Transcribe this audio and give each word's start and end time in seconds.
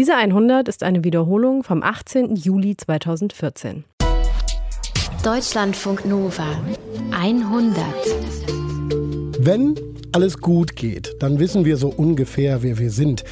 Diese 0.00 0.14
100 0.14 0.66
ist 0.66 0.82
eine 0.82 1.04
Wiederholung 1.04 1.62
vom 1.62 1.82
18. 1.82 2.34
Juli 2.34 2.74
2014. 2.74 3.84
Deutschlandfunk 5.22 6.06
Nova 6.06 6.46
100. 7.10 7.84
Wenn 9.40 9.74
alles 10.12 10.38
gut 10.38 10.74
geht, 10.74 11.14
dann 11.18 11.38
wissen 11.38 11.66
wir 11.66 11.76
so 11.76 11.88
ungefähr, 11.88 12.62
wer 12.62 12.78
wir 12.78 12.90
sind 12.90 13.24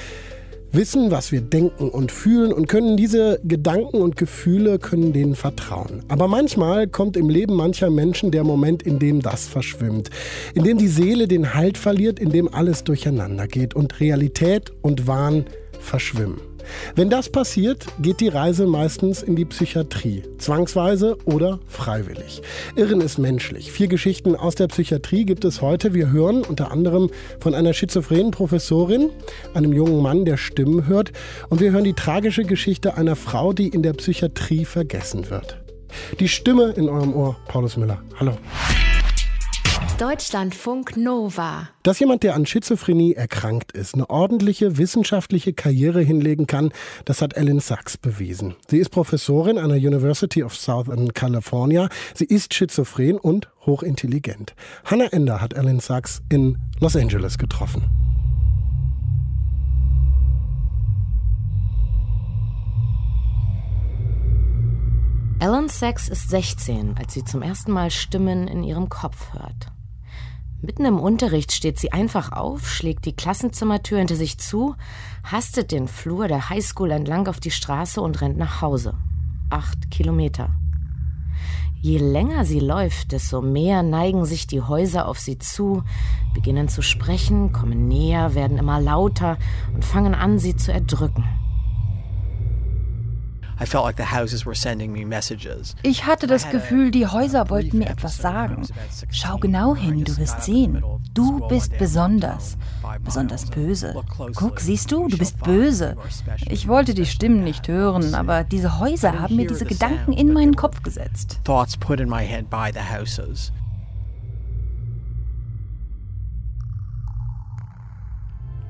wissen, 0.71 1.11
was 1.11 1.33
wir 1.33 1.41
denken 1.41 1.89
und 1.89 2.13
fühlen 2.13 2.53
und 2.53 2.69
können 2.69 2.99
diese 2.99 3.41
Gedanken 3.45 4.03
und 4.03 4.19
Gefühle, 4.19 4.79
können 4.79 5.15
denen 5.15 5.37
vertrauen. 5.37 6.05
Aber 6.09 6.29
manchmal 6.29 6.87
kommt 6.87 7.17
im 7.17 7.31
Leben 7.31 7.55
mancher 7.55 7.89
Menschen 7.89 8.31
der 8.31 8.45
Moment, 8.45 8.83
in 8.83 8.99
dem 8.99 9.23
das 9.23 9.49
verschwimmt, 9.49 10.11
in 10.53 10.65
dem 10.65 10.77
die 10.77 10.89
Seele 10.89 11.29
den 11.29 11.55
Halt 11.55 11.79
verliert, 11.79 12.21
in 12.21 12.29
dem 12.29 12.53
alles 12.53 12.85
durcheinander 12.85 13.47
geht 13.47 13.73
und 13.75 14.01
Realität 14.01 14.71
und 14.83 15.07
Wahn 15.07 15.47
verschwimmen. 15.81 16.48
Wenn 16.95 17.11
das 17.11 17.29
passiert, 17.29 17.87
geht 18.01 18.21
die 18.21 18.29
Reise 18.29 18.67
meistens 18.67 19.23
in 19.23 19.37
die 19.37 19.45
Psychiatrie, 19.45 20.23
zwangsweise 20.39 21.17
oder 21.25 21.59
freiwillig. 21.69 22.43
Irren 22.77 23.01
ist 23.01 23.19
menschlich. 23.19 23.73
Vier 23.73 23.89
Geschichten 23.89 24.35
aus 24.35 24.55
der 24.55 24.69
Psychiatrie 24.69 25.25
gibt 25.25 25.45
es 25.45 25.63
heute. 25.63 25.95
Wir 25.95 26.11
hören 26.11 26.43
unter 26.43 26.71
anderem 26.71 27.11
von 27.41 27.55
einer 27.55 27.73
schizophrenen 27.73 28.31
Professorin, 28.31 29.11
einem 29.55 29.73
jungen 29.73 30.03
Mann, 30.03 30.25
der 30.25 30.37
Stimmen 30.37 30.87
hört, 30.87 31.13
und 31.49 31.61
wir 31.61 31.73
hören 31.73 31.85
die 31.85 31.95
tragische 31.95 32.45
Geschichte 32.45 32.97
einer 32.97 33.17
Frau, 33.17 33.53
die 33.53 33.69
in 33.69 33.83
der 33.83 33.93
Psychiatrie 33.93 34.65
vergessen 34.65 35.31
wird. 35.31 35.59
Die 36.21 36.29
Stimme 36.29 36.75
in 36.77 36.89
eurem 36.89 37.15
Ohr, 37.15 37.37
Paulus 37.47 37.77
Müller. 37.77 38.03
Hallo. 38.19 38.37
Deutschlandfunk 39.99 40.97
Nova. 40.97 41.71
Dass 41.83 41.99
jemand, 41.99 42.23
der 42.23 42.37
an 42.37 42.47
Schizophrenie 42.47 43.15
erkrankt 43.15 43.73
ist, 43.73 43.95
eine 43.95 44.09
ordentliche 44.09 44.79
wissenschaftliche 44.79 45.53
Karriere 45.53 46.01
hinlegen 46.01 46.47
kann, 46.47 46.71
das 47.05 47.21
hat 47.21 47.35
Ellen 47.35 47.59
Sachs 47.59 47.97
bewiesen. 47.97 48.55
Sie 48.69 48.79
ist 48.79 48.91
Professorin 48.91 49.59
an 49.59 49.71
der 49.71 49.79
University 49.79 50.45
of 50.45 50.55
Southern 50.55 51.15
California. 51.15 51.89
Sie 52.15 52.27
ist 52.27 52.55
schizophren 52.55 53.19
und 53.19 53.49
hochintelligent. 53.67 54.55
Hannah 54.85 55.13
Ender 55.13 55.41
hat 55.41 55.55
Ellen 55.55 55.81
Sachs 55.81 56.23
in 56.29 56.59
Los 56.79 56.95
Angeles 56.95 57.37
getroffen. 57.37 57.83
Ellen 65.41 65.69
Sachs 65.69 66.09
ist 66.09 66.31
16, 66.31 66.95
als 66.97 67.15
sie 67.15 67.25
zum 67.25 67.43
ersten 67.43 67.73
Mal 67.73 67.91
Stimmen 67.91 68.47
in 68.47 68.63
ihrem 68.63 68.89
Kopf 68.89 69.33
hört. 69.33 69.73
Mitten 70.61 70.85
im 70.85 70.99
Unterricht 70.99 71.53
steht 71.53 71.79
sie 71.79 71.93
einfach 71.93 72.33
auf, 72.33 72.69
schlägt 72.69 73.05
die 73.05 73.15
Klassenzimmertür 73.15 73.99
hinter 73.99 74.17
sich 74.17 74.39
zu, 74.39 74.75
hastet 75.23 75.71
den 75.71 75.87
Flur 75.87 76.27
der 76.27 76.51
Highschool 76.51 76.91
entlang 76.91 77.29
auf 77.29 77.39
die 77.39 77.53
Straße 77.53 78.01
und 78.01 78.21
rennt 78.21 78.39
nach 78.39 78.61
Hause. 78.61 78.95
Acht 79.51 79.89
Kilometer. 79.93 80.51
Je 81.81 81.99
länger 81.99 82.45
sie 82.45 82.59
läuft, 82.59 83.13
desto 83.13 83.41
mehr 83.41 83.85
neigen 83.85 84.25
sich 84.25 84.49
die 84.49 84.61
Häuser 84.61 85.07
auf 85.07 85.21
sie 85.21 85.39
zu, 85.39 85.85
beginnen 86.35 86.69
zu 86.69 86.83
sprechen, 86.83 87.53
kommen 87.53 87.87
näher, 87.87 88.35
werden 88.35 88.59
immer 88.59 88.81
lauter 88.81 89.39
und 89.73 89.85
fangen 89.85 90.17
an, 90.17 90.41
sie 90.41 90.57
zu 90.57 90.73
erdrücken. 90.73 91.25
Ich 95.83 96.07
hatte 96.07 96.27
das 96.27 96.49
Gefühl, 96.51 96.91
die 96.91 97.07
Häuser 97.07 97.51
wollten 97.51 97.79
mir 97.79 97.89
etwas 97.89 98.17
sagen. 98.19 98.67
Schau 99.11 99.39
genau 99.39 99.75
hin, 99.75 100.05
du 100.05 100.17
wirst 100.17 100.43
sehen. 100.43 100.83
Du 101.13 101.47
bist 101.49 101.77
besonders. 101.77 102.57
Besonders 103.05 103.47
böse. 103.51 103.95
Guck, 104.35 104.61
siehst 104.61 104.93
du, 104.93 105.09
du 105.09 105.19
bist 105.19 105.43
böse. 105.43 105.97
Ich 106.49 106.69
wollte 106.69 106.95
die 106.95 107.07
Stimmen 107.07 107.43
nicht 107.43 107.67
hören, 107.67 108.15
aber 108.15 108.45
diese 108.45 108.79
Häuser 108.79 109.19
haben 109.19 109.37
mir 109.37 109.47
diese 109.47 109.65
Gedanken 109.65 110.13
in 110.13 110.33
meinen 110.33 110.55
Kopf 110.55 110.83
gesetzt. 110.83 111.41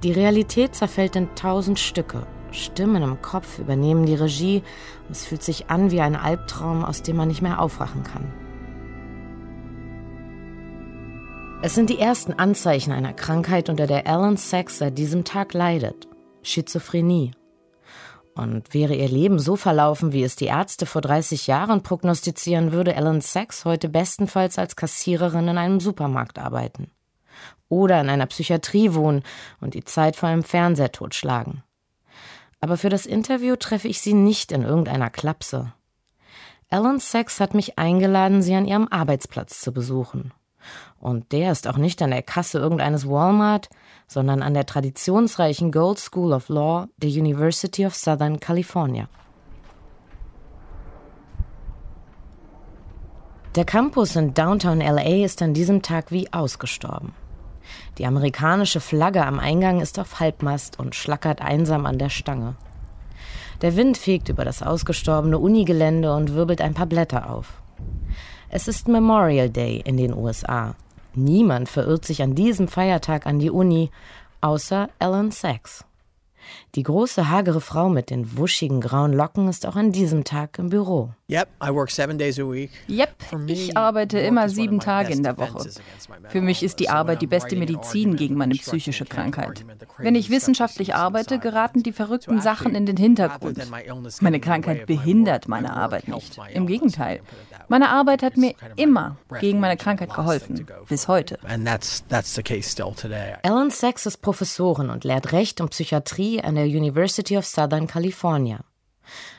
Die 0.03 0.13
Realität 0.13 0.75
zerfällt 0.75 1.17
in 1.17 1.35
tausend 1.35 1.79
Stücke 1.79 2.27
Stimmen 2.51 3.03
im 3.03 3.21
Kopf 3.23 3.59
übernehmen 3.59 4.07
die 4.07 4.15
Regie 4.15 4.63
und 5.07 5.13
es 5.13 5.27
fühlt 5.27 5.43
sich 5.43 5.71
an 5.71 5.91
wie 5.91 6.01
ein 6.01 6.17
Albtraum, 6.17 6.85
aus 6.85 7.03
dem 7.03 7.17
man 7.17 7.29
nicht 7.29 7.43
mehr 7.43 7.61
aufwachen 7.61 8.03
kann. 8.03 8.33
Es 11.61 11.75
sind 11.75 11.91
die 11.91 11.99
ersten 11.99 12.35
Anzeichen 12.35 12.93
einer 12.93 13.13
Krankheit, 13.13 13.69
unter 13.69 13.89
der 13.89 14.07
Alan 14.07 14.37
Sachs 14.37 14.79
seit 14.79 14.97
diesem 14.97 15.25
Tag 15.25 15.55
leidet. 15.55 16.07
Schizophrenie. 16.43 17.33
Und 18.37 18.73
wäre 18.73 18.95
ihr 18.95 19.09
Leben 19.09 19.41
so 19.41 19.57
verlaufen, 19.57 20.13
wie 20.13 20.23
es 20.23 20.37
die 20.37 20.45
Ärzte 20.45 20.87
vor 20.87 21.01
30 21.01 21.49
Jahren 21.49 21.83
prognostizieren, 21.83 22.71
würde 22.71 22.97
Alan 22.97 23.21
Sachs 23.21 23.65
heute 23.65 23.89
bestenfalls 23.89 24.57
als 24.57 24.77
Kassiererin 24.77 25.49
in 25.49 25.59
einem 25.59 25.81
Supermarkt 25.81 26.39
arbeiten. 26.39 26.93
Oder 27.69 28.01
in 28.01 28.09
einer 28.09 28.27
Psychiatrie 28.27 28.95
wohnen 28.95 29.25
und 29.61 29.75
die 29.75 29.85
Zeit 29.85 30.15
vor 30.15 30.29
einem 30.29 30.45
Fernseher 30.45 30.93
totschlagen. 30.93 31.65
Aber 32.61 32.77
für 32.77 32.89
das 32.89 33.07
Interview 33.07 33.57
treffe 33.57 33.89
ich 33.89 34.01
sie 34.01 34.15
nicht 34.15 34.53
in 34.53 34.63
irgendeiner 34.63 35.11
Klapse. 35.11 35.73
Ellen 36.71 36.99
Sachs 36.99 37.41
hat 37.41 37.55
mich 37.55 37.79
eingeladen, 37.79 38.43
sie 38.43 38.55
an 38.55 38.67
ihrem 38.67 38.89
Arbeitsplatz 38.89 39.61
zu 39.61 39.73
besuchen. 39.73 40.33
Und 40.99 41.33
der 41.33 41.53
ist 41.53 41.69
auch 41.69 41.77
nicht 41.77 42.03
an 42.03 42.11
der 42.11 42.23
Kasse 42.23 42.59
irgendeines 42.59 43.09
Walmart, 43.09 43.71
sondern 44.07 44.43
an 44.43 44.55
der 44.55 44.67
traditionsreichen 44.67 45.71
Gold 45.71 45.99
School 45.99 46.33
of 46.33 46.49
Law 46.49 46.89
der 46.97 47.11
University 47.11 47.87
of 47.87 47.95
Southern 47.95 48.41
California. 48.41 49.09
Der 53.55 53.65
Campus 53.65 54.15
in 54.15 54.35
Downtown 54.35 54.81
LA 54.81 55.25
ist 55.25 55.41
an 55.41 55.55
diesem 55.55 55.83
Tag 55.83 56.11
wie 56.11 56.33
ausgestorben. 56.33 57.15
Die 57.99 58.07
amerikanische 58.07 58.81
Flagge 58.81 59.25
am 59.25 59.39
Eingang 59.39 59.81
ist 59.81 59.99
auf 59.99 60.21
Halbmast 60.21 60.79
und 60.79 60.95
schlackert 60.95 61.41
einsam 61.41 61.87
an 61.87 61.99
der 61.99 62.11
Stange. 62.11 62.55
Der 63.63 63.77
Wind 63.77 63.99
fegt 63.99 64.29
über 64.29 64.45
das 64.45 64.63
ausgestorbene 64.63 65.39
Unigelände 65.39 66.15
und 66.15 66.35
wirbelt 66.35 66.61
ein 66.61 66.75
paar 66.75 66.87
Blätter 66.87 67.31
auf. 67.31 67.61
Es 68.51 68.69
ist 68.69 68.89
Memorial 68.89 69.51
Day 69.51 69.83
in 69.85 69.97
den 69.97 70.15
USA. 70.15 70.75
Niemand 71.15 71.69
verirrt 71.69 72.05
sich 72.05 72.23
an 72.23 72.35
diesem 72.35 72.69
Feiertag 72.69 73.27
an 73.27 73.39
die 73.41 73.51
Uni, 73.51 73.91
außer 74.41 74.89
Alan 74.99 75.33
Sachs. 75.33 75.85
Die 76.75 76.83
große, 76.83 77.29
hagere 77.29 77.61
Frau 77.61 77.89
mit 77.89 78.11
den 78.11 78.37
wuschigen 78.37 78.81
grauen 78.81 79.13
Locken 79.13 79.49
ist 79.49 79.67
auch 79.67 79.77
an 79.77 79.93
diesem 79.93 80.25
Tag 80.25 80.59
im 80.59 80.71
Büro. 80.71 81.11
Yep, 82.89 83.11
ich 83.47 83.77
arbeite 83.77 84.19
immer 84.19 84.49
sieben 84.49 84.81
Tage 84.81 85.13
in 85.13 85.23
der 85.23 85.37
Woche. 85.37 85.69
Für 86.29 86.41
mich 86.41 86.63
ist 86.63 86.81
die 86.81 86.89
Arbeit 86.89 87.21
die 87.21 87.27
beste 87.27 87.57
Medizin 87.57 88.17
gegen 88.17 88.35
meine 88.35 88.55
psychische 88.55 89.05
Krankheit. 89.05 89.65
Wenn 89.99 90.15
ich 90.15 90.31
wissenschaftlich 90.31 90.95
arbeite, 90.95 91.39
geraten 91.39 91.83
die 91.83 91.93
verrückten 91.93 92.41
Sachen 92.41 92.75
in 92.75 92.87
den 92.87 92.97
Hintergrund. 92.97 93.59
Meine 94.21 94.41
Krankheit 94.41 94.87
behindert 94.87 95.49
meine 95.49 95.75
Arbeit 95.75 96.09
nicht. 96.09 96.39
Im 96.55 96.67
Gegenteil. 96.67 97.21
Meine 97.69 97.91
Arbeit 97.91 98.23
hat 98.23 98.37
mir 98.37 98.55
immer 98.77 99.17
gegen 99.41 99.61
meine 99.61 99.77
Krankheit 99.77 100.13
geholfen. 100.13 100.67
Bis 100.89 101.07
heute. 101.07 101.39
Ellen 103.43 103.71
Sachs 103.71 104.07
ist 104.07 104.19
Professorin 104.19 104.91
und 104.91 105.05
lehrt 105.05 105.33
Recht 105.33 105.61
und 105.61 105.71
Psychiatrie 105.71 106.43
an 106.43 106.55
der 106.55 106.65
University 106.65 107.37
of 107.37 107.47
Southern 107.47 107.87
California. 107.87 108.61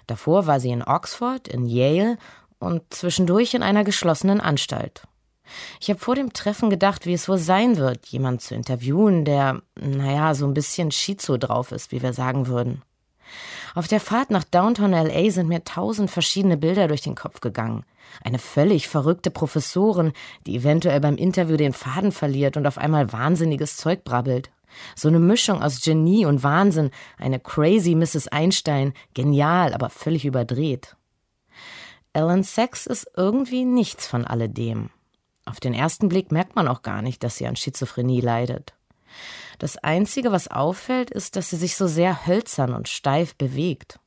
Davor 0.07 0.47
war 0.47 0.59
sie 0.59 0.69
in 0.69 0.83
Oxford, 0.83 1.47
in 1.47 1.65
Yale 1.65 2.17
und 2.59 2.93
zwischendurch 2.93 3.53
in 3.53 3.63
einer 3.63 3.83
geschlossenen 3.83 4.41
Anstalt. 4.41 5.03
Ich 5.79 5.89
habe 5.89 5.99
vor 5.99 6.15
dem 6.15 6.33
Treffen 6.33 6.69
gedacht, 6.69 7.05
wie 7.05 7.13
es 7.13 7.27
wohl 7.27 7.39
sein 7.39 7.77
wird, 7.77 8.05
jemand 8.07 8.41
zu 8.41 8.53
interviewen, 8.53 9.25
der, 9.25 9.61
naja, 9.75 10.35
so 10.35 10.45
ein 10.45 10.53
bisschen 10.53 10.91
schizo 10.91 11.37
drauf 11.37 11.71
ist, 11.71 11.91
wie 11.91 12.03
wir 12.03 12.13
sagen 12.13 12.47
würden. 12.47 12.83
Auf 13.75 13.87
der 13.87 13.99
Fahrt 13.99 14.31
nach 14.31 14.43
Downtown 14.43 14.91
LA 14.91 15.31
sind 15.31 15.47
mir 15.47 15.63
tausend 15.63 16.09
verschiedene 16.09 16.57
Bilder 16.57 16.87
durch 16.87 17.01
den 17.01 17.15
Kopf 17.15 17.41
gegangen. 17.41 17.85
Eine 18.23 18.39
völlig 18.39 18.87
verrückte 18.87 19.31
Professorin, 19.31 20.13
die 20.45 20.55
eventuell 20.55 20.99
beim 20.99 21.15
Interview 21.15 21.57
den 21.57 21.73
Faden 21.73 22.11
verliert 22.11 22.57
und 22.57 22.65
auf 22.65 22.77
einmal 22.77 23.13
wahnsinniges 23.13 23.77
Zeug 23.77 24.03
brabbelt. 24.03 24.49
So 24.95 25.07
eine 25.07 25.19
Mischung 25.19 25.61
aus 25.61 25.81
Genie 25.81 26.25
und 26.25 26.43
Wahnsinn, 26.43 26.91
eine 27.17 27.39
crazy 27.39 27.95
Mrs. 27.95 28.27
Einstein, 28.27 28.93
genial, 29.13 29.73
aber 29.73 29.89
völlig 29.89 30.25
überdreht. 30.25 30.95
Ellen 32.13 32.43
Sachs 32.43 32.85
ist 32.85 33.09
irgendwie 33.15 33.65
nichts 33.65 34.07
von 34.07 34.25
alledem. 34.25 34.89
Auf 35.45 35.59
den 35.59 35.73
ersten 35.73 36.09
Blick 36.09 36.31
merkt 36.31 36.55
man 36.55 36.67
auch 36.67 36.81
gar 36.81 37.01
nicht, 37.01 37.23
dass 37.23 37.37
sie 37.37 37.47
an 37.47 37.55
Schizophrenie 37.55 38.21
leidet. 38.21 38.73
Das 39.59 39.77
Einzige, 39.77 40.31
was 40.31 40.47
auffällt, 40.47 41.11
ist, 41.11 41.35
dass 41.35 41.49
sie 41.49 41.57
sich 41.57 41.75
so 41.75 41.85
sehr 41.85 42.25
hölzern 42.25 42.73
und 42.73 42.87
steif 42.87 43.35
bewegt. 43.35 43.99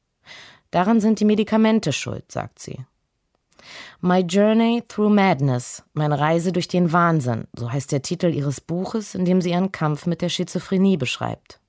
Daran 0.70 1.00
sind 1.00 1.20
die 1.20 1.26
Medikamente 1.26 1.92
schuld, 1.92 2.32
sagt 2.32 2.58
sie. 2.58 2.84
My 4.00 4.20
Journey 4.20 4.82
Through 4.88 5.10
Madness, 5.10 5.84
meine 5.92 6.18
Reise 6.18 6.52
durch 6.52 6.68
den 6.68 6.92
Wahnsinn, 6.92 7.46
so 7.56 7.70
heißt 7.70 7.92
der 7.92 8.02
Titel 8.02 8.34
ihres 8.34 8.60
Buches, 8.60 9.14
in 9.14 9.24
dem 9.24 9.40
sie 9.40 9.50
ihren 9.50 9.70
Kampf 9.70 10.06
mit 10.06 10.22
der 10.22 10.30
Schizophrenie 10.30 10.96
beschreibt. 10.96 11.60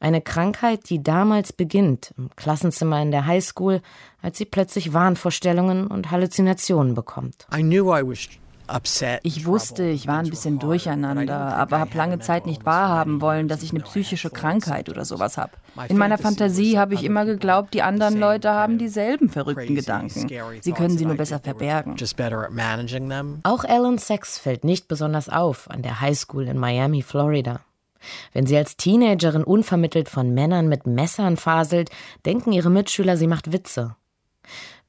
Eine 0.00 0.20
Krankheit, 0.20 0.90
die 0.90 1.02
damals 1.02 1.52
beginnt, 1.52 2.14
im 2.16 2.30
Klassenzimmer 2.36 3.02
in 3.02 3.10
der 3.10 3.26
Highschool, 3.26 3.80
als 4.22 4.38
sie 4.38 4.44
plötzlich 4.44 4.92
Wahnvorstellungen 4.92 5.88
und 5.88 6.12
Halluzinationen 6.12 6.94
bekommt. 6.94 7.48
Ich 9.22 9.46
wusste, 9.46 9.84
ich 9.84 10.06
war 10.06 10.18
ein 10.18 10.30
bisschen 10.30 10.58
durcheinander, 10.58 11.56
aber 11.56 11.78
habe 11.78 11.96
lange 11.96 12.18
Zeit 12.18 12.46
nicht 12.46 12.64
wahrhaben 12.64 13.20
wollen, 13.20 13.48
dass 13.48 13.62
ich 13.62 13.70
eine 13.70 13.80
psychische 13.80 14.30
Krankheit 14.30 14.88
oder 14.88 15.04
sowas 15.04 15.38
habe. 15.38 15.52
In 15.88 15.96
meiner 15.96 16.18
Fantasie 16.18 16.78
habe 16.78 16.94
ich 16.94 17.04
immer 17.04 17.24
geglaubt, 17.24 17.74
die 17.74 17.82
anderen 17.82 18.18
Leute 18.18 18.50
haben 18.50 18.78
dieselben 18.78 19.28
verrückten 19.28 19.74
Gedanken. 19.74 20.28
Sie 20.60 20.72
können 20.72 20.98
sie 20.98 21.06
nur 21.06 21.16
besser 21.16 21.40
verbergen. 21.40 21.96
Auch 23.42 23.64
Ellen 23.64 23.98
Sachs 23.98 24.38
fällt 24.38 24.64
nicht 24.64 24.88
besonders 24.88 25.28
auf 25.28 25.70
an 25.70 25.82
der 25.82 26.00
Highschool 26.00 26.46
in 26.46 26.58
Miami, 26.58 27.02
Florida. 27.02 27.60
Wenn 28.32 28.46
sie 28.46 28.56
als 28.56 28.76
Teenagerin 28.76 29.44
unvermittelt 29.44 30.08
von 30.08 30.32
Männern 30.32 30.68
mit 30.68 30.86
Messern 30.86 31.36
faselt, 31.36 31.90
denken 32.24 32.52
ihre 32.52 32.70
Mitschüler, 32.70 33.16
sie 33.16 33.26
macht 33.26 33.52
Witze. 33.52 33.96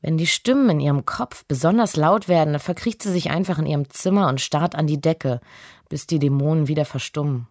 Wenn 0.02 0.18
die 0.18 0.28
Stimmen 0.28 0.70
in 0.70 0.80
ihrem 0.80 1.06
Kopf 1.06 1.44
besonders 1.46 1.96
laut 1.96 2.28
werden, 2.28 2.58
verkriecht 2.60 3.04
sie 3.04 3.12
sich 3.12 3.30
einfach 3.32 3.60
in 3.60 3.66
ihrem 3.66 3.90
Zimmer 3.90 4.30
und 4.30 4.40
starrt 4.40 4.76
an 4.76 4.88
die 4.88 5.02
Decke, 5.02 5.42
bis 5.90 6.08
die 6.08 6.20
Dämonen 6.20 6.68
wieder 6.68 6.86
verstummen. 6.86 7.48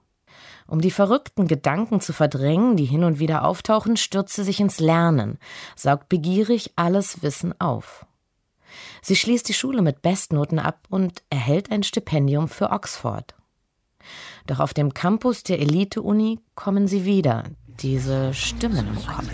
Um 0.67 0.81
die 0.81 0.91
verrückten 0.91 1.47
Gedanken 1.47 2.01
zu 2.01 2.13
verdrängen, 2.13 2.77
die 2.77 2.85
hin 2.85 3.05
und 3.05 3.19
wieder 3.19 3.45
auftauchen, 3.45 3.97
stürzt 3.97 4.35
sie 4.35 4.45
sich 4.45 4.61
ins 4.61 4.81
Lernen, 4.81 5.39
saugt 5.77 6.09
begierig 6.09 6.73
alles 6.77 7.23
Wissen 7.23 7.59
auf. 7.61 8.07
Sie 9.03 9.17
schließt 9.17 9.49
die 9.49 9.55
Schule 9.55 9.83
mit 9.83 10.03
Bestnoten 10.03 10.59
ab 10.59 10.81
und 10.91 11.23
erhält 11.31 11.71
ein 11.71 11.83
Stipendium 11.83 12.49
für 12.49 12.71
Oxford. 12.71 13.35
Doch 14.47 14.61
auf 14.61 14.75
dem 14.75 14.95
Campus 14.95 15.43
der 15.43 15.59
Elite-Uni 15.59 16.39
kommen 16.55 16.87
sie 16.87 17.05
wieder, 17.05 17.45
diese 17.81 18.33
Stimmen 18.35 18.89
im 18.89 19.07
Kopf. 19.07 19.29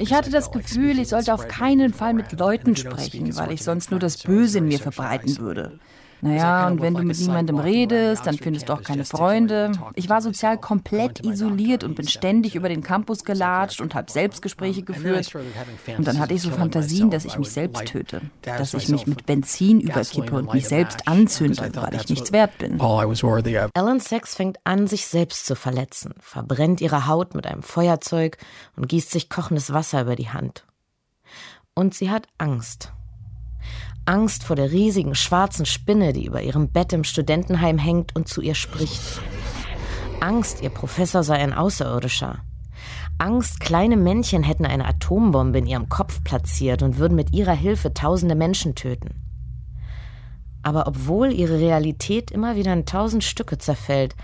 Ich 0.00 0.12
hatte 0.12 0.30
das 0.30 0.50
Gefühl, 0.50 0.98
ich 0.98 1.08
sollte 1.08 1.32
auf 1.34 1.48
keinen 1.48 1.92
Fall 1.92 2.14
mit 2.14 2.32
Leuten 2.38 2.76
sprechen, 2.76 3.36
weil 3.36 3.52
ich 3.52 3.62
sonst 3.62 3.90
nur 3.90 4.00
das 4.00 4.18
Böse 4.18 4.58
in 4.58 4.66
mir 4.66 4.78
verbreiten 4.78 5.38
würde. 5.38 5.78
Naja, 6.20 6.66
und 6.66 6.80
wenn 6.80 6.94
du 6.94 7.02
mit 7.02 7.18
niemandem 7.18 7.58
redest, 7.58 8.26
dann 8.26 8.36
findest 8.36 8.68
du 8.68 8.72
auch 8.72 8.82
keine 8.82 9.04
Freunde. 9.04 9.72
Ich 9.94 10.08
war 10.08 10.20
sozial 10.20 10.58
komplett 10.58 11.24
isoliert 11.24 11.84
und 11.84 11.94
bin 11.94 12.08
ständig 12.08 12.54
über 12.54 12.68
den 12.68 12.82
Campus 12.82 13.24
gelatscht 13.24 13.80
und 13.80 13.94
habe 13.94 14.10
Selbstgespräche 14.10 14.82
geführt. 14.82 15.32
Und 15.96 16.06
dann 16.06 16.18
hatte 16.18 16.34
ich 16.34 16.42
so 16.42 16.50
Fantasien, 16.50 17.10
dass 17.10 17.24
ich 17.24 17.38
mich 17.38 17.50
selbst 17.50 17.86
töte, 17.86 18.20
dass 18.42 18.74
ich 18.74 18.88
mich 18.88 19.06
mit 19.06 19.26
Benzin 19.26 19.80
überkippe 19.80 20.34
und 20.34 20.52
mich 20.52 20.66
selbst 20.68 21.06
anzünde, 21.06 21.70
weil 21.74 21.94
ich 21.94 22.08
nichts 22.08 22.32
wert 22.32 22.58
bin. 22.58 22.80
Ellen 23.74 24.00
Sachs 24.00 24.34
fängt 24.34 24.58
an, 24.64 24.86
sich 24.86 25.06
selbst 25.06 25.46
zu 25.46 25.54
verletzen, 25.54 26.14
verbrennt 26.20 26.80
ihre 26.80 27.06
Haut 27.06 27.34
mit 27.34 27.46
einem 27.46 27.62
Feuerzeug 27.62 28.38
und 28.76 28.88
gießt 28.88 29.10
sich 29.10 29.28
kochendes 29.28 29.72
Wasser 29.72 30.02
über 30.02 30.16
die 30.16 30.30
Hand. 30.30 30.64
Und 31.74 31.94
sie 31.94 32.10
hat 32.10 32.26
Angst. 32.38 32.92
Angst 34.08 34.42
vor 34.42 34.56
der 34.56 34.72
riesigen 34.72 35.14
schwarzen 35.14 35.66
Spinne, 35.66 36.14
die 36.14 36.24
über 36.24 36.40
ihrem 36.40 36.70
Bett 36.70 36.94
im 36.94 37.04
Studentenheim 37.04 37.76
hängt 37.76 38.16
und 38.16 38.26
zu 38.26 38.40
ihr 38.40 38.54
spricht. 38.54 39.02
Angst, 40.20 40.62
ihr 40.62 40.70
Professor 40.70 41.22
sei 41.22 41.34
ein 41.34 41.52
Außerirdischer. 41.52 42.38
Angst, 43.18 43.60
kleine 43.60 43.98
Männchen 43.98 44.42
hätten 44.42 44.64
eine 44.64 44.86
Atombombe 44.86 45.58
in 45.58 45.66
ihrem 45.66 45.90
Kopf 45.90 46.24
platziert 46.24 46.82
und 46.82 46.96
würden 46.96 47.16
mit 47.16 47.34
ihrer 47.34 47.52
Hilfe 47.52 47.92
tausende 47.92 48.34
Menschen 48.34 48.74
töten. 48.74 49.10
Aber 50.62 50.86
obwohl 50.86 51.30
ihre 51.30 51.58
Realität 51.58 52.30
immer 52.30 52.56
wieder 52.56 52.72
in 52.72 52.86
tausend 52.86 53.24
Stücke 53.24 53.58
zerfällt, 53.58 54.16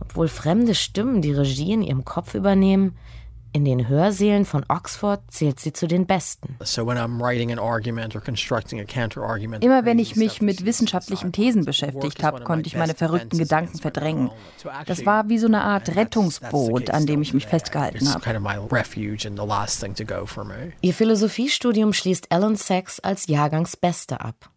obwohl 0.00 0.26
fremde 0.26 0.74
Stimmen 0.74 1.22
die 1.22 1.32
Regie 1.32 1.74
in 1.74 1.82
ihrem 1.82 2.04
Kopf 2.04 2.34
übernehmen, 2.34 2.96
in 3.52 3.64
den 3.64 3.88
Hörsälen 3.88 4.44
von 4.44 4.64
Oxford 4.68 5.20
zählt 5.28 5.58
sie 5.60 5.72
zu 5.72 5.86
den 5.86 6.06
Besten. 6.06 6.56
Immer 9.60 9.84
wenn 9.84 9.98
ich 9.98 10.16
mich 10.16 10.42
mit 10.42 10.64
wissenschaftlichen 10.64 11.32
Thesen 11.32 11.64
beschäftigt 11.64 12.22
habe, 12.22 12.42
konnte 12.44 12.66
ich 12.66 12.76
meine 12.76 12.94
verrückten 12.94 13.38
Gedanken 13.38 13.78
verdrängen. 13.78 14.30
Das 14.86 15.06
war 15.06 15.28
wie 15.28 15.38
so 15.38 15.46
eine 15.46 15.62
Art 15.62 15.96
Rettungsboot, 15.96 16.90
an 16.90 17.06
dem 17.06 17.22
ich 17.22 17.34
mich 17.34 17.46
festgehalten 17.46 18.08
habe. 18.12 18.24
Ihr 20.80 20.94
Philosophiestudium 20.94 21.92
schließt 21.92 22.30
Alan 22.30 22.56
Sachs 22.56 23.00
als 23.00 23.26
Jahrgangsbeste 23.26 24.20
ab. 24.20 24.50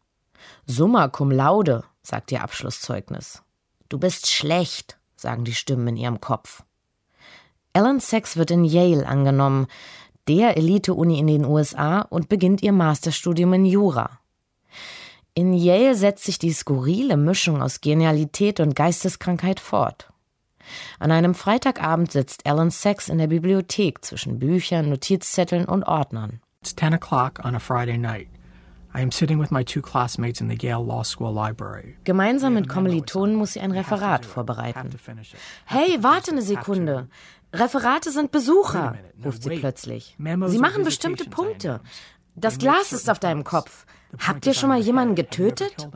Summa 0.66 1.08
cum 1.08 1.32
laude, 1.32 1.84
sagt 2.02 2.32
ihr 2.32 2.42
Abschlusszeugnis. 2.44 3.42
Du 3.90 3.98
bist 4.00 4.30
schlecht, 4.30 4.98
sagen 5.16 5.44
die 5.44 5.54
Stimmen 5.54 5.88
in 5.90 5.98
ihrem 5.98 6.22
Kopf. 6.22 6.64
Ellen 7.74 8.00
Sachs 8.00 8.38
wird 8.38 8.52
in 8.52 8.66
Yale 8.66 9.08
angenommen, 9.08 9.68
der 10.28 10.58
Elite-Uni 10.58 11.20
in 11.20 11.28
den 11.28 11.46
USA, 11.46 12.02
und 12.02 12.30
beginnt 12.30 12.62
ihr 12.62 12.74
Masterstudium 12.74 13.54
in 13.54 13.66
Jura. 13.66 14.20
In 15.34 15.54
Yale 15.54 15.96
setzt 15.96 16.26
sich 16.26 16.40
die 16.40 16.52
skurrile 16.52 17.16
Mischung 17.16 17.62
aus 17.62 17.80
Genialität 17.80 18.60
und 18.60 18.76
Geisteskrankheit 18.76 19.60
fort. 19.60 20.12
An 21.00 21.12
einem 21.12 21.34
Freitagabend 21.34 22.12
sitzt 22.12 22.46
Ellen 22.46 22.70
Sachs 22.70 23.10
in 23.10 23.18
der 23.18 23.28
Bibliothek 23.28 24.04
zwischen 24.04 24.40
Büchern, 24.40 24.90
Notizzetteln 24.90 25.66
und 25.66 25.84
Ordnern. 25.84 26.42
It's 26.62 26.76
10 26.76 26.94
o'clock 26.94 27.44
on 27.44 27.56
a 27.56 27.60
Friday 27.60 27.98
night. 27.98 28.28
I 28.94 29.02
am 29.02 29.12
sitting 29.12 29.40
with 29.40 29.52
my 29.52 29.64
two 29.64 29.82
classmates 29.82 30.42
in 30.42 30.50
the 30.50 30.58
Yale 30.58 30.84
Law 30.84 31.04
School 31.04 31.34
Library. 31.34 31.96
Gemeinsam 32.04 32.54
mit 32.56 32.68
Kommilitonen 32.68 33.36
muss 33.36 33.54
sie 33.54 33.62
ein 33.62 33.72
Referat 33.72 34.26
vorbereiten. 34.26 34.90
Hey, 35.66 35.98
warte 36.02 36.32
eine 36.32 36.42
Sekunde. 36.42 37.08
Referate 37.54 38.12
sind 38.12 38.32
Besucher, 38.32 38.96
ruft 39.26 39.44
sie 39.44 39.58
plötzlich. 39.58 40.16
Sie 40.18 40.60
machen 40.60 40.84
bestimmte 40.84 41.30
Punkte. 41.30 41.82
Das 42.36 42.58
Glas 42.58 42.94
ist 42.94 43.10
auf 43.10 43.20
deinem 43.20 43.44
Kopf. 43.44 43.86
Habt 44.18 44.46
ihr 44.46 44.54
schon 44.54 44.70
mal 44.70 44.80
jemanden 44.80 45.16
getötet? 45.16 45.90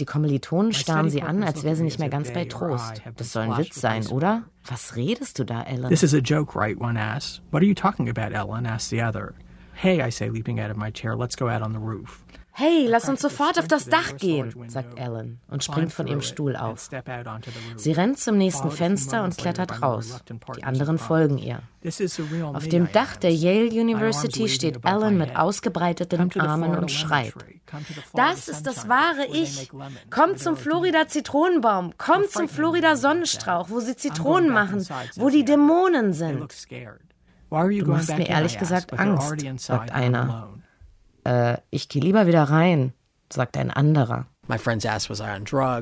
Die 0.00 0.04
Kommilitonen 0.04 0.72
starren 0.72 1.08
sie 1.08 1.22
an, 1.22 1.44
als 1.44 1.62
wäre 1.62 1.76
sie 1.76 1.84
nicht 1.84 2.00
mehr 2.00 2.08
ganz 2.08 2.32
bei 2.32 2.46
Trost. 2.46 3.00
Das 3.16 3.32
soll 3.32 3.44
ein 3.44 3.58
Witz 3.58 3.80
sein, 3.80 4.06
oder? 4.08 4.42
Was 4.64 4.96
redest 4.96 5.38
du 5.38 5.44
da, 5.44 5.62
Ellen? 5.62 5.88
This 5.88 6.02
is 6.02 6.14
a 6.14 6.18
joke, 6.18 6.58
right? 6.58 6.80
One 6.80 6.98
asks. 6.98 7.42
What 7.52 7.62
are 7.62 7.66
you 7.66 7.74
talking 7.74 8.08
about, 8.08 8.34
Ellen? 8.34 8.66
asks 8.66 8.88
the 8.90 9.02
other. 9.02 9.34
Hey, 9.74 10.02
I 10.02 10.10
say, 10.10 10.28
leaping 10.28 10.58
out 10.58 10.70
of 10.70 10.76
my 10.76 10.90
chair, 10.90 11.16
let's 11.16 11.36
go 11.36 11.48
out 11.48 11.62
on 11.62 11.72
the 11.72 11.78
roof. 11.78 12.23
Hey, 12.56 12.86
lass 12.88 13.08
uns 13.08 13.20
sofort 13.20 13.58
auf 13.58 13.66
das 13.66 13.86
Dach 13.86 14.16
gehen, 14.16 14.54
sagt 14.68 14.96
Ellen 14.96 15.40
und 15.48 15.64
springt 15.64 15.92
von 15.92 16.06
ihrem 16.06 16.22
Stuhl 16.22 16.54
auf. 16.54 16.88
Sie 17.74 17.90
rennt 17.90 18.20
zum 18.20 18.38
nächsten 18.38 18.70
Fenster 18.70 19.24
und 19.24 19.36
klettert 19.36 19.82
raus. 19.82 20.20
Die 20.56 20.62
anderen 20.62 20.98
folgen 20.98 21.36
ihr. 21.38 21.62
Auf 22.52 22.68
dem 22.68 22.92
Dach 22.92 23.16
der 23.16 23.34
Yale 23.34 23.70
University 23.70 24.48
steht 24.48 24.84
Ellen 24.84 25.18
mit 25.18 25.34
ausgebreiteten 25.34 26.30
Armen 26.40 26.76
und 26.76 26.92
schreit. 26.92 27.34
Das 28.14 28.46
ist 28.46 28.68
das 28.68 28.88
wahre 28.88 29.26
Ich. 29.32 29.68
Komm 30.10 30.36
zum 30.36 30.56
Florida 30.56 31.08
Zitronenbaum. 31.08 31.94
Komm 31.98 32.22
zum 32.30 32.48
Florida 32.48 32.94
Sonnenstrauch, 32.94 33.68
wo 33.68 33.80
sie 33.80 33.96
Zitronen 33.96 34.50
machen, 34.50 34.86
wo 35.16 35.28
die 35.28 35.44
Dämonen 35.44 36.12
sind. 36.12 36.54
Du 37.50 37.86
machst 37.86 38.16
mir 38.16 38.28
ehrlich 38.28 38.58
gesagt 38.58 38.96
Angst, 38.96 39.44
sagt 39.58 39.90
einer. 39.90 40.54
Äh, 41.24 41.58
ich 41.70 41.88
gehe 41.88 42.02
lieber 42.02 42.26
wieder 42.26 42.44
rein, 42.44 42.92
sagt 43.30 43.56
ein 43.56 43.70
anderer. 43.70 44.26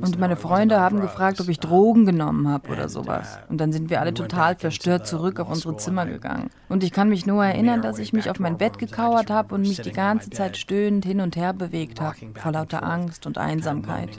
Und 0.05 0.21
meine 0.21 0.37
Freunde 0.37 0.79
haben 0.79 1.01
gefragt, 1.01 1.41
ob 1.41 1.49
ich 1.49 1.59
Drogen 1.59 2.07
genommen 2.07 2.49
habe 2.49 2.71
oder 2.71 2.89
sowas. 2.89 3.39
Uh, 3.47 3.51
Und 3.51 3.59
dann 3.61 3.73
sind 3.73 3.91
wir 3.91 4.01
alle 4.01 4.15
total 4.15 4.55
verstört 4.55 5.07
zurück 5.07 5.41
auf 5.41 5.49
unsere 5.49 5.77
Zimmer 5.77 6.07
gegangen. 6.07 6.51
Und 6.69 6.85
ich 6.85 6.93
kann 6.93 7.09
mich 7.09 7.27
nur 7.27 7.45
erinnern, 7.45 7.83
dass 7.83 7.99
ich 7.99 8.13
mich 8.13 8.31
auf 8.31 8.39
mein 8.39 8.59
Bett 8.59 8.79
gekauert 8.79 9.31
habe 9.31 9.57
und 9.57 9.63
mich 9.63 9.81
die 9.81 9.93
ganze 9.93 10.31
Zeit 10.31 10.57
stöhnend 10.57 11.05
hin 11.05 11.21
und 11.21 11.35
her 11.35 11.53
bewegt 11.53 12.01
habe, 12.01 12.17
vor 12.35 12.53
lauter 12.53 12.85
Angst 12.85 13.27
und 13.27 13.37
Einsamkeit. 13.37 14.11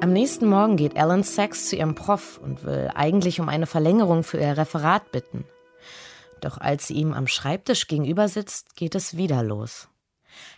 Am 0.00 0.12
nächsten 0.12 0.46
Morgen 0.46 0.76
geht 0.76 0.96
Alan 0.96 1.22
Sachs 1.22 1.70
zu 1.70 1.76
ihrem 1.76 1.94
Prof 1.94 2.38
und 2.38 2.64
will 2.64 2.90
eigentlich 2.94 3.40
um 3.40 3.48
eine 3.48 3.66
Verlängerung 3.66 4.24
für 4.24 4.38
ihr 4.38 4.56
Referat 4.56 5.10
bitten. 5.10 5.44
Doch 6.40 6.58
als 6.58 6.86
sie 6.86 6.94
ihm 6.94 7.14
am 7.14 7.26
Schreibtisch 7.26 7.86
gegenüber 7.86 8.28
sitzt, 8.28 8.76
geht 8.76 8.94
es 8.94 9.16
wieder 9.16 9.42
los. 9.42 9.88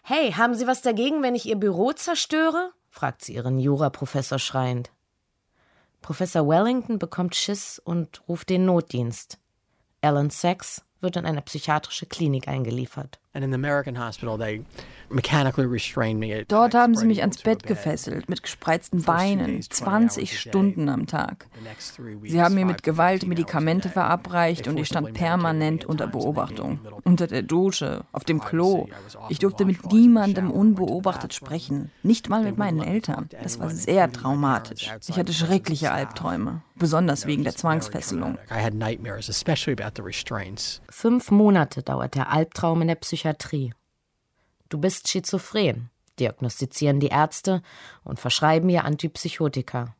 Hey, 0.02 0.32
haben 0.32 0.54
Sie 0.54 0.66
was 0.66 0.82
dagegen, 0.82 1.22
wenn 1.22 1.36
ich 1.36 1.46
Ihr 1.46 1.56
Büro 1.56 1.92
zerstöre? 1.92 2.72
fragt 2.90 3.24
sie 3.24 3.34
ihren 3.34 3.58
Juraprofessor 3.58 4.40
schreiend. 4.40 4.90
Professor 6.02 6.48
Wellington 6.48 6.98
bekommt 6.98 7.36
Schiss 7.36 7.78
und 7.78 8.22
ruft 8.28 8.48
den 8.50 8.64
Notdienst. 8.64 9.38
Alan 10.00 10.30
Sachs 10.30 10.82
wird 11.00 11.16
in 11.16 11.26
eine 11.26 11.42
psychiatrische 11.42 12.06
Klinik 12.06 12.48
eingeliefert. 12.48 13.20
Dort 16.48 16.74
haben 16.74 16.94
sie 16.94 17.06
mich 17.06 17.20
ans 17.20 17.38
Bett 17.38 17.62
gefesselt, 17.62 18.28
mit 18.28 18.42
gespreizten 18.42 19.02
Beinen, 19.02 19.62
20 19.62 20.38
Stunden 20.38 20.88
am 20.88 21.06
Tag. 21.06 21.46
Sie 22.24 22.42
haben 22.42 22.54
mir 22.54 22.66
mit 22.66 22.82
Gewalt 22.82 23.26
Medikamente 23.26 23.88
verabreicht 23.88 24.68
und 24.68 24.76
ich 24.76 24.86
stand 24.86 25.14
permanent 25.14 25.84
unter 25.86 26.06
Beobachtung. 26.06 26.80
Unter 27.04 27.26
der 27.26 27.42
Dusche, 27.42 28.04
auf 28.12 28.24
dem 28.24 28.40
Klo. 28.40 28.86
Ich 29.28 29.38
durfte 29.38 29.64
mit 29.64 29.90
niemandem 29.90 30.50
unbeobachtet 30.50 31.32
sprechen, 31.32 31.90
nicht 32.02 32.28
mal 32.28 32.42
mit 32.42 32.58
meinen 32.58 32.82
Eltern. 32.82 33.28
Das 33.42 33.58
war 33.58 33.70
sehr 33.70 34.12
traumatisch. 34.12 34.92
Ich 35.08 35.16
hatte 35.16 35.32
schreckliche 35.32 35.90
Albträume, 35.90 36.62
besonders 36.76 37.26
wegen 37.26 37.44
der 37.44 37.56
Zwangsfesselung. 37.56 38.36
Fünf 40.90 41.30
Monate 41.30 41.82
dauert 41.82 42.14
der 42.14 42.30
Albtraum 42.30 42.82
in 42.82 42.88
der 42.88 42.96
Psychiatrie. 43.28 43.74
Du 44.70 44.78
bist 44.78 45.08
schizophren, 45.08 45.90
diagnostizieren 46.18 46.98
die 46.98 47.08
Ärzte 47.08 47.62
und 48.04 48.18
verschreiben 48.18 48.68
ihr 48.70 48.84
Antipsychotika. 48.84 49.94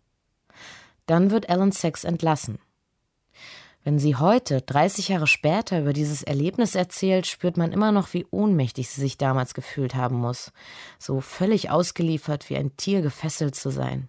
Dann 1.07 1.31
wird 1.31 1.51
Alan 1.51 1.73
Sachs 1.73 2.05
entlassen. 2.05 2.59
Wenn 3.85 3.99
sie 3.99 4.17
heute, 4.17 4.63
30 4.63 5.09
Jahre 5.09 5.27
später, 5.27 5.81
über 5.81 5.93
dieses 5.93 6.23
Erlebnis 6.23 6.75
erzählt, 6.75 7.27
spürt 7.27 7.57
man 7.57 7.73
immer 7.73 7.93
noch, 7.93 8.13
wie 8.13 8.27
ohnmächtig 8.31 8.89
sie 8.89 9.01
sich 9.01 9.19
damals 9.19 9.55
gefühlt 9.55 9.95
haben 9.95 10.17
muss, 10.17 10.53
so 10.99 11.21
völlig 11.21 11.71
ausgeliefert 11.71 12.49
wie 12.51 12.57
ein 12.57 12.77
Tier 12.77 13.03
gefesselt 13.03 13.55
zu 13.55 13.71
sein. 13.71 14.09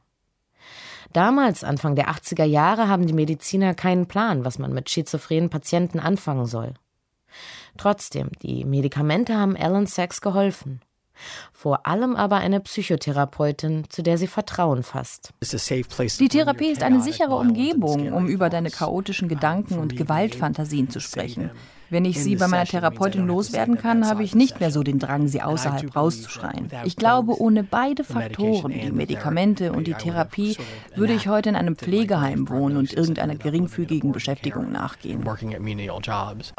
Damals, 1.13 1.63
Anfang 1.63 1.95
der 1.95 2.09
80er 2.09 2.45
Jahre, 2.45 2.88
haben 2.88 3.07
die 3.07 3.13
Mediziner 3.13 3.73
keinen 3.73 4.07
Plan, 4.07 4.43
was 4.45 4.59
man 4.59 4.73
mit 4.73 4.89
schizophrenen 4.89 5.49
Patienten 5.49 5.99
anfangen 5.99 6.45
soll. 6.45 6.73
Trotzdem, 7.77 8.29
die 8.41 8.65
Medikamente 8.65 9.36
haben 9.36 9.55
Alan 9.55 9.86
Sachs 9.86 10.21
geholfen. 10.21 10.81
Vor 11.51 11.86
allem 11.86 12.15
aber 12.15 12.38
eine 12.38 12.62
Psychotherapeutin, 12.62 13.89
zu 13.89 14.01
der 14.01 14.17
sie 14.17 14.27
Vertrauen 14.27 14.83
fasst. 14.83 15.33
Die 15.41 16.29
Therapie 16.29 16.71
ist 16.71 16.81
eine 16.81 17.01
sichere 17.01 17.36
Umgebung, 17.36 18.13
um 18.13 18.27
über 18.27 18.50
deine 18.50 18.71
chaotischen 18.71 19.27
Gedanken 19.27 19.79
und 19.79 19.98
Gewaltfantasien 19.98 20.89
zu 20.89 21.00
sprechen. 21.01 21.51
Wenn 21.89 22.05
ich 22.05 22.22
sie 22.22 22.36
bei 22.36 22.48
meiner 22.48 22.65
Therapeutin 22.65 23.25
loswerden 23.27 23.77
kann, 23.77 24.08
habe 24.08 24.24
ich 24.24 24.36
nicht 24.36 24.60
mehr 24.60 24.72
so 24.72 24.84
den 24.84 25.00
Drang, 25.00 25.27
sie 25.27 25.41
außerhalb 25.41 25.96
rauszuschreien. 25.96 26.69
Ich 26.86 26.96
glaube, 26.96 27.39
ohne 27.39 27.63
beide 27.63 28.03
Faktoren, 28.03 28.72
die 28.72 28.91
Medikamente 28.91 29.72
und 29.72 29.88
die 29.88 29.93
Therapie, 29.93 30.58
würde 30.96 31.13
ich 31.13 31.27
heute 31.27 31.50
in 31.50 31.55
einem 31.55 31.75
Pflegeheim 31.75 32.50
wohnen 32.50 32.77
und 32.77 32.93
irgendeiner 32.93 33.36
geringfügigen 33.36 34.12
Beschäftigung 34.12 34.72
nachgehen. 34.72 35.24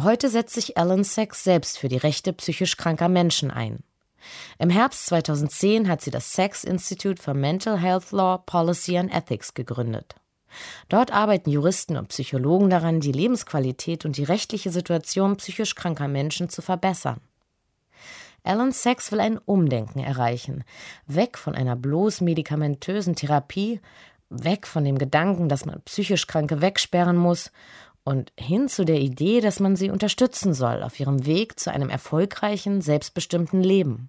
Heute 0.03 0.29
setzt 0.29 0.55
sich 0.55 0.77
Alan 0.77 1.05
Sachs 1.05 1.45
selbst 1.45 1.79
für 1.79 1.89
die 1.89 1.97
Rechte 1.97 2.33
psychisch 2.33 2.77
kranker 2.77 3.09
Menschen 3.09 3.51
ein. 3.51 3.81
Im 4.59 4.71
Herbst 4.71 5.07
2010 5.07 5.89
hat 5.89 6.03
sie 6.03 6.11
das 6.11 6.33
Sachs 6.33 6.65
Institute 6.65 7.23
for 7.23 7.35
Mental 7.35 7.79
Health 7.79 8.13
Law, 8.13 8.39
Policy 8.39 8.99
and 8.99 9.13
Ethics 9.13 9.55
gegründet. 9.55 10.17
Dort 10.89 11.13
arbeiten 11.13 11.51
Juristen 11.51 11.97
und 11.97 12.09
Psychologen 12.09 12.71
daran, 12.71 13.01
die 13.01 13.13
Lebensqualität 13.13 14.05
und 14.05 14.17
die 14.17 14.25
rechtliche 14.25 14.71
Situation 14.71 15.37
psychisch 15.37 15.75
kranker 15.75 16.09
Menschen 16.09 16.49
zu 16.49 16.63
verbessern. 16.63 17.21
Alan 18.43 18.73
Sachs 18.73 19.13
will 19.13 19.21
ein 19.21 19.39
Umdenken 19.39 20.01
erreichen, 20.01 20.65
weg 21.07 21.37
von 21.37 21.55
einer 21.55 21.77
bloß 21.77 22.23
medikamentösen 22.23 23.15
Therapie, 23.15 23.81
weg 24.31 24.67
von 24.67 24.85
dem 24.85 24.97
Gedanken, 24.97 25.49
dass 25.49 25.67
man 25.67 25.83
psychisch 25.83 26.27
Kranke 26.27 26.63
wegsperren 26.63 27.17
muss 27.17 27.51
und 28.03 28.33
hin 28.39 28.69
zu 28.69 28.85
der 28.85 29.01
Idee, 29.01 29.41
dass 29.41 29.61
man 29.61 29.77
sie 29.77 29.91
unterstützen 29.91 30.55
soll 30.55 30.83
auf 30.83 30.99
ihrem 30.99 31.27
Weg 31.27 31.61
zu 31.61 31.71
einem 31.71 31.91
erfolgreichen, 31.91 32.81
selbstbestimmten 32.81 33.63
Leben. 33.63 34.09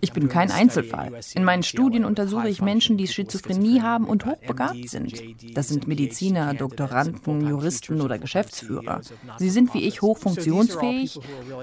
Ich 0.00 0.12
bin 0.12 0.28
kein 0.28 0.50
Einzelfall. 0.50 1.20
In 1.34 1.44
meinen 1.44 1.62
Studien 1.62 2.04
untersuche 2.04 2.48
ich 2.48 2.60
Menschen, 2.60 2.96
die 2.96 3.08
Schizophrenie 3.08 3.80
haben 3.80 4.06
und 4.06 4.26
hochbegabt 4.26 4.88
sind. 4.88 5.22
Das 5.54 5.68
sind 5.68 5.88
Mediziner, 5.88 6.54
Doktoranden, 6.54 7.48
Juristen 7.48 8.00
oder 8.00 8.18
Geschäftsführer. 8.18 9.00
Sie 9.38 9.50
sind 9.50 9.72
wie 9.74 9.84
ich 9.84 10.02
hochfunktionsfähig, 10.02 11.18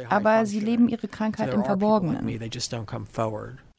aber 0.10 0.46
sie 0.46 0.60
leben 0.60 0.90
ihre 0.90 1.08
Krankheit 1.08 1.54
im 1.54 1.64
Verborgenen. 1.64 2.28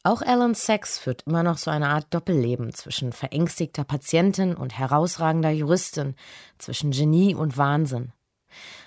Auch 0.03 0.23
Alan 0.23 0.55
Sachs 0.55 0.99
führt 0.99 1.25
immer 1.27 1.43
noch 1.43 1.59
so 1.59 1.71
eine 1.71 1.89
Art 1.89 2.07
Doppelleben 2.15 2.73
zwischen 2.73 3.13
verängstigter 3.13 3.85
Patientin 3.85 4.55
und 4.55 4.79
herausragender 4.79 5.51
Juristin, 5.51 6.15
zwischen 6.57 6.93
Genie 6.93 7.35
und 7.35 7.59
Wahnsinn. 7.59 8.13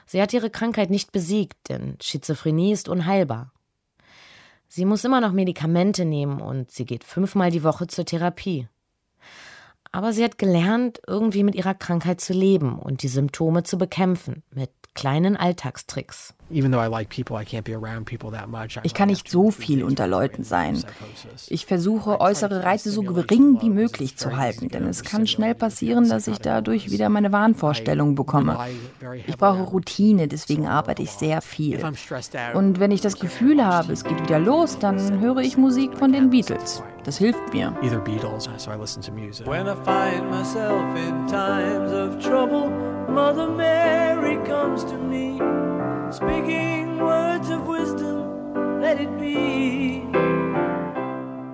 Sie 0.08 0.22
hat 0.22 0.34
ihre 0.34 0.50
Krankheit 0.50 0.90
nicht 0.90 1.12
besiegt, 1.12 1.70
denn 1.70 1.98
Schizophrenie 2.02 2.72
ist 2.72 2.90
unheilbar. 2.90 3.52
Sie 4.76 4.86
muss 4.86 5.04
immer 5.04 5.22
noch 5.22 5.34
Medikamente 5.34 6.04
nehmen 6.04 6.42
und 6.42 6.72
sie 6.72 6.86
geht 6.86 7.04
fünfmal 7.04 7.52
die 7.52 7.64
Woche 7.64 7.86
zur 7.86 8.06
Therapie. 8.06 8.68
Aber 9.92 10.14
sie 10.14 10.24
hat 10.24 10.40
gelernt, 10.40 11.00
irgendwie 11.06 11.44
mit 11.44 11.54
ihrer 11.54 11.76
Krankheit 11.76 12.22
zu 12.22 12.34
leben 12.34 12.80
und 12.80 13.04
die 13.04 13.08
Symptome 13.08 13.62
zu 13.62 13.78
bekämpfen, 13.78 14.42
mit 14.50 14.72
kleinen 14.94 15.36
Alltagstricks. 15.36 16.34
Ich 18.84 18.94
kann 18.94 19.08
nicht 19.10 19.30
so 19.30 19.52
viel 19.52 19.84
unter 19.84 20.08
Leuten 20.08 20.44
sein. 20.44 20.84
Ich 21.48 21.66
versuche, 21.66 22.22
äußere 22.22 22.64
Reize 22.64 22.92
so 22.92 23.02
gering 23.02 23.62
wie 23.62 23.70
möglich 23.70 24.18
zu 24.18 24.38
halten, 24.38 24.70
denn 24.70 24.86
es 24.86 25.04
kann 25.04 25.26
schnell 25.26 25.56
passieren, 25.56 26.10
dass 26.10 26.28
ich 26.28 26.38
dadurch 26.40 26.92
wieder 26.92 27.10
meine 27.10 27.32
Wahnvorstellungen 27.32 28.16
bekomme. 28.16 28.58
Ich 29.26 29.38
brauche 29.38 29.64
Routine, 29.64 30.28
deswegen 30.28 30.68
arbeite 30.68 31.02
ich 31.02 31.12
sehr 31.12 31.42
viel. 31.42 31.84
Und 32.54 32.80
wenn 32.80 32.92
ich 32.92 33.02
das 33.02 33.20
Gefühl 33.20 33.66
habe, 33.66 33.94
es 33.94 34.04
geht 34.04 34.22
wieder 34.22 34.40
los, 34.40 34.78
dann 34.78 35.20
höre 35.20 35.40
ich 35.40 35.58
Musik 35.58 35.98
von 35.98 36.12
den 36.12 36.30
Beatles. 36.30 36.84
Das 37.04 37.18
hilft 37.18 37.54
mir. 37.54 37.74
Either 37.82 38.00
Beatles, 38.00 38.50
so 38.58 38.72
I 38.72 38.76
listen 38.76 39.02
to 39.02 39.12
music. 39.12 39.46
When 39.46 39.68
I 39.68 39.76
find 39.84 40.30
myself 40.30 40.84
in 40.96 41.28
times 41.28 41.92
of 41.92 42.18
trouble, 42.20 42.70
Mother 43.10 43.50
Mary 43.50 44.38
comes 44.48 44.86
to 44.86 44.98
me, 44.98 45.38
speaking 46.12 47.00
words 47.00 47.50
of 47.50 47.68
wisdom, 47.68 48.82
let 48.82 49.02
it 49.02 49.10
be. 49.20 50.02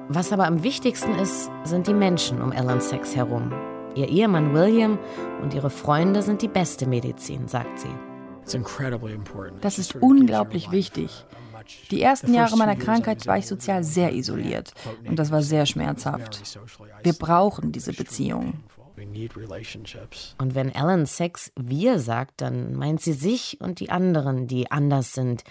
Was 0.10 0.32
aber 0.32 0.46
am 0.46 0.64
wichtigsten 0.64 1.16
ist, 1.16 1.50
sind 1.64 1.88
die 1.88 1.94
Menschen 1.94 2.42
um 2.42 2.52
Ellen 2.52 2.82
Sachs 2.82 3.16
herum. 3.16 3.52
Ihr 3.96 4.08
Ehemann 4.08 4.54
William 4.54 5.00
und 5.42 5.54
ihre 5.56 5.70
Freunde 5.70 6.22
sind 6.22 6.44
die 6.44 6.48
beste 6.48 6.88
Medizin, 6.88 7.48
sagt 7.48 7.80
sie. 7.80 7.90
Das 9.62 9.80
ist 9.80 9.96
unglaublich 9.96 10.72
wichtig. 10.72 11.26
Die 11.92 12.02
ersten 12.02 12.34
Jahre 12.34 12.58
meiner 12.58 12.76
Krankheit 12.76 13.26
war 13.28 13.38
ich 13.38 13.48
sozial 13.48 13.84
sehr 13.84 14.14
isoliert 14.14 14.74
und 15.06 15.18
das 15.18 15.32
war 15.32 15.42
sehr 15.42 15.66
schmerzhaft. 15.66 16.42
Wir 17.04 17.14
brauchen 17.14 17.72
diese 17.72 17.94
Beziehungen. 17.94 18.64
Und 20.38 20.56
wenn 20.56 20.76
Ellen 20.76 21.06
Sex 21.06 21.52
wir 21.56 22.00
sagt, 22.00 22.42
dann 22.42 22.76
meint 22.76 23.02
sie 23.02 23.14
sich 23.14 23.58
und 23.62 23.80
die 23.80 23.90
anderen, 23.90 24.48
die 24.48 24.72
anders 24.72 25.14
sind, 25.14 25.44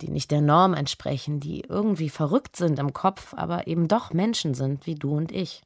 die 0.00 0.08
nicht 0.08 0.30
der 0.30 0.40
Norm 0.40 0.74
entsprechen, 0.74 1.38
die 1.38 1.64
irgendwie 1.68 2.08
verrückt 2.08 2.56
sind 2.56 2.78
im 2.78 2.92
Kopf, 2.92 3.34
aber 3.34 3.66
eben 3.66 3.88
doch 3.88 4.12
Menschen 4.12 4.54
sind 4.54 4.86
wie 4.86 4.94
du 4.94 5.16
und 5.16 5.32
ich. 5.32 5.62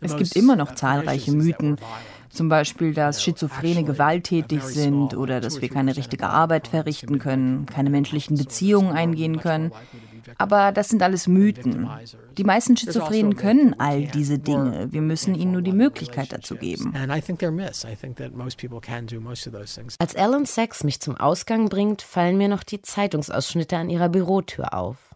Es 0.00 0.16
gibt 0.16 0.36
immer 0.36 0.56
noch 0.56 0.74
zahlreiche 0.74 1.32
Mythen, 1.32 1.78
zum 2.34 2.48
Beispiel, 2.48 2.94
dass 2.94 3.22
Schizophrene 3.22 3.84
gewalttätig 3.84 4.62
sind 4.62 5.16
oder 5.16 5.40
dass 5.40 5.60
wir 5.60 5.68
keine 5.68 5.96
richtige 5.96 6.28
Arbeit 6.28 6.68
verrichten 6.68 7.18
können, 7.18 7.66
keine 7.66 7.90
menschlichen 7.90 8.36
Beziehungen 8.36 8.92
eingehen 8.92 9.40
können. 9.40 9.72
Aber 10.38 10.72
das 10.72 10.88
sind 10.88 11.02
alles 11.02 11.26
Mythen. 11.26 11.88
Die 12.36 12.44
meisten 12.44 12.76
Schizophrenen 12.76 13.36
können 13.36 13.74
all 13.78 14.06
diese 14.06 14.38
Dinge. 14.38 14.88
Wir 14.90 15.02
müssen 15.02 15.34
ihnen 15.34 15.52
nur 15.52 15.62
die 15.62 15.72
Möglichkeit 15.72 16.32
dazu 16.32 16.56
geben. 16.56 16.94
Als 19.98 20.16
Alan 20.16 20.44
Sachs 20.44 20.84
mich 20.84 21.00
zum 21.00 21.16
Ausgang 21.16 21.68
bringt, 21.68 22.02
fallen 22.02 22.36
mir 22.36 22.48
noch 22.48 22.62
die 22.62 22.82
Zeitungsausschnitte 22.82 23.76
an 23.76 23.90
ihrer 23.90 24.08
Bürotür 24.08 24.74
auf. 24.74 25.14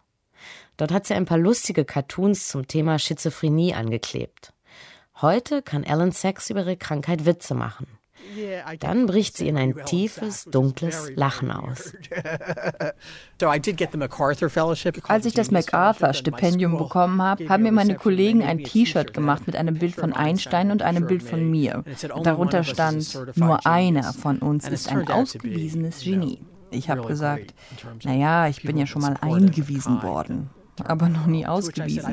Dort 0.77 0.93
hat 0.93 1.07
sie 1.07 1.15
ein 1.15 1.25
paar 1.25 1.39
lustige 1.39 1.85
Cartoons 1.85 2.49
zum 2.49 2.69
Thema 2.69 2.99
Schizophrenie 2.99 3.75
angeklebt. 3.75 4.53
Heute 5.21 5.63
kann 5.63 5.83
Ellen 5.83 6.13
Sachs 6.13 6.49
über 6.49 6.61
ihre 6.61 6.77
Krankheit 6.77 7.27
Witze 7.27 7.55
machen. 7.55 7.89
Dann 8.79 9.07
bricht 9.07 9.37
sie 9.37 9.49
in 9.49 9.57
ein 9.57 9.75
tiefes, 9.85 10.45
dunkles 10.45 11.11
Lachen 11.17 11.51
aus. 11.51 11.93
Als 15.09 15.27
ich 15.27 15.35
das 15.35 15.51
MacArthur-Stipendium 15.51 16.79
bekommen 16.79 17.23
habe, 17.23 17.49
haben 17.49 17.63
mir 17.65 17.73
meine 17.73 17.97
Kollegen 17.97 18.43
ein 18.43 18.63
T-Shirt 18.63 19.13
gemacht 19.13 19.47
mit 19.47 19.57
einem 19.57 19.79
Bild 19.79 19.95
von 19.97 20.13
Einstein 20.13 20.71
und 20.71 20.83
einem 20.83 21.07
Bild 21.07 21.25
von 21.25 21.51
mir. 21.51 21.83
Darunter 22.23 22.63
stand, 22.63 23.37
nur 23.37 23.67
einer 23.67 24.13
von 24.13 24.39
uns 24.39 24.69
ist 24.69 24.89
ein 24.89 25.09
ausgewiesenes 25.09 26.01
Genie. 26.03 26.41
Ich 26.71 26.91
habe 26.91 27.07
gesagt, 27.07 27.55
naja, 28.05 28.47
ich 28.47 28.63
bin 28.63 28.77
ja 28.77 28.87
schon 28.87 29.03
mal 29.03 29.17
eingewiesen 29.21 30.03
worden. 30.03 30.51
Aber 30.85 31.09
noch 31.09 31.27
nie 31.27 31.47
ausgewiesen. 31.47 32.05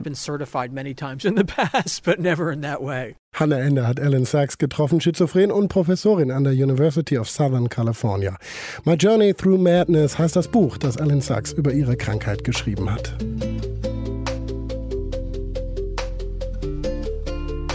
Hannah 3.33 3.59
Ende 3.59 3.85
hat 3.85 3.99
Ellen 3.99 4.25
Sachs 4.25 4.57
getroffen, 4.57 5.01
Schizophren 5.01 5.51
und 5.51 5.67
Professorin 5.67 6.31
an 6.31 6.45
der 6.45 6.53
University 6.53 7.17
of 7.17 7.29
Southern 7.29 7.69
California. 7.69 8.37
My 8.85 8.93
Journey 8.93 9.33
Through 9.33 9.57
Madness 9.57 10.17
heißt 10.17 10.35
das 10.35 10.47
Buch, 10.47 10.77
das 10.77 10.95
Ellen 10.95 11.21
Sachs 11.21 11.51
über 11.51 11.73
ihre 11.73 11.97
Krankheit 11.97 12.43
geschrieben 12.43 12.89
hat. 12.91 13.13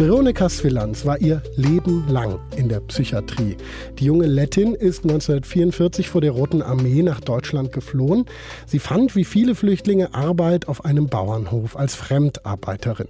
Veronika 0.01 0.49
Svilans 0.49 1.05
war 1.05 1.21
ihr 1.21 1.43
Leben 1.57 2.09
lang 2.09 2.39
in 2.57 2.71
der 2.71 2.81
Psychiatrie. 2.81 3.59
Die 3.99 4.07
junge 4.07 4.25
Lettin 4.25 4.75
ist 4.75 5.03
1944 5.03 6.09
vor 6.09 6.23
der 6.23 6.31
Roten 6.31 6.63
Armee 6.63 7.03
nach 7.03 7.21
Deutschland 7.21 7.71
geflohen. 7.71 8.25
Sie 8.65 8.79
fand, 8.79 9.15
wie 9.15 9.27
viele 9.27 9.55
Flüchtlinge, 9.55 10.15
Arbeit 10.15 10.69
auf 10.69 10.87
einem 10.87 11.09
Bauernhof 11.09 11.77
als 11.77 11.97
Fremdarbeiterin. 11.97 13.09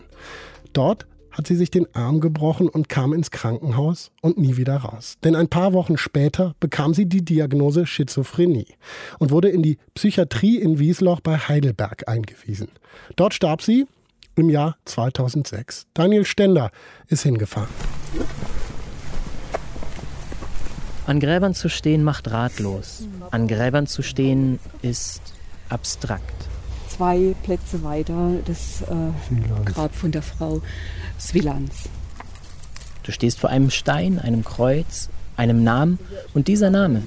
Dort 0.72 1.06
hat 1.30 1.46
sie 1.46 1.54
sich 1.54 1.70
den 1.70 1.86
Arm 1.94 2.18
gebrochen 2.18 2.68
und 2.68 2.88
kam 2.88 3.12
ins 3.12 3.30
Krankenhaus 3.30 4.10
und 4.20 4.36
nie 4.38 4.56
wieder 4.56 4.78
raus. 4.78 5.16
Denn 5.22 5.36
ein 5.36 5.46
paar 5.46 5.72
Wochen 5.72 5.96
später 5.96 6.56
bekam 6.58 6.92
sie 6.92 7.06
die 7.06 7.24
Diagnose 7.24 7.86
Schizophrenie 7.86 8.66
und 9.20 9.30
wurde 9.30 9.48
in 9.48 9.62
die 9.62 9.78
Psychiatrie 9.94 10.56
in 10.56 10.80
Wiesloch 10.80 11.20
bei 11.20 11.36
Heidelberg 11.36 12.08
eingewiesen. 12.08 12.66
Dort 13.14 13.32
starb 13.32 13.62
sie 13.62 13.86
im 14.40 14.50
Jahr 14.50 14.76
2006. 14.86 15.86
Daniel 15.94 16.24
Stender 16.24 16.70
ist 17.08 17.22
hingefahren. 17.22 17.68
An 21.06 21.20
Gräbern 21.20 21.54
zu 21.54 21.68
stehen 21.68 22.04
macht 22.04 22.30
ratlos. 22.30 23.02
An 23.30 23.48
Gräbern 23.48 23.86
zu 23.86 24.02
stehen 24.02 24.58
ist 24.82 25.22
abstrakt. 25.68 26.48
Zwei 26.88 27.34
Plätze 27.42 27.82
weiter 27.82 28.34
das 28.44 28.82
äh, 28.82 29.64
Grab 29.64 29.94
von 29.94 30.12
der 30.12 30.22
Frau 30.22 30.62
Swilans. 31.18 31.88
Du 33.02 33.12
stehst 33.12 33.40
vor 33.40 33.50
einem 33.50 33.70
Stein, 33.70 34.18
einem 34.18 34.44
Kreuz, 34.44 35.08
einem 35.36 35.64
Namen 35.64 35.98
und 36.34 36.48
dieser 36.48 36.70
Name 36.70 37.02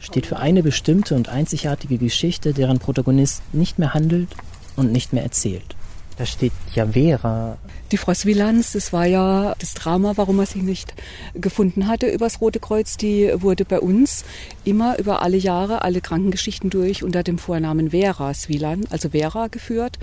steht 0.00 0.26
für 0.26 0.38
eine 0.38 0.62
bestimmte 0.62 1.14
und 1.14 1.28
einzigartige 1.28 1.98
Geschichte, 1.98 2.52
deren 2.52 2.78
Protagonist 2.78 3.42
nicht 3.52 3.78
mehr 3.78 3.94
handelt 3.94 4.28
und 4.76 4.92
nicht 4.92 5.12
mehr 5.12 5.22
erzählt. 5.22 5.76
Da 6.16 6.26
steht 6.26 6.52
ja 6.74 6.86
Vera. 6.86 7.58
Die 7.90 7.96
Frau 7.96 8.14
Swilans, 8.14 8.72
das 8.72 8.92
war 8.92 9.06
ja 9.06 9.54
das 9.58 9.74
Drama, 9.74 10.12
warum 10.16 10.38
er 10.38 10.46
sie 10.46 10.62
nicht 10.62 10.94
gefunden 11.34 11.88
hatte 11.88 12.08
übers 12.08 12.40
Rote 12.40 12.60
Kreuz. 12.60 12.96
Die 12.96 13.30
wurde 13.34 13.64
bei 13.64 13.80
uns 13.80 14.24
immer 14.64 14.98
über 14.98 15.22
alle 15.22 15.36
Jahre, 15.36 15.82
alle 15.82 16.00
Krankengeschichten 16.00 16.70
durch 16.70 17.02
unter 17.02 17.22
dem 17.24 17.38
Vornamen 17.38 17.90
Vera 17.90 18.32
Swilan, 18.32 18.84
also 18.90 19.10
Vera 19.10 19.48
geführt. 19.48 19.98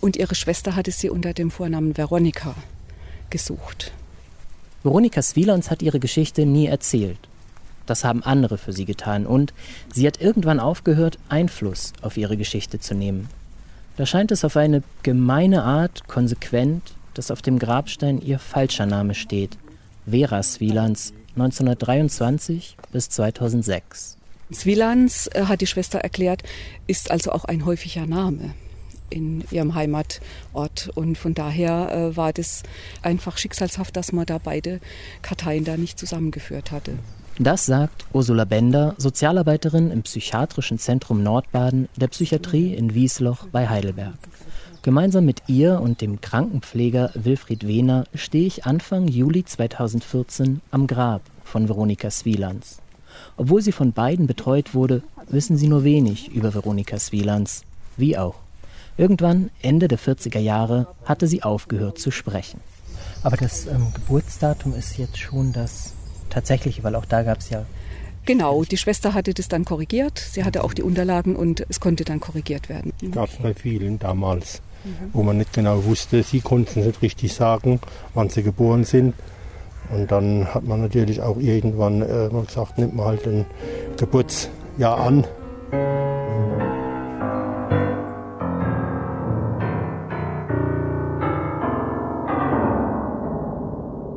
Und 0.00 0.16
ihre 0.16 0.34
Schwester 0.34 0.76
hatte 0.76 0.90
sie 0.90 1.08
unter 1.08 1.32
dem 1.32 1.50
Vornamen 1.50 1.96
Veronika 1.96 2.54
gesucht. 3.30 3.92
Veronika 4.82 5.22
Swilans 5.22 5.70
hat 5.70 5.80
ihre 5.80 5.98
Geschichte 5.98 6.44
nie 6.44 6.66
erzählt. 6.66 7.18
Das 7.86 8.04
haben 8.04 8.22
andere 8.22 8.58
für 8.58 8.72
sie 8.72 8.84
getan 8.84 9.26
und 9.26 9.54
sie 9.92 10.06
hat 10.06 10.20
irgendwann 10.20 10.60
aufgehört, 10.60 11.18
Einfluss 11.28 11.94
auf 12.02 12.16
ihre 12.16 12.36
Geschichte 12.36 12.80
zu 12.80 12.94
nehmen. 12.94 13.28
Da 13.96 14.06
scheint 14.06 14.32
es 14.32 14.44
auf 14.44 14.56
eine 14.56 14.82
gemeine 15.04 15.62
Art 15.62 16.08
konsequent, 16.08 16.94
dass 17.14 17.30
auf 17.30 17.42
dem 17.42 17.60
Grabstein 17.60 18.20
ihr 18.20 18.40
falscher 18.40 18.86
Name 18.86 19.14
steht. 19.14 19.56
Vera 20.04 20.42
Swilans, 20.42 21.12
1923 21.36 22.76
bis 22.92 23.08
2006. 23.08 24.16
Swilans, 24.52 25.28
äh, 25.28 25.44
hat 25.44 25.60
die 25.60 25.66
Schwester 25.66 26.00
erklärt, 26.00 26.42
ist 26.86 27.10
also 27.10 27.30
auch 27.30 27.44
ein 27.44 27.64
häufiger 27.64 28.06
Name 28.06 28.54
in 29.10 29.44
ihrem 29.52 29.74
Heimatort. 29.76 30.90
Und 30.94 31.16
von 31.16 31.34
daher 31.34 31.92
äh, 31.92 32.16
war 32.16 32.32
das 32.32 32.64
einfach 33.02 33.38
schicksalshaft, 33.38 33.96
dass 33.96 34.12
man 34.12 34.26
da 34.26 34.38
beide 34.38 34.80
Karteien 35.22 35.64
da 35.64 35.76
nicht 35.76 36.00
zusammengeführt 36.00 36.72
hatte. 36.72 36.98
Das 37.40 37.66
sagt 37.66 38.06
Ursula 38.12 38.44
Bender, 38.44 38.94
Sozialarbeiterin 38.96 39.90
im 39.90 40.02
Psychiatrischen 40.02 40.78
Zentrum 40.78 41.24
Nordbaden 41.24 41.88
der 41.96 42.06
Psychiatrie 42.06 42.74
in 42.74 42.94
Wiesloch 42.94 43.48
bei 43.50 43.68
Heidelberg. 43.68 44.14
Gemeinsam 44.82 45.24
mit 45.24 45.42
ihr 45.48 45.80
und 45.80 46.00
dem 46.00 46.20
Krankenpfleger 46.20 47.10
Wilfried 47.14 47.66
Wehner 47.66 48.04
stehe 48.14 48.46
ich 48.46 48.66
Anfang 48.66 49.08
Juli 49.08 49.44
2014 49.44 50.60
am 50.70 50.86
Grab 50.86 51.22
von 51.42 51.68
Veronika 51.68 52.08
Swielands. 52.08 52.78
Obwohl 53.36 53.62
sie 53.62 53.72
von 53.72 53.92
beiden 53.92 54.28
betreut 54.28 54.72
wurde, 54.72 55.02
wissen 55.28 55.56
sie 55.56 55.66
nur 55.66 55.82
wenig 55.82 56.28
über 56.28 56.54
Veronika 56.54 57.00
Swielands, 57.00 57.64
wie 57.96 58.16
auch. 58.16 58.36
Irgendwann, 58.96 59.50
Ende 59.60 59.88
der 59.88 59.98
40er 59.98 60.38
Jahre, 60.38 60.86
hatte 61.04 61.26
sie 61.26 61.42
aufgehört 61.42 61.98
zu 61.98 62.12
sprechen. 62.12 62.60
Aber 63.24 63.36
das 63.36 63.66
ähm, 63.66 63.88
Geburtsdatum 63.92 64.72
ist 64.74 64.98
jetzt 64.98 65.18
schon 65.18 65.52
das 65.52 65.93
tatsächlich, 66.34 66.82
weil 66.84 66.94
auch 66.96 67.06
da 67.06 67.22
gab 67.22 67.38
es 67.38 67.50
ja. 67.50 67.64
Genau, 68.26 68.64
die 68.64 68.76
Schwester 68.76 69.14
hatte 69.14 69.34
das 69.34 69.48
dann 69.48 69.64
korrigiert. 69.64 70.18
Sie 70.18 70.44
hatte 70.44 70.64
auch 70.64 70.72
die 70.72 70.82
Unterlagen 70.82 71.36
und 71.36 71.64
es 71.68 71.78
konnte 71.78 72.04
dann 72.04 72.20
korrigiert 72.20 72.68
werden. 72.68 72.92
Gab 73.12 73.28
es 73.28 73.36
bei 73.36 73.54
vielen 73.54 73.98
damals, 73.98 74.62
mhm. 74.84 75.10
wo 75.12 75.22
man 75.22 75.38
nicht 75.38 75.52
genau 75.52 75.84
wusste, 75.84 76.22
sie 76.22 76.40
konnten 76.40 76.80
es 76.80 76.86
nicht 76.86 77.02
richtig 77.02 77.34
sagen, 77.34 77.80
wann 78.14 78.30
sie 78.30 78.42
geboren 78.42 78.84
sind. 78.84 79.14
Und 79.90 80.10
dann 80.10 80.52
hat 80.54 80.64
man 80.64 80.80
natürlich 80.80 81.20
auch 81.20 81.36
irgendwann 81.38 82.00
äh, 82.00 82.30
gesagt, 82.46 82.78
nimmt 82.78 82.96
man 82.96 83.06
halt 83.06 83.26
ein 83.26 83.44
Geburtsjahr 83.98 84.98
an. 84.98 85.26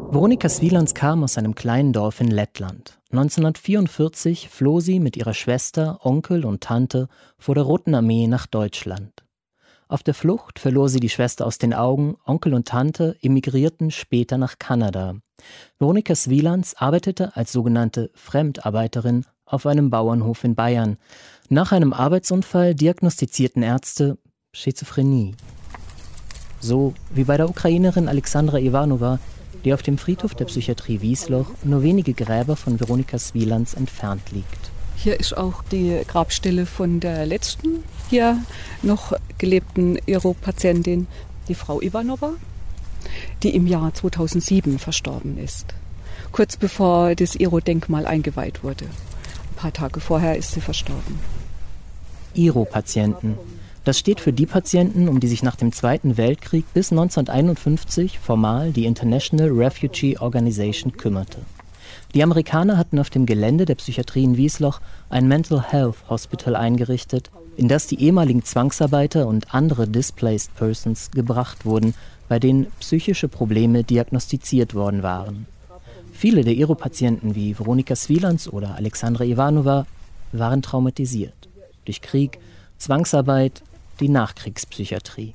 Veronika 0.10 0.48
Swielands 0.48 0.94
kam 0.94 1.22
aus 1.26 1.38
einem 1.38 1.54
kleinen 1.54 1.92
Dorf 1.92 2.22
in 2.22 2.32
Lettland. 2.32 2.98
1944 3.12 4.48
floh 4.48 4.80
sie 4.80 5.02
mit 5.02 5.18
ihrer 5.18 5.34
Schwester, 5.34 6.00
Onkel 6.02 6.46
und 6.46 6.62
Tante 6.62 7.10
vor 7.38 7.56
der 7.56 7.66
Roten 7.66 7.94
Armee 7.94 8.28
nach 8.28 8.48
Deutschland. 8.48 9.26
Auf 9.90 10.04
der 10.04 10.14
Flucht 10.14 10.60
verlor 10.60 10.88
sie 10.88 11.02
die 11.02 11.10
Schwester 11.10 11.46
aus 11.46 11.58
den 11.58 11.74
Augen, 11.74 12.16
Onkel 12.26 12.54
und 12.54 12.70
Tante 12.70 13.18
emigrierten 13.22 13.92
später 13.92 14.38
nach 14.38 14.60
Kanada. 14.60 15.16
Veronika 15.78 16.16
Swielands 16.16 16.76
arbeitete 16.76 17.36
als 17.36 17.52
sogenannte 17.52 18.10
Fremdarbeiterin 18.14 19.26
auf 19.46 19.66
einem 19.66 19.90
Bauernhof 19.90 20.46
in 20.46 20.56
Bayern. 20.56 20.98
Nach 21.50 21.74
einem 21.74 21.92
Arbeitsunfall 21.92 22.76
diagnostizierten 22.76 23.62
Ärzte 23.62 24.18
Schizophrenie. 24.54 25.36
So 26.62 26.94
wie 27.14 27.26
bei 27.26 27.36
der 27.36 27.50
Ukrainerin 27.50 28.08
Alexandra 28.08 28.58
Ivanova, 28.58 29.20
die 29.64 29.74
auf 29.74 29.82
dem 29.82 29.98
Friedhof 29.98 30.36
der 30.36 30.46
Psychiatrie 30.46 31.02
Wiesloch 31.02 31.52
nur 31.64 31.84
wenige 31.84 32.14
Gräber 32.14 32.56
von 32.56 32.80
Veronika 32.80 33.18
Swielands 33.18 33.74
entfernt 33.74 34.32
liegt. 34.32 34.72
Hier 34.96 35.20
ist 35.20 35.38
auch 35.38 35.64
die 35.72 36.02
Grabstelle 36.08 36.66
von 36.66 37.00
der 37.00 37.26
letzten 37.26 37.84
hier 38.10 38.42
noch 38.82 39.14
gelebten 39.38 40.00
Iro-Patientin, 40.06 41.08
die 41.48 41.56
Frau 41.56 41.82
Ivanova, 41.82 42.34
die 43.44 43.56
im 43.56 43.68
Jahr 43.68 43.94
2007 43.94 44.80
verstorben 44.80 45.38
ist. 45.38 45.74
Kurz 46.32 46.58
bevor 46.58 47.16
das 47.16 47.36
Iro-Denkmal 47.36 48.06
eingeweiht 48.06 48.64
wurde. 48.64 48.86
Ein 48.86 49.56
paar 49.56 49.74
Tage 49.74 50.00
vorher 50.00 50.38
ist 50.38 50.52
sie 50.52 50.62
verstorben. 50.62 51.20
Iro-Patienten, 52.34 53.38
das 53.88 53.98
steht 53.98 54.20
für 54.20 54.34
die 54.34 54.46
Patienten, 54.46 55.08
um 55.08 55.22
die 55.22 55.30
sich 55.30 55.44
nach 55.44 55.56
dem 55.56 55.72
Zweiten 55.72 56.18
Weltkrieg 56.18 56.66
bis 56.74 56.92
1951 56.92 58.20
formal 58.20 58.74
die 58.74 58.86
International 58.86 59.48
Refugee 59.48 60.18
Organization 60.18 60.98
kümmerte. 60.98 61.38
Die 62.14 62.22
Amerikaner 62.22 62.78
hatten 62.78 63.00
auf 63.00 63.10
dem 63.10 63.26
Gelände 63.26 63.64
der 63.64 63.76
Psychiatrie 63.76 64.26
in 64.26 64.36
Wiesloch 64.36 64.82
ein 65.10 65.30
Mental 65.30 65.62
Health 65.62 65.96
Hospital 66.10 66.58
eingerichtet, 66.58 67.32
in 67.56 67.70
das 67.70 67.88
die 67.88 68.02
ehemaligen 68.02 68.44
Zwangsarbeiter 68.44 69.26
und 69.26 69.54
andere 69.54 69.88
Displaced 69.88 70.54
Persons 70.56 71.12
gebracht 71.12 71.66
wurden, 71.66 71.94
bei 72.28 72.40
denen 72.40 72.68
psychische 72.82 73.30
Probleme 73.30 73.86
diagnostiziert 73.86 74.74
worden 74.74 75.02
waren. 75.02 75.46
Viele 76.12 76.44
der 76.44 76.58
Ero-Patienten 76.58 77.36
wie 77.36 77.58
Veronika 77.58 77.96
Swielands 77.96 78.52
oder 78.52 78.76
Alexandra 78.76 79.24
Ivanova 79.24 79.86
waren 80.34 80.62
traumatisiert. 80.62 81.48
Durch 81.86 82.02
Krieg, 82.02 82.40
Zwangsarbeit, 82.78 83.64
die 84.00 84.10
Nachkriegspsychiatrie. 84.10 85.34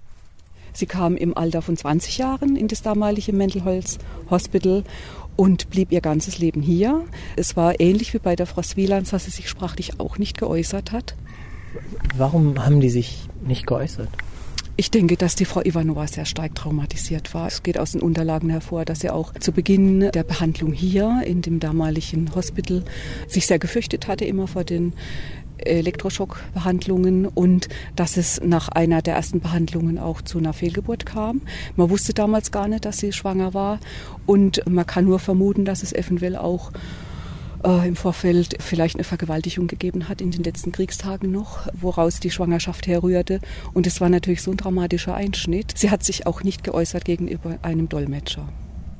Sie 0.72 0.86
kam 0.86 1.16
im 1.16 1.36
Alter 1.36 1.60
von 1.60 1.76
20 1.76 2.18
Jahren 2.18 2.56
in 2.56 2.68
das 2.68 2.82
damalige 2.82 3.32
Mendelholz 3.32 3.98
Hospital 4.30 4.84
und 5.36 5.70
blieb 5.70 5.92
ihr 5.92 6.00
ganzes 6.00 6.38
Leben 6.38 6.62
hier. 6.62 7.04
Es 7.36 7.56
war 7.56 7.78
ähnlich 7.80 8.14
wie 8.14 8.18
bei 8.18 8.36
der 8.36 8.46
Frau 8.46 8.62
Swielands, 8.62 9.10
dass 9.10 9.26
sie 9.26 9.30
sich 9.30 9.48
sprachlich 9.48 10.00
auch 10.00 10.18
nicht 10.18 10.38
geäußert 10.38 10.92
hat. 10.92 11.14
Warum 12.16 12.64
haben 12.64 12.80
die 12.80 12.90
sich 12.90 13.28
nicht 13.44 13.66
geäußert? 13.66 14.08
Ich 14.74 14.90
denke, 14.90 15.18
dass 15.18 15.34
die 15.34 15.44
Frau 15.44 15.60
Ivanova 15.60 16.06
sehr 16.06 16.24
stark 16.24 16.54
traumatisiert 16.54 17.34
war. 17.34 17.46
Es 17.46 17.62
geht 17.62 17.78
aus 17.78 17.92
den 17.92 18.00
Unterlagen 18.00 18.48
hervor, 18.48 18.86
dass 18.86 19.00
sie 19.00 19.10
auch 19.10 19.34
zu 19.34 19.52
Beginn 19.52 20.10
der 20.12 20.24
Behandlung 20.24 20.72
hier 20.72 21.22
in 21.26 21.42
dem 21.42 21.60
damaligen 21.60 22.34
Hospital 22.34 22.82
sich 23.28 23.46
sehr 23.46 23.58
gefürchtet 23.58 24.08
hatte, 24.08 24.24
immer 24.24 24.48
vor 24.48 24.64
den 24.64 24.94
Elektroschockbehandlungen 25.66 27.26
und 27.26 27.68
dass 27.96 28.16
es 28.16 28.40
nach 28.42 28.68
einer 28.68 29.02
der 29.02 29.14
ersten 29.14 29.40
Behandlungen 29.40 29.98
auch 29.98 30.22
zu 30.22 30.38
einer 30.38 30.52
Fehlgeburt 30.52 31.06
kam. 31.06 31.42
Man 31.76 31.90
wusste 31.90 32.14
damals 32.14 32.50
gar 32.50 32.68
nicht, 32.68 32.84
dass 32.84 32.98
sie 32.98 33.12
schwanger 33.12 33.54
war 33.54 33.78
und 34.26 34.62
man 34.68 34.86
kann 34.86 35.04
nur 35.04 35.18
vermuten, 35.18 35.64
dass 35.64 35.82
es 35.82 35.92
eventuell 35.92 36.36
auch 36.36 36.72
äh, 37.64 37.86
im 37.86 37.96
Vorfeld 37.96 38.56
vielleicht 38.60 38.96
eine 38.96 39.04
Vergewaltigung 39.04 39.66
gegeben 39.66 40.08
hat 40.08 40.20
in 40.20 40.30
den 40.30 40.42
letzten 40.42 40.72
Kriegstagen 40.72 41.30
noch, 41.30 41.66
woraus 41.72 42.20
die 42.20 42.30
Schwangerschaft 42.30 42.86
herrührte. 42.86 43.40
Und 43.72 43.86
es 43.86 44.00
war 44.00 44.08
natürlich 44.08 44.42
so 44.42 44.50
ein 44.50 44.56
dramatischer 44.56 45.14
Einschnitt. 45.14 45.72
Sie 45.76 45.90
hat 45.90 46.04
sich 46.04 46.26
auch 46.26 46.42
nicht 46.42 46.64
geäußert 46.64 47.04
gegenüber 47.04 47.58
einem 47.62 47.88
Dolmetscher. 47.88 48.48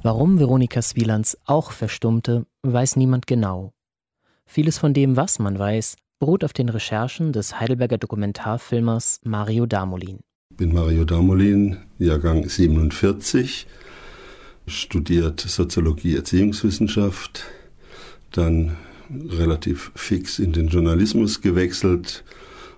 Warum 0.02 0.38
Veronika 0.38 0.82
Swielands 0.82 1.38
auch 1.44 1.70
verstummte, 1.70 2.46
weiß 2.62 2.96
niemand 2.96 3.26
genau. 3.26 3.72
Vieles 4.44 4.78
von 4.78 4.94
dem, 4.94 5.16
was 5.16 5.38
man 5.38 5.58
weiß, 5.58 5.96
beruht 6.22 6.44
auf 6.44 6.52
den 6.52 6.68
Recherchen 6.68 7.32
des 7.32 7.58
Heidelberger 7.58 7.98
Dokumentarfilmers 7.98 9.18
Mario 9.24 9.66
Damolin. 9.66 10.20
Ich 10.52 10.56
bin 10.56 10.72
Mario 10.72 11.04
Damolin, 11.04 11.78
Jahrgang 11.98 12.48
47, 12.48 13.66
studiert 14.68 15.40
Soziologie, 15.40 16.14
Erziehungswissenschaft, 16.14 17.46
dann 18.30 18.76
relativ 19.10 19.90
fix 19.96 20.38
in 20.38 20.52
den 20.52 20.68
Journalismus 20.68 21.40
gewechselt 21.40 22.22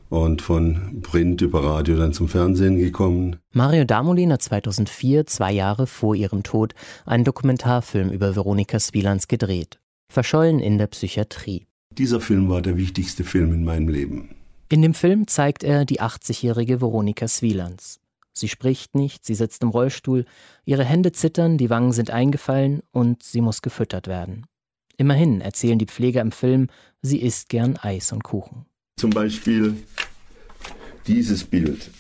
und 0.09 0.41
von 0.41 1.03
Print 1.03 1.43
über 1.43 1.63
Radio 1.63 1.99
dann 1.99 2.15
zum 2.15 2.29
Fernsehen 2.29 2.79
gekommen. 2.79 3.37
Mario 3.53 3.85
Damolin 3.85 4.33
hat 4.33 4.41
2004, 4.41 5.27
zwei 5.27 5.53
Jahre 5.53 5.87
vor 5.87 6.15
ihrem 6.15 6.45
Tod, 6.45 6.75
einen 7.05 7.25
Dokumentarfilm 7.25 8.09
über 8.09 8.35
Veronika 8.35 8.81
Swielands 8.81 9.29
gedreht. 9.29 9.81
Verschollen 10.11 10.61
in 10.61 10.79
der 10.79 10.87
Psychiatrie. 10.87 11.67
Dieser 11.99 12.21
Film 12.21 12.49
war 12.49 12.61
der 12.61 12.77
wichtigste 12.77 13.23
Film 13.25 13.53
in 13.53 13.65
meinem 13.65 13.89
Leben. 13.89 14.31
In 14.69 14.83
dem 14.83 14.95
Film 14.95 15.29
zeigt 15.29 15.63
er 15.63 15.85
die 15.85 16.01
80-jährige 16.01 16.81
Veronika 16.81 17.29
Swielands. 17.29 18.01
Sie 18.33 18.49
spricht 18.49 18.97
nicht, 18.97 19.25
sie 19.25 19.37
sitzt 19.37 19.63
im 19.63 19.69
Rollstuhl, 19.69 20.25
ihre 20.65 20.85
Hände 20.85 21.13
zittern, 21.13 21.57
die 21.57 21.71
Wangen 21.71 21.93
sind 21.93 22.11
eingefallen 22.11 22.83
und 22.91 23.23
sie 23.23 23.41
muss 23.41 23.63
gefüttert 23.63 24.09
werden. 24.09 24.47
Immerhin 24.97 25.41
erzählen 25.41 25.79
die 25.79 25.87
Pfleger 25.87 26.21
im 26.21 26.33
Film, 26.33 26.67
sie 27.01 27.19
isst 27.19 27.49
gern 27.49 27.77
Eis 27.77 28.11
und 28.13 28.25
Kuchen. 28.25 28.67
Zum 28.97 29.11
Beispiel 29.11 29.77
dieses 31.07 31.45
Bild 31.45 31.91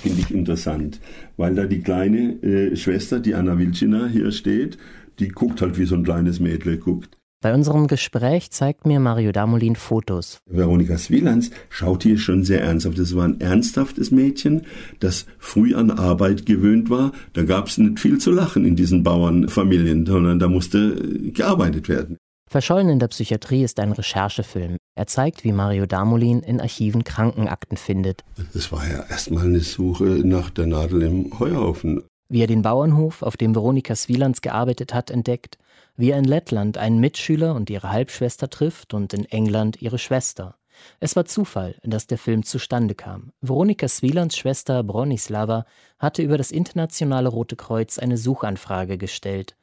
finde 0.00 0.20
ich 0.20 0.30
interessant, 0.30 1.00
weil 1.36 1.56
da 1.56 1.66
die 1.66 1.80
kleine 1.80 2.40
äh, 2.42 2.76
Schwester, 2.76 3.18
die 3.18 3.34
Anna 3.34 3.58
Wilczina 3.58 4.06
hier 4.06 4.30
steht, 4.30 4.78
die 5.18 5.28
guckt 5.28 5.60
halt 5.60 5.76
wie 5.76 5.86
so 5.86 5.96
ein 5.96 6.04
kleines 6.04 6.38
Mädchen 6.38 6.78
guckt. 6.78 7.18
Bei 7.42 7.52
unserem 7.54 7.88
Gespräch 7.88 8.52
zeigt 8.52 8.86
mir 8.86 9.00
Mario 9.00 9.32
Damolin 9.32 9.74
Fotos. 9.74 10.38
Veronika 10.48 10.96
Swielands 10.96 11.50
schaut 11.70 12.04
hier 12.04 12.16
schon 12.16 12.44
sehr 12.44 12.62
ernsthaft. 12.62 13.00
Das 13.00 13.16
war 13.16 13.24
ein 13.24 13.40
ernsthaftes 13.40 14.12
Mädchen, 14.12 14.62
das 15.00 15.26
früh 15.40 15.74
an 15.74 15.90
Arbeit 15.90 16.46
gewöhnt 16.46 16.88
war. 16.88 17.10
Da 17.32 17.42
gab 17.42 17.66
es 17.66 17.78
nicht 17.78 17.98
viel 17.98 18.18
zu 18.18 18.30
lachen 18.30 18.64
in 18.64 18.76
diesen 18.76 19.02
Bauernfamilien, 19.02 20.06
sondern 20.06 20.38
da 20.38 20.46
musste 20.46 20.94
gearbeitet 21.32 21.88
werden. 21.88 22.16
Verschollen 22.48 22.88
in 22.88 23.00
der 23.00 23.08
Psychiatrie 23.08 23.64
ist 23.64 23.80
ein 23.80 23.90
Recherchefilm. 23.90 24.76
Er 24.94 25.08
zeigt, 25.08 25.42
wie 25.42 25.50
Mario 25.50 25.86
Damolin 25.86 26.40
in 26.44 26.60
Archiven 26.60 27.02
Krankenakten 27.02 27.76
findet. 27.76 28.22
Das 28.54 28.70
war 28.70 28.88
ja 28.88 29.02
erstmal 29.10 29.46
eine 29.46 29.60
Suche 29.60 30.04
nach 30.04 30.50
der 30.50 30.68
Nadel 30.68 31.02
im 31.02 31.40
Heuhaufen. 31.40 32.04
Wie 32.28 32.40
er 32.40 32.46
den 32.46 32.62
Bauernhof, 32.62 33.22
auf 33.22 33.36
dem 33.36 33.54
Veronika 33.54 33.96
Swielands 33.96 34.42
gearbeitet 34.42 34.94
hat, 34.94 35.10
entdeckt 35.10 35.58
wie 36.02 36.10
er 36.10 36.18
in 36.18 36.24
Lettland 36.24 36.78
einen 36.78 36.98
Mitschüler 36.98 37.54
und 37.54 37.70
ihre 37.70 37.92
Halbschwester 37.92 38.50
trifft 38.50 38.92
und 38.92 39.14
in 39.14 39.24
England 39.26 39.80
ihre 39.80 40.00
Schwester. 40.00 40.56
Es 40.98 41.14
war 41.14 41.26
Zufall, 41.26 41.76
dass 41.84 42.08
der 42.08 42.18
Film 42.18 42.42
zustande 42.42 42.96
kam. 42.96 43.30
Veronika 43.40 43.86
Swielands 43.86 44.36
Schwester 44.36 44.82
Bronislava 44.82 45.64
hatte 46.00 46.22
über 46.22 46.36
das 46.36 46.50
Internationale 46.50 47.28
Rote 47.28 47.54
Kreuz 47.54 48.00
eine 48.00 48.18
Suchanfrage 48.18 48.98
gestellt. 48.98 49.54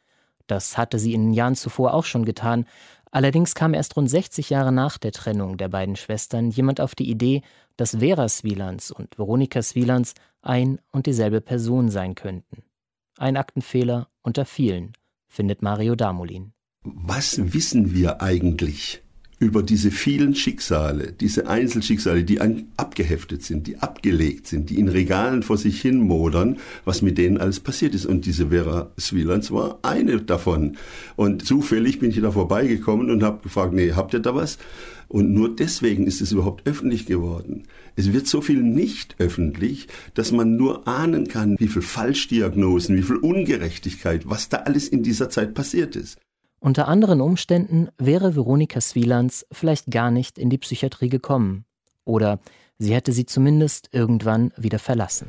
Das 0.48 0.78
hatte 0.78 0.98
sie 0.98 1.14
in 1.14 1.24
den 1.26 1.34
Jahren 1.34 1.56
zuvor 1.56 1.94
auch 1.94 2.06
schon 2.06 2.24
getan, 2.24 2.66
allerdings 3.12 3.54
kam 3.54 3.74
erst 3.74 3.98
rund 3.98 4.10
60 4.10 4.50
Jahre 4.50 4.72
nach 4.72 4.98
der 4.98 5.12
Trennung 5.12 5.58
der 5.58 5.68
beiden 5.68 5.98
Schwestern 5.98 6.52
jemand 6.52 6.80
auf 6.80 6.96
die 6.96 7.12
Idee, 7.12 7.42
dass 7.76 7.98
Vera 8.00 8.30
Swielands 8.30 8.92
und 8.92 9.20
Veronika 9.20 9.62
Swielands 9.62 10.14
ein 10.42 10.80
und 10.94 11.06
dieselbe 11.06 11.42
Person 11.42 11.90
sein 11.90 12.16
könnten. 12.16 12.64
Ein 13.18 13.36
Aktenfehler 13.36 14.08
unter 14.22 14.46
vielen 14.46 14.94
findet 15.30 15.62
Mario 15.62 15.96
Damolin. 15.96 16.52
Was 16.84 17.54
wissen 17.54 17.94
wir 17.94 18.22
eigentlich 18.22 19.02
über 19.40 19.64
diese 19.64 19.90
vielen 19.90 20.36
Schicksale, 20.36 21.14
diese 21.14 21.48
Einzelschicksale, 21.48 22.26
die 22.26 22.42
abgeheftet 22.76 23.42
sind, 23.44 23.68
die 23.68 23.78
abgelegt 23.78 24.48
sind, 24.48 24.70
die 24.70 24.78
in 24.78 24.90
Regalen 24.90 25.44
vor 25.44 25.58
sich 25.58 25.82
hin 25.82 26.00
modern, 26.00 26.58
was 26.84 27.02
mit 27.02 27.18
denen 27.18 27.38
alles 27.38 27.62
passiert 27.62 27.96
ist. 27.96 28.06
Und 28.06 28.26
diese 28.26 28.50
Vera 28.50 28.92
Swielands 29.00 29.52
war 29.52 29.80
eine 29.82 30.22
davon. 30.22 30.76
Und 31.16 31.46
zufällig 31.46 32.00
bin 32.00 32.12
ich 32.12 32.20
da 32.20 32.32
vorbeigekommen 32.32 33.10
und 33.10 33.24
habe 33.24 33.42
gefragt, 33.42 33.74
nee, 33.74 33.94
habt 33.94 34.14
ihr 34.14 34.20
da 34.20 34.36
was? 34.36 34.58
Und 35.08 35.34
nur 35.34 35.56
deswegen 35.56 36.06
ist 36.06 36.22
es 36.22 36.34
überhaupt 36.34 36.68
öffentlich 36.68 37.06
geworden. 37.06 37.64
Es 37.96 38.12
wird 38.14 38.28
so 38.28 38.42
viel 38.42 38.62
nicht 38.62 39.16
öffentlich, 39.20 39.88
dass 40.14 40.32
man 40.32 40.58
nur 40.58 40.88
ahnen 40.88 41.28
kann, 41.28 41.56
wie 41.60 41.68
viel 41.68 41.82
Falschdiagnosen, 41.82 42.96
wie 42.96 43.04
viel 43.04 43.16
Ungerechtigkeit, 43.16 44.30
was 44.30 44.50
da 44.50 44.58
alles 44.58 44.88
in 44.88 45.02
dieser 45.02 45.30
Zeit 45.30 45.56
passiert 45.56 45.96
ist. 45.96 46.20
Unter 46.60 46.88
anderen 46.88 47.22
Umständen 47.22 47.88
wäre 47.98 48.36
Veronika 48.36 48.82
Swielands 48.82 49.46
vielleicht 49.52 49.92
gar 49.92 50.12
nicht 50.12 50.38
in 50.38 50.50
die 50.50 50.58
Psychiatrie 50.58 51.10
gekommen. 51.10 51.66
Oder 52.04 52.40
sie 52.78 52.94
hätte 52.94 53.14
sie 53.14 53.26
zumindest 53.26 53.90
irgendwann 53.94 54.52
wieder 54.58 54.80
verlassen. 54.80 55.28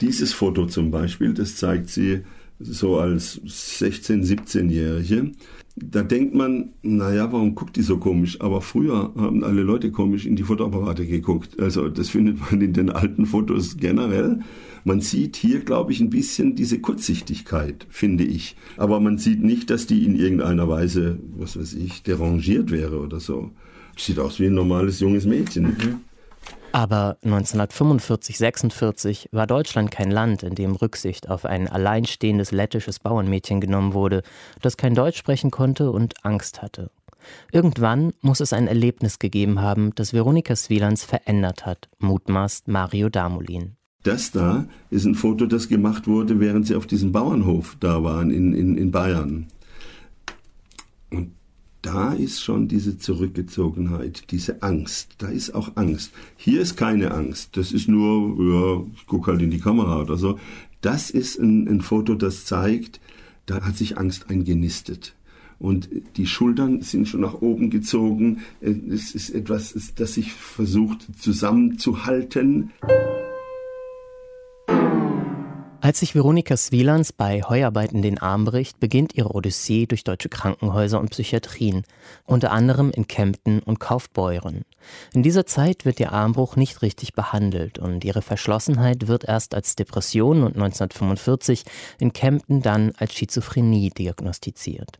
Dieses 0.00 0.32
Foto 0.32 0.66
zum 0.66 0.90
Beispiel, 0.92 1.34
das 1.34 1.56
zeigt 1.56 1.88
sie 1.88 2.24
so 2.58 2.98
als 2.98 3.40
16-, 3.42 4.24
17-Jährige 4.24 5.32
da 5.82 6.02
denkt 6.02 6.34
man, 6.34 6.70
naja, 6.82 7.32
warum 7.32 7.54
guckt 7.54 7.76
die 7.76 7.82
so 7.82 7.98
komisch? 7.98 8.40
Aber 8.40 8.60
früher 8.60 9.12
haben 9.16 9.44
alle 9.44 9.62
Leute 9.62 9.90
komisch 9.90 10.26
in 10.26 10.36
die 10.36 10.42
Fotoapparate 10.42 11.06
geguckt. 11.06 11.60
Also 11.60 11.88
das 11.88 12.10
findet 12.10 12.40
man 12.40 12.60
in 12.60 12.72
den 12.72 12.90
alten 12.90 13.26
Fotos 13.26 13.76
generell. 13.76 14.40
Man 14.84 15.00
sieht 15.00 15.36
hier, 15.36 15.60
glaube 15.60 15.92
ich, 15.92 16.00
ein 16.00 16.10
bisschen 16.10 16.54
diese 16.54 16.80
Kurzsichtigkeit, 16.80 17.86
finde 17.90 18.24
ich. 18.24 18.56
Aber 18.76 19.00
man 19.00 19.18
sieht 19.18 19.42
nicht, 19.42 19.70
dass 19.70 19.86
die 19.86 20.04
in 20.04 20.16
irgendeiner 20.16 20.68
Weise, 20.68 21.18
was 21.36 21.58
weiß 21.58 21.74
ich, 21.74 22.02
derangiert 22.02 22.70
wäre 22.70 22.98
oder 22.98 23.20
so. 23.20 23.50
Sieht 23.96 24.18
aus 24.18 24.38
wie 24.40 24.46
ein 24.46 24.54
normales 24.54 25.00
junges 25.00 25.26
Mädchen. 25.26 25.64
Mhm. 25.64 26.00
Aber 26.72 27.16
1945-46 27.24 29.28
war 29.32 29.46
Deutschland 29.46 29.90
kein 29.90 30.10
Land, 30.10 30.42
in 30.42 30.54
dem 30.54 30.76
Rücksicht 30.76 31.30
auf 31.30 31.44
ein 31.44 31.68
alleinstehendes 31.68 32.52
lettisches 32.52 33.00
Bauernmädchen 33.00 33.60
genommen 33.60 33.94
wurde, 33.94 34.22
das 34.60 34.76
kein 34.76 34.94
Deutsch 34.94 35.18
sprechen 35.18 35.50
konnte 35.50 35.90
und 35.90 36.24
Angst 36.24 36.62
hatte. 36.62 36.90
Irgendwann 37.52 38.12
muss 38.20 38.40
es 38.40 38.52
ein 38.52 38.68
Erlebnis 38.68 39.18
gegeben 39.18 39.60
haben, 39.60 39.94
das 39.94 40.12
Veronika 40.12 40.54
Swielands 40.56 41.04
verändert 41.04 41.66
hat, 41.66 41.88
mutmaßt 41.98 42.68
Mario 42.68 43.08
Damolin. 43.08 43.76
Das 44.02 44.30
da 44.30 44.66
ist 44.90 45.04
ein 45.04 45.14
Foto, 45.14 45.46
das 45.46 45.68
gemacht 45.68 46.06
wurde, 46.06 46.38
während 46.38 46.66
sie 46.66 46.76
auf 46.76 46.86
diesem 46.86 47.12
Bauernhof 47.12 47.76
da 47.80 48.02
waren 48.04 48.30
in, 48.30 48.54
in, 48.54 48.78
in 48.78 48.90
Bayern. 48.90 49.48
Da 51.90 52.12
ist 52.12 52.42
schon 52.42 52.68
diese 52.68 52.98
Zurückgezogenheit, 52.98 54.30
diese 54.30 54.62
Angst. 54.62 55.14
Da 55.16 55.28
ist 55.28 55.54
auch 55.54 55.72
Angst. 55.76 56.12
Hier 56.36 56.60
ist 56.60 56.76
keine 56.76 57.12
Angst. 57.12 57.56
Das 57.56 57.72
ist 57.72 57.88
nur, 57.88 58.36
ja, 58.38 58.84
ich 58.94 59.06
gucke 59.06 59.32
halt 59.32 59.40
in 59.40 59.50
die 59.50 59.58
Kamera 59.58 60.02
oder 60.02 60.18
so. 60.18 60.38
Das 60.82 61.08
ist 61.08 61.38
ein, 61.38 61.66
ein 61.66 61.80
Foto, 61.80 62.14
das 62.14 62.44
zeigt, 62.44 63.00
da 63.46 63.62
hat 63.62 63.78
sich 63.78 63.96
Angst 63.96 64.28
eingenistet. 64.28 65.14
Und 65.58 65.88
die 66.18 66.26
Schultern 66.26 66.82
sind 66.82 67.08
schon 67.08 67.22
nach 67.22 67.40
oben 67.40 67.70
gezogen. 67.70 68.40
Es 68.60 69.14
ist 69.14 69.30
etwas, 69.30 69.74
das 69.96 70.12
sich 70.12 70.34
versucht 70.34 71.06
zusammenzuhalten. 71.18 72.70
Als 75.80 76.00
sich 76.00 76.16
Veronika 76.16 76.56
Swielands 76.56 77.12
bei 77.12 77.40
Heuarbeiten 77.42 78.02
den 78.02 78.18
Arm 78.18 78.44
bricht, 78.44 78.80
beginnt 78.80 79.14
ihre 79.14 79.32
Odyssee 79.32 79.86
durch 79.86 80.02
deutsche 80.02 80.28
Krankenhäuser 80.28 80.98
und 80.98 81.10
Psychiatrien, 81.10 81.84
unter 82.24 82.50
anderem 82.50 82.90
in 82.90 83.06
Kempten 83.06 83.60
und 83.60 83.78
Kaufbeuren. 83.78 84.62
In 85.14 85.22
dieser 85.22 85.46
Zeit 85.46 85.84
wird 85.84 86.00
ihr 86.00 86.10
Armbruch 86.12 86.56
nicht 86.56 86.82
richtig 86.82 87.12
behandelt 87.12 87.78
und 87.78 88.04
ihre 88.04 88.22
Verschlossenheit 88.22 89.06
wird 89.06 89.24
erst 89.24 89.54
als 89.54 89.76
Depression 89.76 90.42
und 90.42 90.56
1945 90.56 91.64
in 92.00 92.12
Kempten 92.12 92.60
dann 92.60 92.92
als 92.98 93.14
Schizophrenie 93.14 93.90
diagnostiziert. 93.90 94.98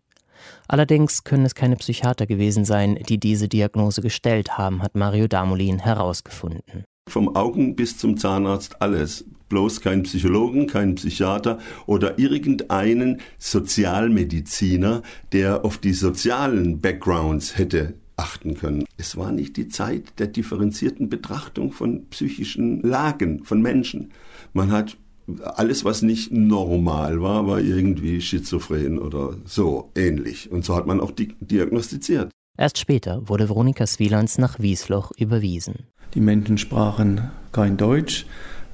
Allerdings 0.69 1.25
können 1.25 1.45
es 1.45 1.57
keine 1.57 1.75
Psychiater 1.75 2.27
gewesen 2.27 2.65
sein, 2.65 2.95
die 3.09 3.19
diese 3.19 3.49
Diagnose 3.49 4.01
gestellt 4.01 4.57
haben, 4.57 4.83
hat 4.83 4.95
Mario 4.95 5.27
Damolin 5.27 5.81
herausgefunden. 5.81 6.85
Vom 7.09 7.37
Augen 7.37 7.77
bis 7.77 7.97
zum 7.99 8.17
Zahnarzt 8.17 8.81
alles. 8.83 9.25
Bloß 9.49 9.81
kein 9.81 10.03
Psychologen, 10.03 10.67
kein 10.67 10.97
Psychiater 10.97 11.59
oder 11.87 12.19
irgendeinen 12.19 13.21
Sozialmediziner, 13.39 15.03
der 15.33 15.65
auf 15.65 15.79
die 15.79 15.95
sozialen 15.95 16.81
Backgrounds 16.81 17.57
hätte 17.57 17.95
achten 18.19 18.55
können. 18.55 18.85
Es 18.97 19.17
war 19.17 19.33
nicht 19.33 19.57
die 19.57 19.69
Zeit 19.69 20.19
der 20.19 20.27
differenzierten 20.27 21.09
Betrachtung 21.09 21.73
von 21.73 22.07
psychischen 22.11 22.83
Lagen 22.83 23.45
von 23.45 23.63
Menschen. 23.63 24.13
Man 24.53 24.71
hat 24.71 24.99
alles, 25.43 25.85
was 25.85 26.03
nicht 26.03 26.33
normal 26.33 27.21
war, 27.21 27.47
war 27.47 27.61
irgendwie 27.61 28.21
schizophren 28.21 28.99
oder 28.99 29.37
so 29.45 29.91
ähnlich. 29.95 30.51
Und 30.51 30.65
so 30.65 30.75
hat 30.75 30.87
man 30.87 31.01
auch 31.01 31.11
di 31.11 31.35
diagnostiziert. 31.41 32.31
Erst 32.59 32.79
später 32.79 33.29
wurde 33.29 33.49
Veronika 33.49 33.87
Swielands 33.87 34.37
nach 34.37 34.59
Wiesloch 34.59 35.13
überwiesen. 35.17 35.87
Die 36.15 36.21
Menschen 36.21 36.59
sprachen 36.59 37.31
kein 37.53 37.77
Deutsch, 37.77 38.27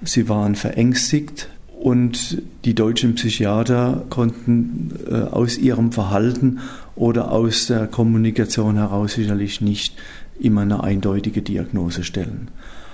sie 0.03 0.27
waren 0.31 0.55
verängstigt 0.55 1.51
und 1.79 2.43
die 2.65 2.75
deutschen 2.75 3.15
Psychiater 3.15 4.05
konnten 4.09 4.91
äh, 5.07 5.17
aus 5.17 5.59
ihrem 5.59 5.93
Verhalten 5.93 6.61
oder 6.97 7.31
aus 7.31 7.67
der 7.67 7.87
Kommunikation 7.87 8.77
heraus 8.77 9.15
sicherlich 9.15 9.61
nicht 9.61 9.95
immer 10.41 10.63
eine 10.63 10.83
eindeutige 10.83 11.43
Diagnose 11.43 12.05
stellen. 12.05 12.49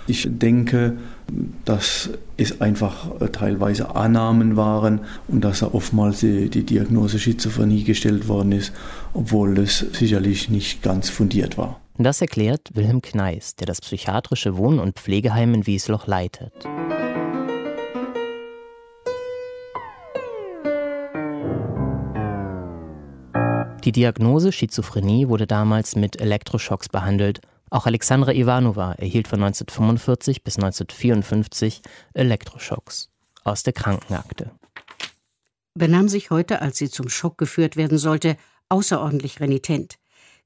Ich 0.09 0.27
denke, 0.29 0.95
dass 1.65 2.11
es 2.37 2.61
einfach 2.61 3.21
äh, 3.21 3.29
teilweise 3.29 3.95
Annahmen 3.95 4.57
waren 4.57 5.01
und 5.29 5.45
dass 5.45 5.61
da 5.61 5.69
oftmals 5.73 6.19
die 6.19 6.49
Diagnose 6.49 7.21
Schizophrenie 7.21 7.85
gestellt 7.85 8.27
worden 8.27 8.51
ist, 8.51 8.73
obwohl 9.15 9.59
es 9.59 9.79
sicherlich 9.79 10.49
nicht 10.49 10.83
ganz 10.83 11.09
fundiert 11.09 11.59
war. 11.59 11.81
Das 11.99 12.21
erklärt 12.21 12.71
Wilhelm 12.75 13.03
Kneis, 13.03 13.57
der 13.57 13.67
das 13.67 13.81
psychiatrische 13.81 14.57
Wohn- 14.57 14.79
und 14.79 14.99
Pflegeheim 14.99 15.55
in 15.55 15.67
Wiesloch 15.67 16.07
leitet. 16.07 16.53
Die 23.85 23.93
Diagnose 23.93 24.53
Schizophrenie 24.53 25.29
wurde 25.29 25.47
damals 25.47 25.97
mit 25.97 26.21
Elektroschocks 26.21 26.89
behandelt 26.89 27.41
auch 27.71 27.87
Alexandra 27.87 28.33
Ivanova 28.33 28.95
erhielt 28.95 29.29
von 29.29 29.43
1945 29.43 30.43
bis 30.43 30.57
1954 30.57 31.83
Elektroschocks 32.15 33.11
aus 33.45 33.63
der 33.63 33.73
Krankenakte. 33.73 34.51
Benahm 35.75 36.09
sich 36.09 36.31
heute, 36.31 36.61
als 36.63 36.79
sie 36.79 36.91
zum 36.91 37.09
Schock 37.09 37.39
geführt 37.39 37.77
werden 37.77 37.97
sollte, 37.97 38.37
außerordentlich 38.71 39.41
renitent, 39.41 39.99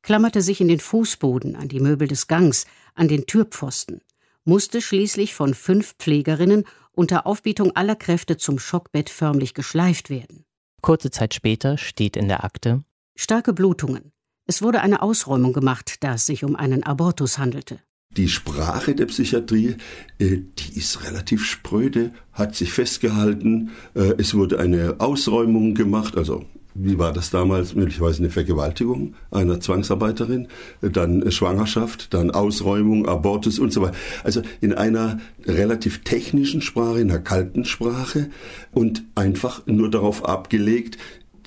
klammerte 0.03 0.43
sich 0.43 0.61
in 0.61 0.69
den 0.69 0.81
Fußboden, 0.81 1.57
an 1.57 1.69
die 1.69 1.81
Möbel 1.81 2.09
des 2.09 2.27
Gangs, 2.27 2.67
an 2.95 3.09
den 3.09 3.27
Türpfosten, 3.27 4.01
musste 4.45 4.83
schließlich 4.83 5.35
von 5.35 5.55
fünf 5.55 5.95
Pflegerinnen 5.99 6.65
unter 6.93 7.27
Aufbietung 7.27 7.75
aller 7.77 7.97
Kräfte 7.97 8.37
zum 8.37 8.59
Schockbett 8.59 9.11
förmlich 9.11 9.55
geschleift 9.55 10.11
werden. 10.11 10.45
Kurze 10.83 11.11
Zeit 11.11 11.35
später 11.35 11.79
steht 11.79 12.17
in 12.17 12.29
der 12.29 12.45
Akte 12.45 12.85
Starke 13.17 13.53
Blutungen, 13.53 14.13
es 14.47 14.61
wurde 14.61 14.83
eine 14.83 15.01
Ausräumung 15.01 15.55
gemacht, 15.55 15.97
da 16.01 16.15
es 16.15 16.27
sich 16.27 16.45
um 16.45 16.55
einen 16.55 16.83
Abortus 16.83 17.39
handelte. 17.39 17.79
Die 18.11 18.29
Sprache 18.29 18.95
der 18.95 19.07
Psychiatrie, 19.07 19.77
äh, 20.19 20.39
die 20.59 20.79
ist 20.79 21.03
relativ 21.05 21.45
spröde, 21.45 22.13
hat 22.33 22.55
sich 22.55 22.73
festgehalten. 22.73 23.71
Äh, 23.95 24.15
es 24.19 24.35
wurde 24.35 24.61
eine 24.61 24.97
Ausräumung 25.01 25.75
gemacht, 25.75 26.17
also 26.17 26.45
wie 26.75 26.99
war 26.99 27.13
das 27.13 27.31
damals? 27.31 27.75
Möglicherweise 27.75 28.19
eine 28.19 28.31
Vergewaltigung 28.31 29.15
einer 29.31 29.61
Zwangsarbeiterin, 29.61 30.49
dann 30.81 31.31
Schwangerschaft, 31.31 32.13
dann 32.13 32.33
Ausräumung, 32.33 33.07
Abortus 33.07 33.59
und 33.59 33.73
so 33.73 33.83
weiter. 33.83 33.95
Also 34.25 34.43
in 34.61 34.75
einer 34.75 35.21
relativ 35.47 36.03
technischen 36.03 36.61
Sprache, 36.61 37.01
in 37.01 37.11
einer 37.11 37.21
kalten 37.21 37.65
Sprache 37.65 38.31
und 38.73 39.05
einfach 39.15 39.67
nur 39.67 39.89
darauf 39.91 40.25
abgelegt, 40.25 40.99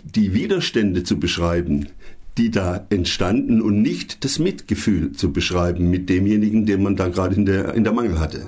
die 0.04 0.34
Widerstände 0.34 1.04
zu 1.04 1.20
beschreiben, 1.20 1.88
die 2.38 2.52
da 2.52 2.86
entstanden 2.90 3.62
und 3.62 3.82
nicht 3.82 4.24
das 4.24 4.40
Mitgefühl 4.40 5.12
zu 5.12 5.34
beschreiben 5.34 5.90
mit 5.90 6.08
demjenigen, 6.10 6.66
den 6.66 6.84
man 6.84 6.96
da 6.96 7.10
gerade 7.10 7.36
in 7.36 7.46
der, 7.46 7.74
in 7.74 7.84
der 7.84 7.94
Mangel 7.94 8.20
hatte. 8.20 8.44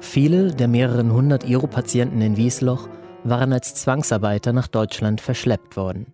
Viele 0.00 0.52
der 0.52 0.66
mehreren 0.66 1.12
hundert 1.12 1.48
Iro-Patienten 1.48 2.22
in 2.22 2.36
Wiesloch 2.36 2.88
waren 3.28 3.52
als 3.52 3.74
Zwangsarbeiter 3.74 4.52
nach 4.52 4.68
Deutschland 4.68 5.20
verschleppt 5.20 5.76
worden. 5.76 6.12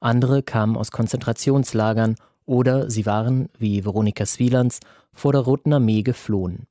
Andere 0.00 0.42
kamen 0.42 0.76
aus 0.76 0.90
Konzentrationslagern 0.90 2.16
oder 2.46 2.90
sie 2.90 3.06
waren, 3.06 3.48
wie 3.58 3.84
Veronika 3.84 4.26
Swielands, 4.26 4.80
vor 5.12 5.32
der 5.32 5.42
Roten 5.42 5.72
Armee 5.72 6.02
geflohen. 6.02 6.66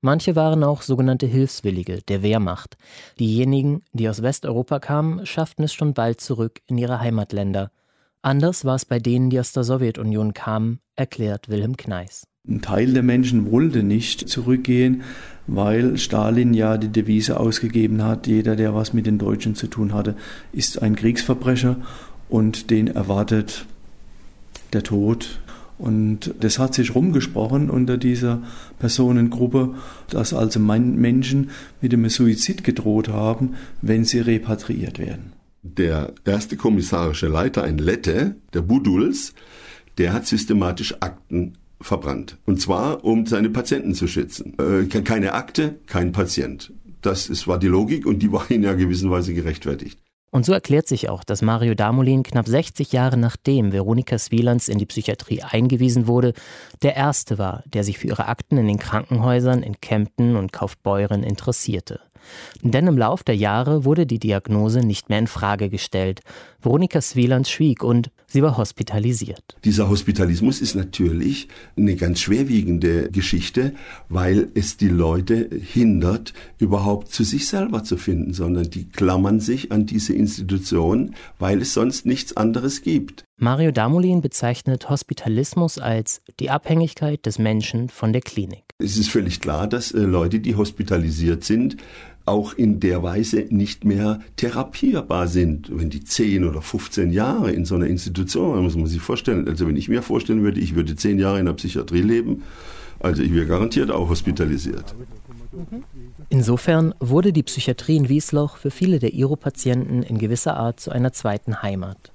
Manche 0.00 0.36
waren 0.36 0.62
auch 0.62 0.82
sogenannte 0.82 1.26
Hilfswillige 1.26 2.02
der 2.02 2.22
Wehrmacht. 2.22 2.76
Diejenigen, 3.18 3.82
die 3.92 4.08
aus 4.08 4.22
Westeuropa 4.22 4.78
kamen, 4.78 5.26
schafften 5.26 5.64
es 5.64 5.72
schon 5.74 5.92
bald 5.92 6.20
zurück 6.20 6.60
in 6.66 6.78
ihre 6.78 7.00
Heimatländer. 7.00 7.72
Anders 8.28 8.66
war 8.66 8.74
es 8.74 8.84
bei 8.84 8.98
denen, 8.98 9.30
die 9.30 9.40
aus 9.40 9.52
der 9.52 9.64
Sowjetunion 9.64 10.34
kamen, 10.34 10.80
erklärt 10.96 11.48
Wilhelm 11.48 11.78
Kneis. 11.78 12.24
Ein 12.46 12.60
Teil 12.60 12.92
der 12.92 13.02
Menschen 13.02 13.50
wollte 13.50 13.82
nicht 13.82 14.28
zurückgehen, 14.28 15.00
weil 15.46 15.96
Stalin 15.96 16.52
ja 16.52 16.76
die 16.76 16.88
Devise 16.90 17.40
ausgegeben 17.40 18.04
hat, 18.04 18.26
jeder, 18.26 18.54
der 18.54 18.74
was 18.74 18.92
mit 18.92 19.06
den 19.06 19.16
Deutschen 19.16 19.54
zu 19.54 19.66
tun 19.66 19.94
hatte, 19.94 20.14
ist 20.52 20.82
ein 20.82 20.94
Kriegsverbrecher 20.94 21.76
und 22.28 22.68
den 22.68 22.88
erwartet 22.88 23.64
der 24.74 24.82
Tod 24.82 25.40
und 25.78 26.34
das 26.38 26.58
hat 26.58 26.74
sich 26.74 26.94
rumgesprochen 26.94 27.70
unter 27.70 27.96
dieser 27.96 28.42
Personengruppe, 28.78 29.74
dass 30.10 30.34
also 30.34 30.60
Menschen 30.60 31.48
mit 31.80 31.92
dem 31.92 32.06
Suizid 32.10 32.62
gedroht 32.62 33.08
haben, 33.08 33.54
wenn 33.80 34.04
sie 34.04 34.20
repatriiert 34.20 34.98
werden. 34.98 35.32
Der 35.62 36.14
erste 36.24 36.56
kommissarische 36.56 37.28
Leiter, 37.28 37.64
ein 37.64 37.78
Lette, 37.78 38.36
der 38.54 38.62
Buduls, 38.62 39.34
der 39.98 40.12
hat 40.12 40.26
systematisch 40.26 40.94
Akten 41.00 41.58
verbrannt. 41.80 42.38
Und 42.46 42.60
zwar, 42.60 43.04
um 43.04 43.26
seine 43.26 43.50
Patienten 43.50 43.94
zu 43.94 44.06
schützen. 44.06 44.56
Äh, 44.58 44.86
keine 44.86 45.34
Akte, 45.34 45.78
kein 45.86 46.12
Patient. 46.12 46.72
Das 47.02 47.28
ist, 47.28 47.46
war 47.46 47.58
die 47.58 47.68
Logik 47.68 48.06
und 48.06 48.20
die 48.20 48.32
war 48.32 48.50
in 48.50 48.64
einer 48.64 48.76
gewissen 48.76 49.10
Weise 49.10 49.34
gerechtfertigt. 49.34 49.98
Und 50.30 50.44
so 50.44 50.52
erklärt 50.52 50.86
sich 50.86 51.08
auch, 51.08 51.24
dass 51.24 51.40
Mario 51.40 51.74
Damolin 51.74 52.22
knapp 52.22 52.46
60 52.46 52.92
Jahre 52.92 53.16
nachdem 53.16 53.72
Veronika 53.72 54.18
Swielands 54.18 54.68
in 54.68 54.78
die 54.78 54.84
Psychiatrie 54.84 55.42
eingewiesen 55.42 56.06
wurde, 56.06 56.34
der 56.82 56.96
Erste 56.96 57.38
war, 57.38 57.62
der 57.66 57.82
sich 57.82 57.98
für 57.98 58.08
ihre 58.08 58.28
Akten 58.28 58.58
in 58.58 58.66
den 58.66 58.78
Krankenhäusern 58.78 59.62
in 59.62 59.80
Kempten 59.80 60.36
und 60.36 60.52
Kaufbeuren 60.52 61.22
interessierte. 61.22 62.00
Denn 62.62 62.86
im 62.86 62.98
Lauf 62.98 63.22
der 63.22 63.36
Jahre 63.36 63.84
wurde 63.84 64.06
die 64.06 64.18
Diagnose 64.18 64.80
nicht 64.80 65.08
mehr 65.08 65.18
in 65.18 65.26
Frage 65.26 65.68
gestellt. 65.68 66.20
Veronika 66.60 67.00
Swieland 67.00 67.46
schwieg 67.46 67.84
und 67.84 68.10
sie 68.26 68.42
war 68.42 68.56
hospitalisiert. 68.56 69.56
Dieser 69.64 69.88
Hospitalismus 69.88 70.60
ist 70.60 70.74
natürlich 70.74 71.48
eine 71.76 71.94
ganz 71.94 72.20
schwerwiegende 72.20 73.10
Geschichte, 73.10 73.74
weil 74.08 74.48
es 74.54 74.76
die 74.76 74.88
Leute 74.88 75.48
hindert, 75.52 76.34
überhaupt 76.58 77.12
zu 77.12 77.22
sich 77.22 77.46
selber 77.46 77.84
zu 77.84 77.96
finden, 77.96 78.34
sondern 78.34 78.70
die 78.70 78.88
klammern 78.88 79.40
sich 79.40 79.70
an 79.70 79.86
diese 79.86 80.14
Institution, 80.14 81.14
weil 81.38 81.62
es 81.62 81.74
sonst 81.74 82.06
nichts 82.06 82.36
anderes 82.36 82.82
gibt. 82.82 83.24
Mario 83.40 83.70
Damolin 83.70 84.20
bezeichnet 84.20 84.90
Hospitalismus 84.90 85.78
als 85.78 86.22
die 86.40 86.50
Abhängigkeit 86.50 87.24
des 87.24 87.38
Menschen 87.38 87.88
von 87.88 88.12
der 88.12 88.20
Klinik. 88.20 88.64
Es 88.80 88.96
ist 88.98 89.10
völlig 89.10 89.40
klar, 89.40 89.68
dass 89.68 89.92
äh, 89.92 90.00
Leute, 90.00 90.40
die 90.40 90.56
hospitalisiert 90.56 91.44
sind, 91.44 91.76
auch 92.28 92.52
in 92.54 92.80
der 92.80 93.02
Weise 93.02 93.46
nicht 93.50 93.84
mehr 93.84 94.20
therapierbar 94.36 95.28
sind. 95.28 95.70
Wenn 95.72 95.90
die 95.90 96.04
10 96.04 96.44
oder 96.44 96.62
15 96.62 97.10
Jahre 97.10 97.50
in 97.50 97.64
so 97.64 97.74
einer 97.74 97.86
Institution, 97.86 98.62
muss 98.62 98.76
man 98.76 98.86
sich 98.86 99.00
vorstellen, 99.00 99.48
also 99.48 99.66
wenn 99.66 99.76
ich 99.76 99.88
mir 99.88 100.02
vorstellen 100.02 100.42
würde, 100.42 100.60
ich 100.60 100.74
würde 100.74 100.94
10 100.94 101.18
Jahre 101.18 101.40
in 101.40 101.46
der 101.46 101.54
Psychiatrie 101.54 102.02
leben, 102.02 102.42
also 103.00 103.22
ich 103.22 103.32
wäre 103.32 103.46
garantiert 103.46 103.90
auch 103.90 104.08
hospitalisiert. 104.08 104.94
Insofern 106.28 106.94
wurde 107.00 107.32
die 107.32 107.42
Psychiatrie 107.42 107.96
in 107.96 108.08
Wiesloch 108.08 108.56
für 108.56 108.70
viele 108.70 108.98
der 108.98 109.14
Iro-Patienten 109.14 110.02
in 110.02 110.18
gewisser 110.18 110.56
Art 110.56 110.80
zu 110.80 110.90
einer 110.90 111.12
zweiten 111.12 111.62
Heimat. 111.62 112.12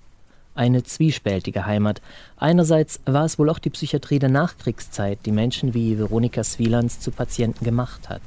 Eine 0.56 0.84
zwiespältige 0.84 1.66
Heimat. 1.66 2.02
Einerseits 2.38 3.00
war 3.06 3.26
es 3.26 3.40
wohl 3.40 3.50
auch 3.50 3.58
die 3.58 3.72
Psychiatrie 3.72 4.20
der 4.20 4.30
Nachkriegszeit, 4.30 5.20
die 5.26 5.32
Menschen 5.32 5.74
wie 5.74 5.98
Veronika 5.98 6.44
Swielands 6.44 7.00
zu 7.00 7.10
Patienten 7.10 7.66
gemacht 7.66 8.10
hat. 8.10 8.22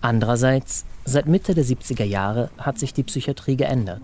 Andererseits, 0.00 0.84
seit 1.04 1.26
Mitte 1.26 1.54
der 1.54 1.64
70er 1.64 2.04
Jahre 2.04 2.50
hat 2.58 2.78
sich 2.78 2.94
die 2.94 3.02
Psychiatrie 3.02 3.56
geändert. 3.56 4.02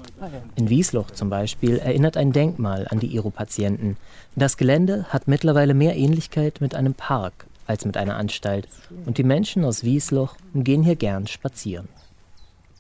In 0.57 0.69
Wiesloch 0.69 1.11
zum 1.11 1.31
Beispiel 1.31 1.79
erinnert 1.79 2.17
ein 2.17 2.33
Denkmal 2.33 2.87
an 2.91 3.01
die 3.01 3.15
Iro-Patienten. 3.15 3.97
Das 4.37 4.57
Gelände 4.57 5.07
hat 5.09 5.29
mittlerweile 5.29 5.75
mehr 5.75 5.97
Ähnlichkeit 5.97 6.61
mit 6.61 6.75
einem 6.75 6.95
Park 6.95 7.47
als 7.67 7.85
mit 7.85 7.97
einer 7.97 8.17
Anstalt. 8.17 8.67
Und 9.07 9.19
die 9.19 9.25
Menschen 9.25 9.65
aus 9.65 9.85
Wiesloch 9.85 10.37
gehen 10.55 10.83
hier 10.83 10.97
gern 10.97 11.27
spazieren. 11.27 11.89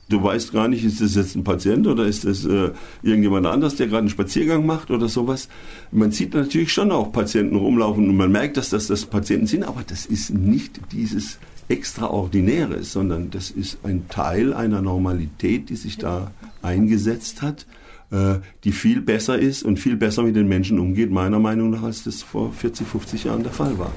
Du 0.09 0.22
weißt 0.22 0.52
gar 0.52 0.68
nicht, 0.68 0.85
ist 0.85 1.02
das 1.02 1.16
jetzt 1.16 1.37
ein 1.37 1.44
Patient 1.44 1.87
oder 1.87 2.07
ist 2.07 2.24
das 2.24 2.46
äh, 2.46 2.70
irgendjemand 3.02 3.46
anders, 3.46 3.76
der 3.76 3.88
gerade 3.88 4.00
einen 4.00 4.09
Spaziergang 4.09 4.64
macht 4.64 4.90
oder 4.90 5.07
sowas. 5.07 5.50
Man 5.92 6.12
sieht 6.12 6.33
natürlich 6.33 6.72
schon 6.72 6.90
auch 6.90 7.12
Patienten 7.12 7.57
rumlaufen 7.57 8.09
und 8.09 8.16
man 8.16 8.33
merkt, 8.33 8.57
dass 8.57 8.70
das, 8.70 8.87
das 8.87 9.04
Patienten 9.04 9.46
sind, 9.46 9.64
aber 9.64 9.83
das 9.87 10.07
ist 10.07 10.31
nicht 10.31 10.81
dieses 10.92 11.38
Extraordinäres, 11.68 12.92
sondern 12.92 13.31
das 13.31 13.50
ist 13.50 13.78
ein 13.85 14.09
Teil 14.09 14.54
einer 14.54 14.83
Normalität, 14.83 15.68
die 15.68 15.76
sich 15.76 15.98
da 15.98 16.31
eingesetzt 16.62 17.42
hat. 17.42 17.66
äh, 18.11 18.37
die 18.64 18.72
viel 18.72 19.00
besser 19.00 19.38
ist 19.38 19.62
und 19.62 19.78
viel 19.78 19.96
besser 19.96 20.22
mit 20.22 20.37
den 20.37 20.48
Menschen 20.48 20.78
umgeht, 20.78 21.11
meiner 21.11 21.38
Meinung 21.38 21.70
nach, 21.70 21.83
als 21.83 22.04
das 22.04 22.22
vor 22.22 22.52
40, 22.52 22.87
50 22.87 23.24
Jahren 23.24 23.42
der 23.42 23.52
Fall 23.52 23.78
war. 23.78 23.92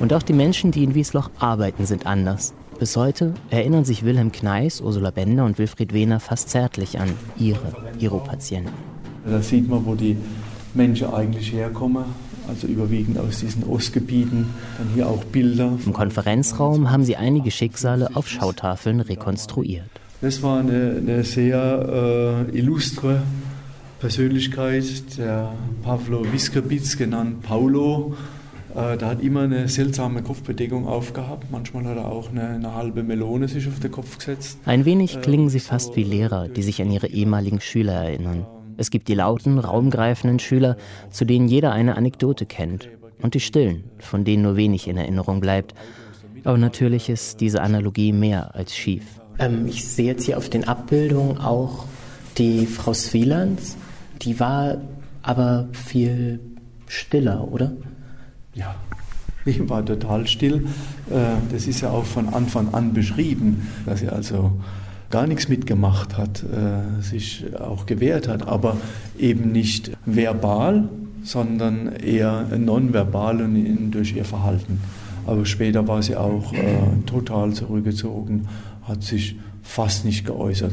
Und 0.00 0.12
auch 0.12 0.22
die 0.22 0.32
Menschen, 0.32 0.72
die 0.72 0.82
in 0.82 0.94
Wiesloch 0.94 1.30
arbeiten, 1.38 1.86
sind 1.86 2.06
anders. 2.06 2.54
Bis 2.78 2.96
heute 2.96 3.34
erinnern 3.50 3.84
sich 3.84 4.04
Wilhelm 4.04 4.32
Kneis, 4.32 4.80
Ursula 4.80 5.10
Bender 5.10 5.44
und 5.44 5.58
Wilfried 5.58 5.92
Wehner 5.92 6.18
fast 6.18 6.48
zärtlich 6.48 6.98
an 6.98 7.10
ihre 7.38 7.72
Iro-Patienten. 7.98 8.72
Da 9.26 9.42
sieht 9.42 9.68
man, 9.68 9.84
wo 9.84 9.94
die 9.94 10.16
Menschen 10.72 11.12
eigentlich 11.12 11.52
herkommen, 11.52 12.04
also 12.50 12.66
überwiegend 12.66 13.18
aus 13.18 13.40
diesen 13.40 13.64
Ostgebieten. 13.64 14.46
Dann 14.76 14.88
hier 14.94 15.08
auch 15.08 15.24
Bilder. 15.24 15.78
Im 15.86 15.92
Konferenzraum 15.92 16.90
haben 16.90 17.04
sie 17.04 17.16
einige 17.16 17.50
Schicksale 17.50 18.14
auf 18.14 18.28
Schautafeln 18.28 19.00
rekonstruiert. 19.00 19.88
Das 20.20 20.42
war 20.42 20.60
eine, 20.60 20.96
eine 20.98 21.24
sehr 21.24 22.46
äh, 22.50 22.58
illustre 22.58 23.22
Persönlichkeit, 24.00 25.16
der 25.16 25.52
Pavlo 25.82 26.30
Viskabitz, 26.30 26.98
genannt 26.98 27.42
Paulo. 27.42 28.14
Äh, 28.74 28.98
der 28.98 29.08
hat 29.08 29.22
immer 29.22 29.42
eine 29.42 29.68
seltsame 29.68 30.22
Kopfbedeckung 30.22 30.86
aufgehabt. 30.86 31.50
Manchmal 31.50 31.84
hat 31.86 31.96
er 31.96 32.06
auch 32.06 32.30
eine, 32.30 32.48
eine, 32.48 32.74
halbe 32.74 33.02
Melone 33.02 33.48
sich 33.48 33.66
auf 33.66 33.80
den 33.80 33.90
Kopf 33.90 34.18
gesetzt. 34.18 34.58
Ein 34.64 34.84
wenig 34.84 35.16
äh, 35.16 35.20
klingen 35.20 35.48
sie 35.48 35.60
fast 35.60 35.96
wie 35.96 36.04
Lehrer, 36.04 36.48
die 36.48 36.62
sich 36.62 36.80
an 36.82 36.90
ihre 36.90 37.08
ehemaligen 37.08 37.60
Schüler 37.60 37.94
erinnern. 37.94 38.46
Es 38.80 38.90
gibt 38.90 39.08
die 39.08 39.14
lauten, 39.14 39.58
raumgreifenden 39.58 40.38
Schüler, 40.38 40.78
zu 41.10 41.26
denen 41.26 41.48
jeder 41.48 41.72
eine 41.72 41.98
Anekdote 41.98 42.46
kennt. 42.46 42.88
Und 43.20 43.34
die 43.34 43.40
stillen, 43.40 43.84
von 43.98 44.24
denen 44.24 44.42
nur 44.42 44.56
wenig 44.56 44.88
in 44.88 44.96
Erinnerung 44.96 45.40
bleibt. 45.40 45.74
Aber 46.44 46.56
natürlich 46.56 47.10
ist 47.10 47.42
diese 47.42 47.60
Analogie 47.60 48.12
mehr 48.12 48.54
als 48.54 48.74
schief. 48.74 49.04
Ähm, 49.38 49.66
ich 49.66 49.86
sehe 49.86 50.06
jetzt 50.06 50.24
hier 50.24 50.38
auf 50.38 50.48
den 50.48 50.66
Abbildungen 50.66 51.36
auch 51.36 51.84
die 52.38 52.64
Frau 52.64 52.94
Swielands. 52.94 53.76
Die 54.22 54.40
war 54.40 54.78
aber 55.20 55.68
viel 55.72 56.40
stiller, 56.86 57.52
oder? 57.52 57.72
Ja, 58.54 58.74
ich 59.44 59.68
war 59.68 59.84
total 59.84 60.26
still. 60.26 60.66
Äh, 61.10 61.36
das 61.52 61.66
ist 61.66 61.82
ja 61.82 61.90
auch 61.90 62.06
von 62.06 62.30
Anfang 62.30 62.72
an 62.72 62.94
beschrieben, 62.94 63.68
dass 63.84 64.00
sie 64.00 64.08
also 64.08 64.52
gar 65.10 65.26
nichts 65.26 65.48
mitgemacht 65.48 66.16
hat, 66.16 66.42
äh, 66.42 67.02
sich 67.02 67.44
auch 67.58 67.86
gewehrt 67.86 68.28
hat, 68.28 68.46
aber 68.46 68.76
eben 69.18 69.52
nicht 69.52 69.90
verbal, 70.06 70.88
sondern 71.22 71.92
eher 71.96 72.46
nonverbal 72.56 73.42
und 73.42 73.90
durch 73.90 74.16
ihr 74.16 74.24
Verhalten. 74.24 74.80
Aber 75.26 75.44
später 75.44 75.86
war 75.86 76.02
sie 76.02 76.16
auch 76.16 76.52
äh, 76.52 76.58
total 77.06 77.52
zurückgezogen, 77.52 78.48
hat 78.82 79.02
sich 79.02 79.36
fast 79.62 80.04
nicht 80.04 80.24
geäußert. 80.24 80.72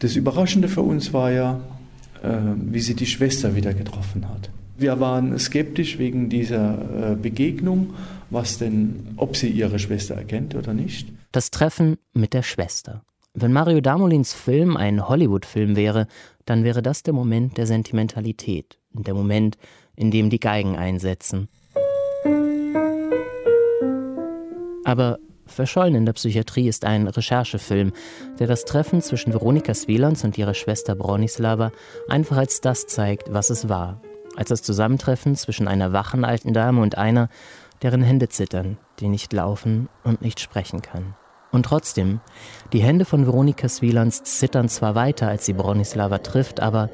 Das 0.00 0.14
Überraschende 0.16 0.68
für 0.68 0.82
uns 0.82 1.12
war 1.12 1.32
ja, 1.32 1.60
wie 2.56 2.80
sie 2.80 2.94
die 2.94 3.06
Schwester 3.06 3.56
wieder 3.56 3.74
getroffen 3.74 4.28
hat. 4.28 4.50
Wir 4.76 5.00
waren 5.00 5.36
skeptisch 5.40 5.98
wegen 5.98 6.28
dieser 6.28 7.12
äh, 7.12 7.16
Begegnung, 7.16 7.94
was 8.30 8.58
denn, 8.58 9.08
ob 9.16 9.36
sie 9.36 9.48
ihre 9.48 9.80
Schwester 9.80 10.14
erkennt 10.14 10.54
oder 10.54 10.72
nicht. 10.72 11.08
Das 11.30 11.50
Treffen 11.50 11.98
mit 12.14 12.32
der 12.32 12.42
Schwester. 12.42 13.02
Wenn 13.34 13.52
Mario 13.52 13.82
Damolins 13.82 14.32
Film 14.32 14.78
ein 14.78 15.08
Hollywood-Film 15.08 15.76
wäre, 15.76 16.06
dann 16.46 16.64
wäre 16.64 16.80
das 16.80 17.02
der 17.02 17.12
Moment 17.12 17.58
der 17.58 17.66
Sentimentalität, 17.66 18.78
der 18.92 19.12
Moment, 19.12 19.58
in 19.94 20.10
dem 20.10 20.30
die 20.30 20.40
Geigen 20.40 20.76
einsetzen. 20.76 21.48
Aber 24.84 25.18
Verschollen 25.44 25.94
in 25.96 26.06
der 26.06 26.14
Psychiatrie 26.14 26.66
ist 26.66 26.86
ein 26.86 27.06
Recherchefilm, 27.06 27.92
der 28.38 28.46
das 28.46 28.64
Treffen 28.64 29.02
zwischen 29.02 29.34
Veronika 29.34 29.74
Swielands 29.74 30.24
und 30.24 30.38
ihrer 30.38 30.54
Schwester 30.54 30.94
Bronislava 30.94 31.72
einfach 32.08 32.38
als 32.38 32.62
das 32.62 32.86
zeigt, 32.86 33.32
was 33.32 33.50
es 33.50 33.68
war, 33.68 34.00
als 34.36 34.48
das 34.48 34.62
Zusammentreffen 34.62 35.36
zwischen 35.36 35.68
einer 35.68 35.92
wachen 35.92 36.24
alten 36.24 36.54
Dame 36.54 36.80
und 36.80 36.96
einer, 36.96 37.28
deren 37.82 38.02
Hände 38.02 38.28
zittern, 38.28 38.78
die 39.00 39.08
nicht 39.08 39.32
laufen 39.32 39.88
und 40.04 40.22
nicht 40.22 40.40
sprechen 40.40 40.82
kann. 40.82 41.14
Und 41.50 41.64
trotzdem, 41.64 42.20
die 42.72 42.80
Hände 42.80 43.04
von 43.04 43.26
Veronika 43.26 43.68
Swielands 43.68 44.22
zittern 44.24 44.68
zwar 44.68 44.94
weiter, 44.94 45.28
als 45.28 45.46
sie 45.46 45.54
Bronislava 45.54 46.18
trifft, 46.18 46.60
aber 46.60 46.90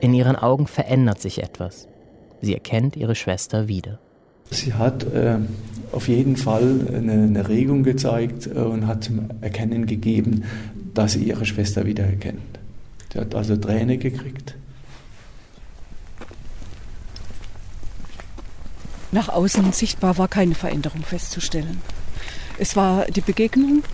in 0.00 0.14
ihren 0.14 0.36
Augen 0.36 0.66
verändert 0.66 1.20
sich 1.20 1.42
etwas. 1.42 1.88
Sie 2.40 2.54
erkennt 2.54 2.96
ihre 2.96 3.14
Schwester 3.14 3.68
wieder. 3.68 3.98
Sie 4.50 4.72
hat 4.72 5.04
äh, 5.04 5.38
auf 5.92 6.08
jeden 6.08 6.36
Fall 6.36 6.86
eine, 6.88 7.12
eine 7.12 7.48
Regung 7.48 7.82
gezeigt 7.82 8.46
äh, 8.46 8.58
und 8.58 8.86
hat 8.86 9.04
zum 9.04 9.28
Erkennen 9.42 9.86
gegeben, 9.86 10.44
dass 10.94 11.12
sie 11.12 11.24
ihre 11.24 11.44
Schwester 11.44 11.84
wiedererkennt. 11.84 12.40
Sie 13.12 13.18
hat 13.18 13.34
also 13.34 13.56
Träne 13.56 13.98
gekriegt 13.98 14.54
Nach 19.10 19.30
außen 19.30 19.72
sichtbar 19.72 20.18
war 20.18 20.28
keine 20.28 20.54
Veränderung 20.54 21.02
festzustellen. 21.02 21.80
Es 22.58 22.74
war 22.74 23.06
die 23.06 23.20
Begegnung, 23.20 23.84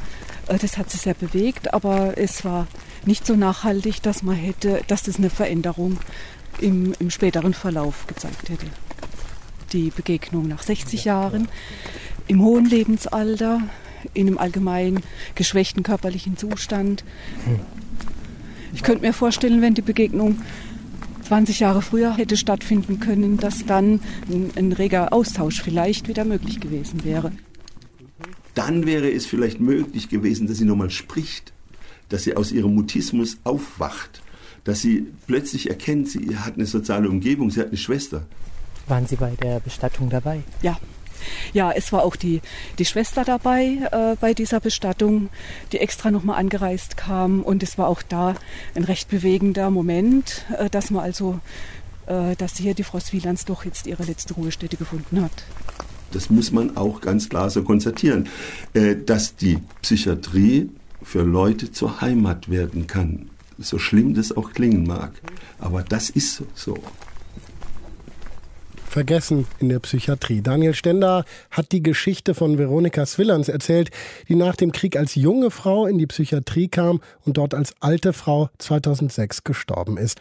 äh, 0.49 0.59
das 0.59 0.79
hat 0.79 0.91
sich 0.91 1.03
sehr 1.03 1.15
bewegt, 1.15 1.75
aber 1.75 2.17
es 2.17 2.45
war 2.45 2.67
nicht 3.05 3.27
so 3.27 3.37
nachhaltig, 3.37 4.03
dass 4.03 4.23
man 4.23 4.37
hätte, 4.37 4.81
dass 4.87 5.03
das 5.03 5.17
eine 5.19 5.31
Veränderung 5.31 5.99
im, 6.61 6.95
im 6.99 7.11
späteren 7.11 7.53
Verlauf 7.53 8.07
gezeigt 8.07 8.49
hätte. 8.49 8.67
Die 9.73 9.91
Begegnung 9.91 10.49
nach 10.49 10.63
60 10.63 11.05
Jahren, 11.05 11.49
im 12.27 12.43
hohen 12.43 12.65
Lebensalter, 12.65 13.61
in 14.15 14.29
einem 14.29 14.39
allgemein 14.39 15.01
geschwächten 15.35 15.83
körperlichen 15.83 16.37
Zustand. 16.37 17.05
Ich 18.75 18.83
könnte 18.83 19.03
mir 19.03 19.13
vorstellen, 19.13 19.63
wenn 19.63 19.75
die 19.75 19.83
Begegnung 19.83 20.41
20 21.27 21.61
Jahre 21.61 21.83
früher 21.83 22.17
hätte 22.17 22.37
stattfinden 22.37 23.01
können, 23.01 23.39
dass 23.39 23.65
dann 23.65 24.01
ein, 24.31 24.51
ein 24.57 24.73
reger 24.73 25.13
Austausch 25.13 25.63
vielleicht 25.63 26.07
wieder 26.09 26.25
möglich 26.25 26.61
gewesen 26.61 27.05
wäre. 27.05 27.33
Dann 28.55 28.87
wäre 28.87 29.11
es 29.11 29.27
vielleicht 29.27 29.61
möglich 29.61 30.09
gewesen, 30.09 30.47
dass 30.47 30.59
sie 30.59 30.65
nochmal 30.65 30.91
spricht, 30.91 31.53
dass 32.09 32.25
sie 32.25 32.37
aus 32.37 32.53
ihrem 32.53 32.75
Mutismus 32.75 33.39
aufwacht, 33.45 34.23
dass 34.65 34.81
sie 34.81 35.07
plötzlich 35.27 35.69
erkennt, 35.69 36.09
sie 36.09 36.37
hat 36.37 36.55
eine 36.55 36.67
soziale 36.67 37.09
Umgebung, 37.09 37.51
sie 37.51 37.61
hat 37.61 37.69
eine 37.69 37.77
Schwester. 37.77 38.27
Waren 38.87 39.07
Sie 39.07 39.17
bei 39.17 39.31
der 39.31 39.61
Bestattung 39.61 40.11
dabei? 40.11 40.43
Ja, 40.61 40.79
ja, 41.53 41.71
es 41.73 41.93
war 41.93 42.03
auch 42.03 42.17
die, 42.17 42.41
die 42.79 42.85
Schwester 42.85 43.25
dabei 43.25 43.79
äh, 43.91 44.17
bei 44.21 44.35
dieser 44.35 44.61
Bestattung, 44.61 45.31
die 45.73 45.79
extra 45.79 46.11
nochmal 46.11 46.39
angereist 46.39 46.97
kam. 46.97 47.43
Und 47.43 47.63
es 47.63 47.79
war 47.79 47.89
auch 47.89 48.03
da 48.03 48.35
ein 48.75 48.85
recht 48.85 49.09
bewegender 49.09 49.71
Moment, 49.71 50.45
äh, 50.59 50.69
dass 50.71 50.91
man 50.91 51.03
also, 51.03 51.41
äh, 52.07 52.37
dass 52.37 52.57
hier 52.57 52.75
die 52.75 52.85
Frau 52.85 53.01
Swielands 53.01 53.45
doch 53.45 53.65
jetzt 53.65 53.87
ihre 53.87 54.05
letzte 54.05 54.35
Ruhestätte 54.35 54.77
gefunden 54.77 55.23
hat. 55.23 55.45
Das 56.15 56.31
muss 56.31 56.53
man 56.53 56.77
auch 56.77 57.01
ganz 57.01 57.29
klar 57.29 57.51
so 57.51 57.63
konstatieren, 57.63 58.29
äh, 58.73 58.97
dass 58.97 59.37
die 59.37 59.59
Psychiatrie 59.83 60.71
für 61.03 61.23
Leute 61.23 61.73
zur 61.73 62.01
Heimat 62.01 62.49
werden 62.51 62.87
kann. 62.87 63.31
So 63.59 63.79
schlimm 63.79 64.15
das 64.15 64.37
auch 64.37 64.53
klingen 64.53 64.87
mag. 64.87 65.13
Aber 65.59 65.83
das 65.83 66.11
ist 66.11 66.43
so 66.55 66.79
vergessen 68.95 69.49
in 69.59 69.71
der 69.71 69.81
Psychiatrie. 69.81 70.41
Daniel 70.41 70.73
Stender 70.73 71.25
hat 71.51 71.73
die 71.73 71.83
Geschichte 71.83 72.33
von 72.33 72.59
Veronika 72.59 73.05
Swillands 73.05 73.49
erzählt, 73.49 73.91
die 74.29 74.37
nach 74.37 74.55
dem 74.55 74.71
Krieg 74.71 74.97
als 74.97 75.17
junge 75.17 75.51
Frau 75.51 75.87
in 75.87 75.99
die 75.99 76.07
Psychiatrie 76.07 76.69
kam 76.69 77.01
und 77.27 77.37
dort 77.37 77.55
als 77.55 77.75
alte 77.81 78.13
Frau 78.13 78.51
2006 78.59 79.43
gestorben 79.43 79.99
ist. 79.99 80.21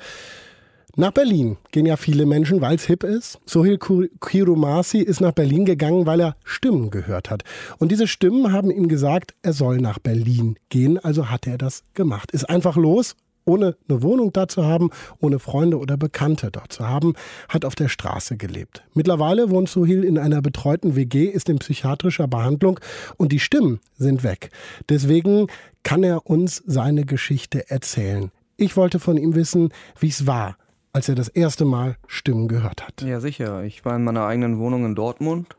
Nach 0.95 1.12
Berlin 1.12 1.58
gehen 1.71 1.88
ja 1.88 1.97
viele 1.97 2.27
Menschen, 2.27 2.62
weil 2.62 2.75
es 2.75 2.86
hip 2.86 3.03
ist. 3.03 3.39
Sohil 3.45 3.79
Kirumasi 3.79 4.99
ist 4.99 5.21
nach 5.21 5.32
Berlin 5.32 5.65
gegangen, 5.65 6.06
weil 6.06 6.21
er 6.21 6.36
Stimmen 6.43 6.91
gehört 6.91 7.32
hat. 7.32 7.43
Und 7.79 7.91
diese 7.91 8.06
Stimmen 8.06 8.51
haben 8.51 8.69
ihm 8.69 8.88
gesagt, 8.88 9.34
er 9.41 9.53
soll 9.53 9.77
nach 9.77 9.97
Berlin 9.97 10.56
gehen. 10.69 10.99
Also 10.99 11.32
hat 11.32 11.47
er 11.47 11.58
das 11.58 11.82
gemacht. 11.95 12.32
Ist 12.32 12.47
einfach 12.47 12.75
los 12.75 13.15
ohne 13.45 13.75
eine 13.89 14.01
Wohnung 14.03 14.32
da 14.32 14.47
zu 14.47 14.63
haben, 14.63 14.89
ohne 15.19 15.39
Freunde 15.39 15.77
oder 15.77 15.97
Bekannte 15.97 16.49
dort 16.51 16.71
zu 16.71 16.88
haben, 16.88 17.13
hat 17.49 17.65
auf 17.65 17.75
der 17.75 17.89
Straße 17.89 18.38
gelebt. 18.38 18.84
Mittlerweile 18.93 19.49
wohnt 19.49 19.67
Suhil 19.67 20.06
in 20.06 20.17
einer 20.17 20.41
betreuten 20.41 20.95
WG, 20.95 21.25
ist 21.25 21.49
in 21.49 21.60
psychiatrischer 21.60 22.27
Behandlung 22.27 22.79
und 23.17 23.34
die 23.34 23.39
Stimmen 23.39 23.82
sind 23.97 24.23
weg. 24.23 24.49
Deswegen 24.88 25.47
kann 25.84 26.03
er 26.03 26.25
uns 26.25 26.63
seine 26.65 27.03
Geschichte 27.03 27.69
erzählen. 27.69 28.32
Ich 28.56 28.77
wollte 28.77 28.99
von 28.99 29.17
ihm 29.17 29.36
wissen, 29.36 29.73
wie 29.99 30.08
es 30.08 30.25
war, 30.25 30.56
als 30.93 31.10
er 31.10 31.15
das 31.15 31.27
erste 31.27 31.65
Mal 31.65 31.97
Stimmen 32.08 32.47
gehört 32.47 32.86
hat. 32.88 33.01
Ja, 33.01 33.19
sicher. 33.19 33.63
Ich 33.63 33.84
war 33.84 33.95
in 33.95 34.03
meiner 34.03 34.25
eigenen 34.25 34.60
Wohnung 34.60 34.86
in 34.86 34.95
Dortmund, 34.95 35.58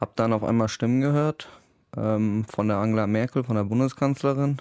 habe 0.00 0.12
dann 0.16 0.32
auf 0.32 0.44
einmal 0.44 0.68
Stimmen 0.68 1.00
gehört 1.00 1.48
ähm, 1.96 2.44
von 2.48 2.68
der 2.68 2.76
Angela 2.76 3.06
Merkel, 3.06 3.44
von 3.44 3.56
der 3.56 3.64
Bundeskanzlerin 3.64 4.60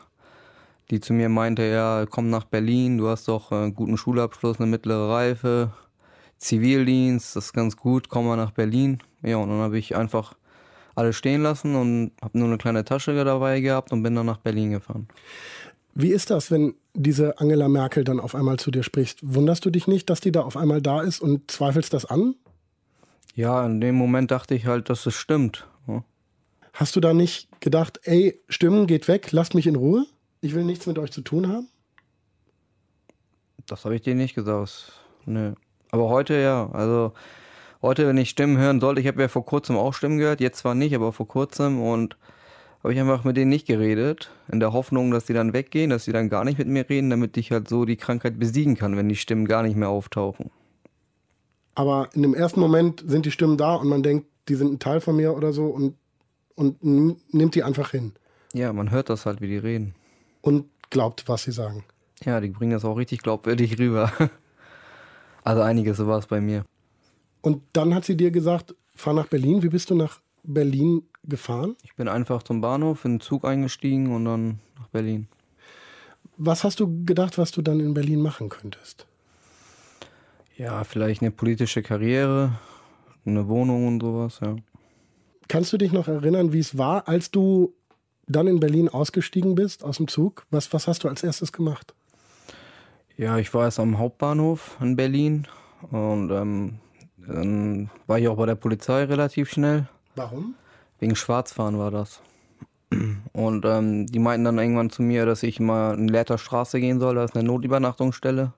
die 0.89 0.99
zu 0.99 1.13
mir 1.13 1.29
meinte, 1.29 1.63
ja, 1.63 2.05
komm 2.09 2.29
nach 2.29 2.45
Berlin, 2.45 2.97
du 2.97 3.07
hast 3.07 3.27
doch 3.27 3.51
einen 3.51 3.73
guten 3.73 3.97
Schulabschluss, 3.97 4.59
eine 4.59 4.69
mittlere 4.69 5.09
Reife, 5.09 5.71
Zivildienst, 6.37 7.35
das 7.35 7.45
ist 7.45 7.53
ganz 7.53 7.77
gut, 7.77 8.09
komm 8.09 8.27
mal 8.27 8.35
nach 8.35 8.51
Berlin. 8.51 8.99
Ja, 9.21 9.37
und 9.37 9.49
dann 9.49 9.59
habe 9.59 9.77
ich 9.77 9.95
einfach 9.95 10.35
alles 10.93 11.15
stehen 11.15 11.41
lassen 11.41 11.75
und 11.75 12.11
habe 12.21 12.37
nur 12.37 12.47
eine 12.47 12.57
kleine 12.57 12.83
Tasche 12.83 13.23
dabei 13.23 13.61
gehabt 13.61 13.91
und 13.91 14.03
bin 14.03 14.13
dann 14.13 14.25
nach 14.25 14.37
Berlin 14.37 14.71
gefahren. 14.71 15.07
Wie 15.95 16.11
ist 16.11 16.29
das, 16.29 16.49
wenn 16.49 16.75
diese 16.93 17.39
Angela 17.39 17.67
Merkel 17.67 18.03
dann 18.03 18.19
auf 18.19 18.35
einmal 18.35 18.57
zu 18.57 18.71
dir 18.71 18.83
spricht? 18.83 19.19
Wunderst 19.21 19.63
du 19.65 19.69
dich 19.69 19.87
nicht, 19.87 20.09
dass 20.09 20.21
die 20.21 20.31
da 20.31 20.41
auf 20.41 20.57
einmal 20.57 20.81
da 20.81 21.01
ist 21.01 21.21
und 21.21 21.51
zweifelst 21.51 21.93
das 21.93 22.05
an? 22.05 22.35
Ja, 23.35 23.65
in 23.65 23.81
dem 23.81 23.95
Moment 23.95 24.31
dachte 24.31 24.55
ich 24.55 24.65
halt, 24.65 24.89
dass 24.89 25.05
es 25.05 25.15
stimmt. 25.15 25.67
Ja. 25.87 26.03
Hast 26.73 26.95
du 26.95 26.99
da 26.99 27.13
nicht 27.13 27.49
gedacht, 27.61 27.99
ey, 28.03 28.39
Stimmen 28.49 28.87
geht 28.87 29.07
weg, 29.07 29.31
lasst 29.31 29.55
mich 29.55 29.67
in 29.67 29.75
Ruhe? 29.75 30.05
Ich 30.41 30.53
will 30.55 30.63
nichts 30.63 30.87
mit 30.87 30.99
euch 30.99 31.11
zu 31.11 31.21
tun 31.21 31.47
haben? 31.47 31.67
Das 33.67 33.85
habe 33.85 33.95
ich 33.95 34.01
dir 34.01 34.15
nicht 34.15 34.35
gesagt. 34.35 34.91
Nee. 35.25 35.53
Aber 35.91 36.09
heute 36.09 36.33
ja. 36.35 36.69
Also 36.73 37.13
heute, 37.81 38.07
wenn 38.07 38.17
ich 38.17 38.29
Stimmen 38.29 38.57
hören 38.57 38.81
sollte, 38.81 38.99
ich 38.99 39.07
habe 39.07 39.21
ja 39.21 39.27
vor 39.27 39.45
kurzem 39.45 39.77
auch 39.77 39.93
Stimmen 39.93 40.17
gehört, 40.17 40.41
jetzt 40.41 40.59
zwar 40.59 40.75
nicht, 40.75 40.95
aber 40.95 41.13
vor 41.13 41.27
kurzem 41.27 41.81
und 41.81 42.17
habe 42.83 42.93
ich 42.93 42.99
einfach 42.99 43.23
mit 43.23 43.37
denen 43.37 43.49
nicht 43.49 43.65
geredet, 43.65 44.29
in 44.51 44.59
der 44.59 44.73
Hoffnung, 44.73 45.11
dass 45.11 45.25
die 45.25 45.33
dann 45.33 45.53
weggehen, 45.53 45.89
dass 45.89 46.05
die 46.05 46.11
dann 46.11 46.29
gar 46.29 46.43
nicht 46.43 46.57
mit 46.57 46.67
mir 46.67 46.89
reden, 46.89 47.09
damit 47.09 47.37
ich 47.37 47.51
halt 47.51 47.69
so 47.69 47.85
die 47.85 47.95
Krankheit 47.95 48.37
besiegen 48.37 48.75
kann, 48.75 48.97
wenn 48.97 49.07
die 49.07 49.15
Stimmen 49.15 49.47
gar 49.47 49.63
nicht 49.63 49.77
mehr 49.77 49.89
auftauchen. 49.89 50.51
Aber 51.75 52.09
in 52.13 52.21
dem 52.21 52.33
ersten 52.33 52.59
Moment 52.59 53.03
sind 53.07 53.25
die 53.25 53.31
Stimmen 53.31 53.57
da 53.57 53.75
und 53.75 53.87
man 53.87 54.03
denkt, 54.03 54.27
die 54.49 54.55
sind 54.55 54.73
ein 54.73 54.79
Teil 54.79 54.99
von 54.99 55.15
mir 55.15 55.35
oder 55.35 55.53
so 55.53 55.67
und, 55.67 55.95
und 56.55 56.83
nimmt 56.83 57.55
die 57.55 57.63
einfach 57.63 57.91
hin. 57.91 58.13
Ja, 58.53 58.73
man 58.73 58.91
hört 58.91 59.09
das 59.09 59.25
halt, 59.25 59.39
wie 59.41 59.47
die 59.47 59.57
reden. 59.57 59.95
Und 60.41 60.65
glaubt, 60.89 61.27
was 61.27 61.43
sie 61.43 61.53
sagen. 61.53 61.85
Ja, 62.23 62.41
die 62.41 62.49
bringen 62.49 62.71
das 62.71 62.85
auch 62.85 62.97
richtig 62.97 63.21
glaubwürdig 63.21 63.79
rüber. 63.79 64.11
Also 65.45 65.61
einiges, 65.61 65.97
so 65.97 66.07
war 66.07 66.19
es 66.19 66.27
bei 66.27 66.39
mir. 66.39 66.63
Und 67.41 67.63
dann 67.73 67.93
hat 67.93 68.05
sie 68.05 68.15
dir 68.15 68.31
gesagt, 68.31 68.73
fahr 68.95 69.13
nach 69.13 69.27
Berlin. 69.27 69.61
Wie 69.61 69.67
bist 69.67 69.89
du 69.89 69.95
nach 69.95 70.21
Berlin 70.43 71.03
gefahren? 71.23 71.75
Ich 71.83 71.95
bin 71.95 72.07
einfach 72.07 72.43
zum 72.43 72.61
Bahnhof, 72.61 73.05
in 73.05 73.15
den 73.15 73.19
Zug 73.21 73.45
eingestiegen 73.45 74.13
und 74.13 74.25
dann 74.25 74.59
nach 74.77 74.87
Berlin. 74.87 75.27
Was 76.37 76.63
hast 76.63 76.79
du 76.79 77.05
gedacht, 77.05 77.37
was 77.37 77.51
du 77.51 77.61
dann 77.61 77.79
in 77.79 77.93
Berlin 77.93 78.21
machen 78.21 78.49
könntest? 78.49 79.05
Ja, 80.57 80.83
vielleicht 80.83 81.21
eine 81.21 81.31
politische 81.31 81.81
Karriere, 81.81 82.59
eine 83.25 83.47
Wohnung 83.47 83.87
und 83.87 84.01
sowas, 84.01 84.39
ja. 84.41 84.55
Kannst 85.47 85.73
du 85.73 85.77
dich 85.77 85.91
noch 85.91 86.07
erinnern, 86.07 86.53
wie 86.53 86.59
es 86.59 86.77
war, 86.77 87.07
als 87.07 87.31
du 87.31 87.73
dann 88.27 88.47
in 88.47 88.59
Berlin 88.59 88.89
ausgestiegen 88.89 89.55
bist 89.55 89.83
aus 89.83 89.97
dem 89.97 90.07
Zug? 90.07 90.45
Was, 90.49 90.71
was 90.73 90.87
hast 90.87 91.03
du 91.03 91.09
als 91.09 91.23
erstes 91.23 91.51
gemacht? 91.51 91.93
Ja, 93.17 93.37
ich 93.37 93.53
war 93.53 93.65
erst 93.65 93.79
am 93.79 93.99
Hauptbahnhof 93.99 94.77
in 94.81 94.95
Berlin 94.95 95.47
und 95.91 96.31
ähm, 96.31 96.79
dann 97.17 97.89
war 98.07 98.19
ich 98.19 98.27
auch 98.27 98.37
bei 98.37 98.45
der 98.45 98.55
Polizei 98.55 99.03
relativ 99.03 99.51
schnell. 99.51 99.87
Warum? 100.15 100.55
Wegen 101.03 101.17
Schwarzfahren 101.17 101.77
war 101.77 101.91
das. 101.91 102.21
Und 103.33 103.65
ähm, 103.65 104.05
die 104.05 104.19
meinten 104.19 104.45
dann 104.45 104.57
irgendwann 104.57 104.89
zu 104.89 105.01
mir, 105.01 105.25
dass 105.25 105.43
ich 105.43 105.59
mal 105.59 105.99
in 105.99 106.07
Lehrter 106.07 106.37
Straße 106.37 106.79
gehen 106.79 107.01
soll, 107.01 107.15
da 107.15 107.25
ist 107.25 107.35
eine 107.35 107.45
Notübernachtungsstelle. 107.45 108.53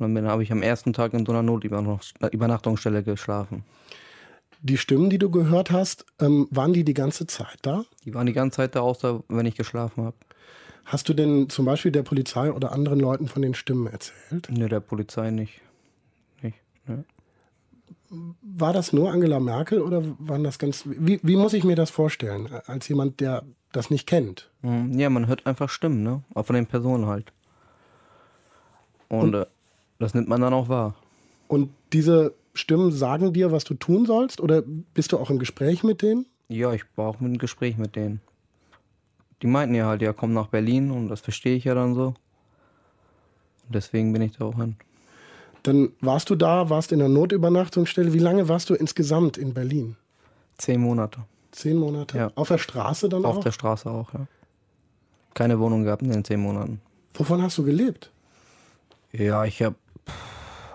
Und 0.00 0.16
dann 0.16 0.26
habe 0.26 0.42
ich 0.42 0.50
am 0.50 0.60
ersten 0.60 0.92
Tag 0.92 1.14
in 1.14 1.24
so 1.24 1.30
einer 1.30 1.44
Notübernachtungsstelle 1.44 3.04
geschlafen. 3.04 3.62
Die 4.60 4.76
Stimmen, 4.76 5.08
die 5.08 5.18
du 5.18 5.30
gehört 5.30 5.70
hast, 5.70 6.04
ähm, 6.18 6.48
waren 6.50 6.72
die 6.72 6.82
die 6.82 6.94
ganze 6.94 7.28
Zeit 7.28 7.58
da? 7.62 7.84
Die 8.04 8.12
waren 8.12 8.26
die 8.26 8.32
ganze 8.32 8.56
Zeit 8.56 8.74
da, 8.74 8.80
außer 8.80 9.22
wenn 9.28 9.46
ich 9.46 9.54
geschlafen 9.54 10.06
habe. 10.06 10.16
Hast 10.84 11.08
du 11.08 11.14
denn 11.14 11.48
zum 11.48 11.64
Beispiel 11.64 11.92
der 11.92 12.02
Polizei 12.02 12.50
oder 12.50 12.72
anderen 12.72 12.98
Leuten 12.98 13.28
von 13.28 13.42
den 13.42 13.54
Stimmen 13.54 13.86
erzählt? 13.86 14.50
Ne, 14.50 14.68
der 14.68 14.80
Polizei 14.80 15.30
nicht. 15.30 15.60
nicht 16.42 16.58
ne. 16.88 17.04
War 18.10 18.72
das 18.72 18.92
nur 18.92 19.12
Angela 19.12 19.38
Merkel 19.38 19.80
oder 19.80 20.02
waren 20.18 20.42
das 20.42 20.58
ganz. 20.58 20.84
Wie, 20.84 21.20
wie 21.22 21.36
muss 21.36 21.52
ich 21.52 21.62
mir 21.62 21.76
das 21.76 21.90
vorstellen, 21.90 22.48
als 22.66 22.88
jemand, 22.88 23.20
der 23.20 23.44
das 23.70 23.88
nicht 23.88 24.06
kennt? 24.08 24.50
Hm, 24.62 24.98
ja, 24.98 25.08
man 25.10 25.28
hört 25.28 25.46
einfach 25.46 25.68
Stimmen, 25.68 26.02
ne? 26.02 26.22
Auch 26.34 26.46
von 26.46 26.56
den 26.56 26.66
Personen 26.66 27.06
halt. 27.06 27.32
Und, 29.08 29.20
Und 29.20 29.34
äh, 29.34 29.46
das 30.00 30.14
nimmt 30.14 30.28
man 30.28 30.40
dann 30.40 30.52
auch 30.52 30.68
wahr. 30.68 30.96
Und 31.46 31.70
diese 31.92 32.34
Stimmen 32.54 32.90
sagen 32.90 33.32
dir, 33.32 33.52
was 33.52 33.64
du 33.64 33.74
tun 33.74 34.06
sollst? 34.06 34.40
Oder 34.40 34.62
bist 34.62 35.12
du 35.12 35.18
auch 35.18 35.30
im 35.30 35.38
Gespräch 35.38 35.84
mit 35.84 36.02
denen? 36.02 36.26
Ja, 36.48 36.72
ich 36.72 36.84
war 36.96 37.08
auch 37.08 37.20
im 37.20 37.38
Gespräch 37.38 37.76
mit 37.76 37.94
denen. 37.94 38.20
Die 39.42 39.46
meinten 39.46 39.74
ja 39.74 39.86
halt, 39.86 40.02
ja, 40.02 40.12
komm 40.12 40.32
nach 40.32 40.48
Berlin 40.48 40.90
und 40.90 41.08
das 41.08 41.20
verstehe 41.20 41.56
ich 41.56 41.64
ja 41.64 41.74
dann 41.74 41.94
so. 41.94 42.06
Und 43.66 43.74
deswegen 43.74 44.12
bin 44.12 44.22
ich 44.22 44.32
da 44.32 44.46
auch 44.46 44.56
hin. 44.56 44.76
Dann 45.62 45.92
warst 46.00 46.30
du 46.30 46.36
da, 46.36 46.70
warst 46.70 46.92
in 46.92 46.98
der 47.00 47.08
Notübernachtungsstelle. 47.08 48.12
Wie 48.12 48.18
lange 48.18 48.48
warst 48.48 48.70
du 48.70 48.74
insgesamt 48.74 49.36
in 49.36 49.52
Berlin? 49.52 49.96
Zehn 50.58 50.80
Monate. 50.80 51.20
Zehn 51.52 51.76
Monate? 51.76 52.16
Ja. 52.16 52.30
Auf 52.34 52.48
der 52.48 52.58
Straße 52.58 53.08
dann 53.08 53.24
Auf 53.24 53.32
auch? 53.32 53.38
Auf 53.38 53.44
der 53.44 53.52
Straße 53.52 53.90
auch, 53.90 54.12
ja. 54.14 54.26
Keine 55.34 55.58
Wohnung 55.58 55.84
gehabt 55.84 56.02
in 56.02 56.10
den 56.10 56.24
zehn 56.24 56.40
Monaten. 56.40 56.80
Wovon 57.14 57.42
hast 57.42 57.58
du 57.58 57.64
gelebt? 57.64 58.10
Ja, 59.12 59.44
ich 59.44 59.62
habe 59.62 59.76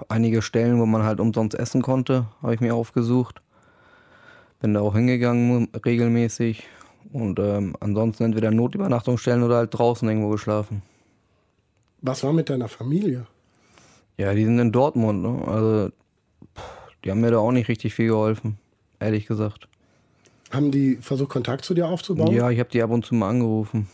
einige 0.09 0.41
Stellen, 0.41 0.79
wo 0.79 0.85
man 0.85 1.03
halt 1.03 1.19
umsonst 1.19 1.57
essen 1.57 1.81
konnte, 1.81 2.27
habe 2.41 2.53
ich 2.53 2.61
mir 2.61 2.75
aufgesucht. 2.75 3.41
Bin 4.59 4.73
da 4.73 4.81
auch 4.81 4.95
hingegangen 4.95 5.69
regelmäßig 5.85 6.63
und 7.13 7.39
ähm, 7.39 7.75
ansonsten 7.79 8.23
entweder 8.23 8.51
Notübernachtungsstellen 8.51 9.43
oder 9.43 9.57
halt 9.57 9.77
draußen 9.77 10.07
irgendwo 10.07 10.29
geschlafen. 10.29 10.81
Was 12.01 12.23
war 12.23 12.33
mit 12.33 12.49
deiner 12.49 12.67
Familie? 12.67 13.27
Ja, 14.17 14.33
die 14.33 14.45
sind 14.45 14.59
in 14.59 14.71
Dortmund. 14.71 15.21
Ne? 15.21 15.47
Also, 15.47 15.91
die 17.03 17.11
haben 17.11 17.21
mir 17.21 17.31
da 17.31 17.37
auch 17.37 17.51
nicht 17.51 17.67
richtig 17.67 17.93
viel 17.93 18.07
geholfen, 18.07 18.57
ehrlich 18.99 19.27
gesagt. 19.27 19.67
Haben 20.51 20.71
die 20.71 20.95
versucht, 20.97 21.29
Kontakt 21.29 21.65
zu 21.65 21.73
dir 21.73 21.87
aufzubauen? 21.87 22.33
Ja, 22.33 22.49
ich 22.49 22.59
habe 22.59 22.69
die 22.69 22.81
ab 22.81 22.91
und 22.91 23.05
zu 23.05 23.15
mal 23.15 23.29
angerufen. 23.29 23.89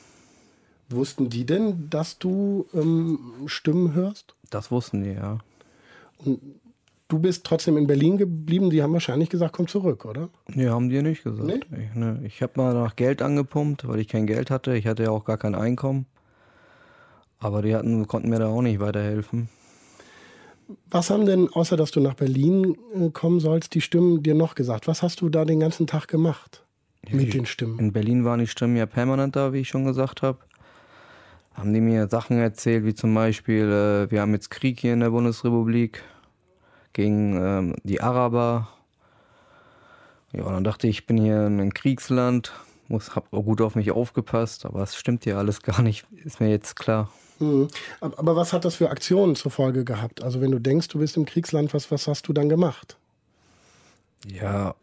Wussten 0.89 1.29
die 1.29 1.45
denn, 1.45 1.89
dass 1.89 2.19
du 2.19 2.67
ähm, 2.73 3.19
Stimmen 3.47 3.93
hörst? 3.93 4.35
Das 4.49 4.71
wussten 4.71 5.03
die, 5.03 5.11
ja. 5.11 5.39
Und 6.17 6.39
du 7.07 7.19
bist 7.19 7.45
trotzdem 7.45 7.77
in 7.77 7.87
Berlin 7.87 8.17
geblieben. 8.17 8.69
Die 8.69 8.83
haben 8.83 8.93
wahrscheinlich 8.93 9.29
gesagt, 9.29 9.53
komm 9.53 9.67
zurück, 9.67 10.05
oder? 10.05 10.29
Nee, 10.47 10.67
haben 10.67 10.89
die 10.89 11.01
nicht 11.01 11.23
gesagt. 11.23 11.47
Nee? 11.47 11.61
Ich, 11.83 11.95
ne, 11.95 12.21
ich 12.25 12.41
habe 12.41 12.53
mal 12.57 12.73
nach 12.73 12.95
Geld 12.95 13.21
angepumpt, 13.21 13.87
weil 13.87 13.99
ich 13.99 14.07
kein 14.07 14.27
Geld 14.27 14.51
hatte. 14.51 14.75
Ich 14.75 14.85
hatte 14.85 15.03
ja 15.03 15.11
auch 15.11 15.25
gar 15.25 15.37
kein 15.37 15.55
Einkommen. 15.55 16.05
Aber 17.39 17.61
die 17.61 17.75
hatten, 17.75 18.07
konnten 18.07 18.29
mir 18.29 18.39
da 18.39 18.47
auch 18.49 18.61
nicht 18.61 18.79
weiterhelfen. 18.79 19.49
Was 20.89 21.09
haben 21.09 21.25
denn, 21.25 21.49
außer 21.49 21.77
dass 21.77 21.91
du 21.91 21.99
nach 21.99 22.13
Berlin 22.15 22.77
äh, 22.93 23.09
kommen 23.09 23.39
sollst, 23.39 23.73
die 23.73 23.81
Stimmen 23.81 24.23
dir 24.23 24.35
noch 24.35 24.55
gesagt? 24.55 24.87
Was 24.87 25.01
hast 25.01 25.21
du 25.21 25.29
da 25.29 25.45
den 25.45 25.59
ganzen 25.59 25.87
Tag 25.87 26.07
gemacht 26.07 26.63
ja, 27.07 27.15
mit 27.15 27.33
den 27.33 27.45
Stimmen? 27.45 27.79
In 27.79 27.93
Berlin 27.93 28.25
waren 28.25 28.39
die 28.39 28.47
Stimmen 28.47 28.75
ja 28.75 28.85
permanent 28.85 29.35
da, 29.35 29.53
wie 29.53 29.59
ich 29.59 29.69
schon 29.69 29.85
gesagt 29.85 30.21
habe. 30.21 30.39
Haben 31.53 31.73
die 31.73 31.81
mir 31.81 32.07
Sachen 32.07 32.39
erzählt, 32.39 32.85
wie 32.85 32.93
zum 32.93 33.13
Beispiel, 33.13 33.65
äh, 33.65 34.11
wir 34.11 34.21
haben 34.21 34.33
jetzt 34.33 34.49
Krieg 34.49 34.79
hier 34.79 34.93
in 34.93 35.01
der 35.01 35.09
Bundesrepublik 35.09 36.03
gegen 36.93 37.35
ähm, 37.35 37.75
die 37.83 38.01
Araber. 38.01 38.69
Ja, 40.33 40.43
und 40.43 40.53
dann 40.53 40.63
dachte 40.63 40.87
ich, 40.87 40.99
ich 40.99 41.05
bin 41.07 41.17
hier 41.17 41.45
in 41.45 41.59
einem 41.59 41.73
Kriegsland, 41.73 42.53
muss, 42.87 43.15
hab 43.15 43.29
gut 43.31 43.61
auf 43.61 43.75
mich 43.75 43.91
aufgepasst, 43.91 44.65
aber 44.65 44.83
es 44.83 44.95
stimmt 44.95 45.25
ja 45.25 45.37
alles 45.37 45.61
gar 45.61 45.81
nicht, 45.81 46.05
ist 46.23 46.39
mir 46.39 46.49
jetzt 46.49 46.75
klar. 46.75 47.09
Mhm. 47.41 47.67
Aber 47.99 48.35
was 48.35 48.53
hat 48.53 48.65
das 48.65 48.75
für 48.75 48.89
Aktionen 48.89 49.35
zur 49.35 49.51
Folge 49.51 49.83
gehabt? 49.83 50.23
Also 50.23 50.41
wenn 50.41 50.51
du 50.51 50.59
denkst, 50.59 50.87
du 50.89 50.99
bist 50.99 51.17
im 51.17 51.25
Kriegsland, 51.25 51.73
was, 51.73 51.91
was 51.91 52.07
hast 52.07 52.27
du 52.27 52.33
dann 52.33 52.49
gemacht? 52.49 52.97
Ja, 54.27 54.75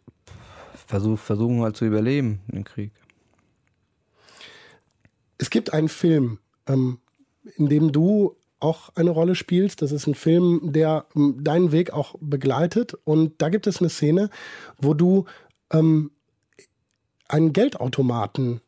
versuch, 0.86 1.18
versuchen 1.18 1.62
halt 1.62 1.76
zu 1.76 1.84
überleben 1.84 2.40
im 2.52 2.64
Krieg. 2.64 2.92
Es 5.38 5.50
gibt 5.50 5.72
einen 5.72 5.88
Film, 5.88 6.38
ähm, 6.66 6.98
in 7.56 7.68
dem 7.68 7.92
du 7.92 8.36
auch 8.60 8.90
eine 8.96 9.10
Rolle 9.10 9.36
spielst. 9.36 9.82
Das 9.82 9.92
ist 9.92 10.06
ein 10.06 10.14
Film, 10.14 10.72
der 10.72 11.06
ähm, 11.14 11.36
deinen 11.42 11.70
Weg 11.70 11.92
auch 11.92 12.16
begleitet. 12.20 12.94
Und 13.04 13.40
da 13.40 13.48
gibt 13.48 13.66
es 13.66 13.80
eine 13.80 13.88
Szene, 13.88 14.30
wo 14.78 14.94
du 14.94 15.26
ähm, 15.72 16.10
einen 17.28 17.52
Geldautomaten 17.52 18.60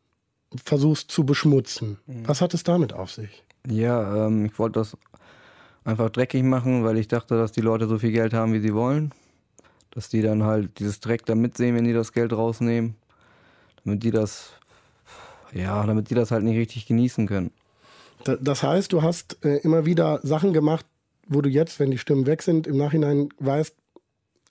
versuchst 0.63 1.11
zu 1.11 1.25
beschmutzen. 1.25 1.97
Mhm. 2.05 2.27
Was 2.27 2.41
hat 2.41 2.53
es 2.53 2.63
damit 2.63 2.93
auf 2.93 3.11
sich? 3.11 3.43
Ja, 3.67 4.27
ähm, 4.27 4.45
ich 4.45 4.57
wollte 4.57 4.79
das 4.79 4.97
einfach 5.83 6.09
dreckig 6.09 6.43
machen, 6.43 6.83
weil 6.83 6.97
ich 6.97 7.07
dachte, 7.07 7.37
dass 7.37 7.51
die 7.51 7.61
Leute 7.61 7.87
so 7.87 7.97
viel 7.99 8.11
Geld 8.11 8.33
haben, 8.33 8.53
wie 8.53 8.59
sie 8.59 8.73
wollen. 8.73 9.11
Dass 9.91 10.09
die 10.09 10.21
dann 10.21 10.43
halt 10.43 10.79
dieses 10.79 10.99
Dreck 10.99 11.25
da 11.25 11.35
mitsehen, 11.35 11.75
wenn 11.75 11.83
die 11.83 11.93
das 11.93 12.13
Geld 12.13 12.33
rausnehmen. 12.33 12.95
Damit 13.83 14.03
die 14.03 14.11
das, 14.11 14.51
ja, 15.53 15.85
damit 15.85 16.09
die 16.09 16.15
das 16.15 16.31
halt 16.31 16.43
nicht 16.43 16.57
richtig 16.57 16.85
genießen 16.85 17.27
können. 17.27 17.51
Das 18.39 18.61
heißt, 18.61 18.93
du 18.93 19.01
hast 19.01 19.43
äh, 19.43 19.57
immer 19.57 19.85
wieder 19.85 20.19
Sachen 20.23 20.53
gemacht, 20.53 20.85
wo 21.27 21.41
du 21.41 21.49
jetzt, 21.49 21.79
wenn 21.79 21.91
die 21.91 21.97
Stimmen 21.97 22.27
weg 22.27 22.43
sind, 22.43 22.67
im 22.67 22.77
Nachhinein 22.77 23.29
weißt, 23.39 23.75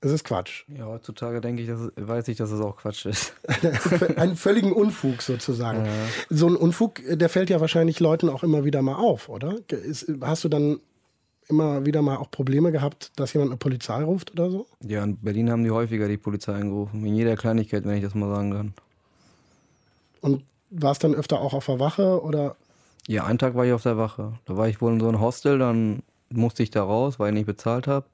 es 0.03 0.13
ist 0.13 0.25
Quatsch. 0.25 0.65
Ja, 0.69 0.87
heutzutage 0.87 1.41
denke 1.41 1.63
ich, 1.63 1.69
dass 1.69 1.93
weiß 1.97 2.29
ich, 2.29 2.39
dass 2.39 2.51
es 2.51 2.61
auch 2.61 2.77
Quatsch 2.77 3.05
ist. 3.05 3.35
Einen 4.17 4.37
völligen 4.37 4.73
Unfug 4.73 5.21
sozusagen. 5.21 5.85
Ja. 5.85 5.93
So 6.31 6.49
ein 6.49 6.57
Unfug, 6.57 7.01
der 7.07 7.29
fällt 7.29 7.51
ja 7.51 7.61
wahrscheinlich 7.61 8.01
Leuten 8.01 8.31
auch 8.31 8.43
immer 8.43 8.65
wieder 8.65 8.81
mal 8.81 8.95
auf, 8.95 9.29
oder? 9.29 9.57
Ist, 9.69 10.11
hast 10.23 10.45
du 10.45 10.49
dann 10.49 10.81
immer 11.49 11.85
wieder 11.85 12.01
mal 12.01 12.17
auch 12.17 12.31
Probleme 12.31 12.73
gehabt, 12.73 13.13
dass 13.17 13.35
jemand 13.35 13.51
eine 13.51 13.59
Polizei 13.59 14.03
ruft 14.03 14.33
oder 14.33 14.51
so? 14.51 14.67
Ja, 14.83 15.05
in 15.05 15.19
Berlin 15.19 15.51
haben 15.51 15.65
die 15.65 15.71
häufiger 15.71 16.09
die 16.09 16.17
Polizei 16.17 16.55
angerufen. 16.55 17.05
In 17.05 17.15
jeder 17.15 17.37
Kleinigkeit, 17.37 17.85
wenn 17.85 17.97
ich 17.97 18.05
das 18.05 18.15
mal 18.15 18.35
sagen 18.35 18.53
kann. 18.53 18.75
Und 20.23 20.45
war 20.71 20.93
es 20.93 20.99
dann 20.99 21.15
öfter 21.15 21.41
auch 21.41 21.53
auf 21.53 21.67
der 21.67 21.79
Wache 21.81 22.23
oder? 22.23 22.57
Ja, 23.07 23.25
einen 23.25 23.39
Tag 23.39 23.55
war 23.55 23.67
ich 23.67 23.73
auf 23.73 23.83
der 23.83 23.99
Wache. 23.99 24.33
Da 24.47 24.57
war 24.57 24.69
ich 24.69 24.81
wohl 24.81 24.93
in 24.93 25.01
so 25.01 25.09
einem 25.09 25.21
Hostel, 25.21 25.59
dann 25.59 26.03
musste 26.31 26.63
ich 26.63 26.71
da 26.71 26.85
raus, 26.85 27.19
weil 27.19 27.31
ich 27.31 27.35
nicht 27.35 27.47
bezahlt 27.47 27.87
habe. 27.87 28.07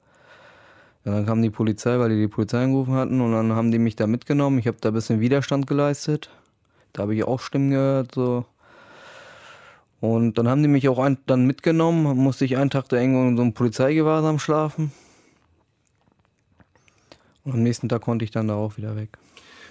Ja, 1.07 1.13
dann 1.13 1.25
kam 1.25 1.41
die 1.41 1.49
Polizei, 1.49 1.97
weil 1.99 2.09
die 2.09 2.17
die 2.17 2.27
Polizei 2.27 2.61
angerufen 2.61 2.95
hatten 2.95 3.21
und 3.21 3.31
dann 3.31 3.53
haben 3.53 3.71
die 3.71 3.79
mich 3.79 3.95
da 3.95 4.07
mitgenommen. 4.07 4.59
Ich 4.59 4.67
habe 4.67 4.75
da 4.81 4.89
ein 4.89 4.93
bisschen 4.93 5.21
Widerstand 5.21 5.65
geleistet. 5.65 6.29
Da 6.91 7.03
habe 7.03 7.15
ich 7.15 7.23
auch 7.23 7.39
Stimmen 7.39 7.69
gehört, 7.69 8.13
so. 8.13 8.45
Und 10.01 10.37
dann 10.37 10.49
haben 10.49 10.61
die 10.61 10.67
mich 10.67 10.89
auch 10.89 10.99
ein, 10.99 11.17
dann 11.25 11.47
mitgenommen, 11.47 12.17
musste 12.17 12.43
ich 12.43 12.57
einen 12.57 12.69
Tag 12.69 12.89
da 12.89 12.97
irgendwo 12.97 13.25
in 13.25 13.37
so 13.37 13.43
einem 13.43 13.53
Polizeigewahrsam 13.53 14.37
schlafen. 14.37 14.91
Und 17.45 17.53
am 17.53 17.63
nächsten 17.63 17.87
Tag 17.87 18.01
konnte 18.01 18.25
ich 18.25 18.31
dann 18.31 18.49
da 18.49 18.55
auch 18.55 18.75
wieder 18.75 18.97
weg. 18.97 19.17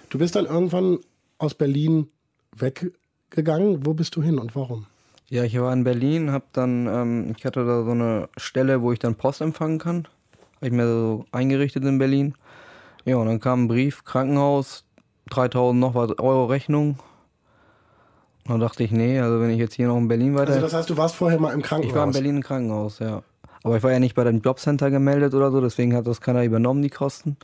Du 0.09 0.17
bist 0.17 0.35
dann 0.35 0.47
irgendwann 0.47 0.97
aus 1.37 1.53
Berlin 1.53 2.07
weggegangen. 2.55 3.85
Wo 3.85 3.93
bist 3.93 4.15
du 4.15 4.23
hin 4.23 4.39
und 4.39 4.55
warum? 4.55 4.87
Ja, 5.29 5.43
ich 5.43 5.59
war 5.59 5.71
in 5.71 5.83
Berlin, 5.83 6.31
hab 6.31 6.51
dann, 6.53 6.87
ähm, 6.87 7.35
ich 7.37 7.45
hatte 7.45 7.63
da 7.63 7.83
so 7.83 7.91
eine 7.91 8.27
Stelle, 8.37 8.81
wo 8.81 8.91
ich 8.91 8.97
dann 8.97 9.13
Post 9.13 9.41
empfangen 9.41 9.77
kann. 9.77 10.07
Habe 10.57 10.67
ich 10.67 10.71
mir 10.71 10.87
so 10.87 11.25
eingerichtet 11.31 11.83
in 11.85 11.97
Berlin. 11.97 12.33
Ja, 13.05 13.17
und 13.17 13.27
dann 13.27 13.39
kam 13.39 13.63
ein 13.63 13.67
Brief, 13.67 14.03
Krankenhaus, 14.03 14.83
3000 15.29 15.79
noch 15.79 15.95
was 15.95 16.17
Euro 16.19 16.45
Rechnung. 16.45 16.97
Und 18.45 18.51
dann 18.51 18.59
dachte 18.59 18.83
ich, 18.83 18.91
nee, 18.91 19.19
also 19.19 19.41
wenn 19.41 19.49
ich 19.49 19.59
jetzt 19.59 19.75
hier 19.75 19.87
noch 19.87 19.97
in 19.97 20.07
Berlin 20.07 20.35
weiter. 20.35 20.53
Also 20.53 20.61
das 20.61 20.73
heißt, 20.73 20.89
du 20.89 20.97
warst 20.97 21.15
vorher 21.15 21.39
mal 21.39 21.53
im 21.53 21.61
Krankenhaus? 21.61 21.91
Ich 21.91 21.95
war 21.95 22.05
in 22.05 22.11
Berlin 22.11 22.35
im 22.37 22.43
Krankenhaus, 22.43 22.99
ja. 22.99 23.21
Aber 23.63 23.77
ich 23.77 23.83
war 23.83 23.91
ja 23.91 23.99
nicht 23.99 24.15
bei 24.15 24.23
dem 24.23 24.41
Jobcenter 24.41 24.89
gemeldet 24.89 25.33
oder 25.33 25.51
so, 25.51 25.61
deswegen 25.61 25.95
hat 25.95 26.07
das 26.07 26.21
keiner 26.21 26.43
übernommen, 26.43 26.81
die 26.81 26.89
Kosten. 26.89 27.37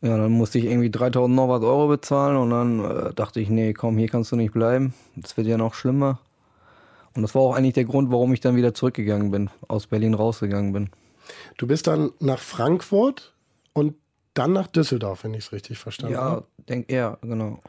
Ja, 0.00 0.16
dann 0.16 0.32
musste 0.32 0.58
ich 0.58 0.64
irgendwie 0.64 0.90
3000 0.90 1.34
noch 1.34 1.48
was 1.48 1.62
Euro 1.62 1.86
bezahlen 1.86 2.36
und 2.36 2.50
dann 2.50 2.84
äh, 2.84 3.14
dachte 3.14 3.40
ich, 3.40 3.48
nee, 3.48 3.72
komm, 3.72 3.98
hier 3.98 4.08
kannst 4.08 4.32
du 4.32 4.36
nicht 4.36 4.52
bleiben. 4.52 4.94
Das 5.14 5.36
wird 5.36 5.46
ja 5.46 5.56
noch 5.56 5.74
schlimmer. 5.74 6.18
Und 7.14 7.22
das 7.22 7.36
war 7.36 7.42
auch 7.42 7.54
eigentlich 7.54 7.74
der 7.74 7.84
Grund, 7.84 8.10
warum 8.10 8.32
ich 8.32 8.40
dann 8.40 8.56
wieder 8.56 8.74
zurückgegangen 8.74 9.30
bin, 9.30 9.50
aus 9.68 9.86
Berlin 9.86 10.14
rausgegangen 10.14 10.72
bin. 10.72 10.90
Du 11.56 11.66
bist 11.66 11.86
dann 11.86 12.12
nach 12.20 12.38
Frankfurt 12.38 13.34
und 13.72 13.94
dann 14.34 14.52
nach 14.52 14.66
Düsseldorf, 14.66 15.24
wenn 15.24 15.34
ich 15.34 15.46
es 15.46 15.52
richtig 15.52 15.78
verstanden 15.78 16.14
ja, 16.14 16.22
habe. 16.22 16.46
Denk, 16.68 16.90
ja, 16.90 17.18
genau. 17.22 17.60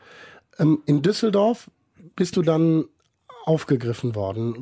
Ähm, 0.60 0.82
in 0.86 1.02
Düsseldorf 1.02 1.70
bist 2.16 2.36
du 2.38 2.42
dann 2.42 2.86
aufgegriffen 3.46 4.16
worden. 4.16 4.56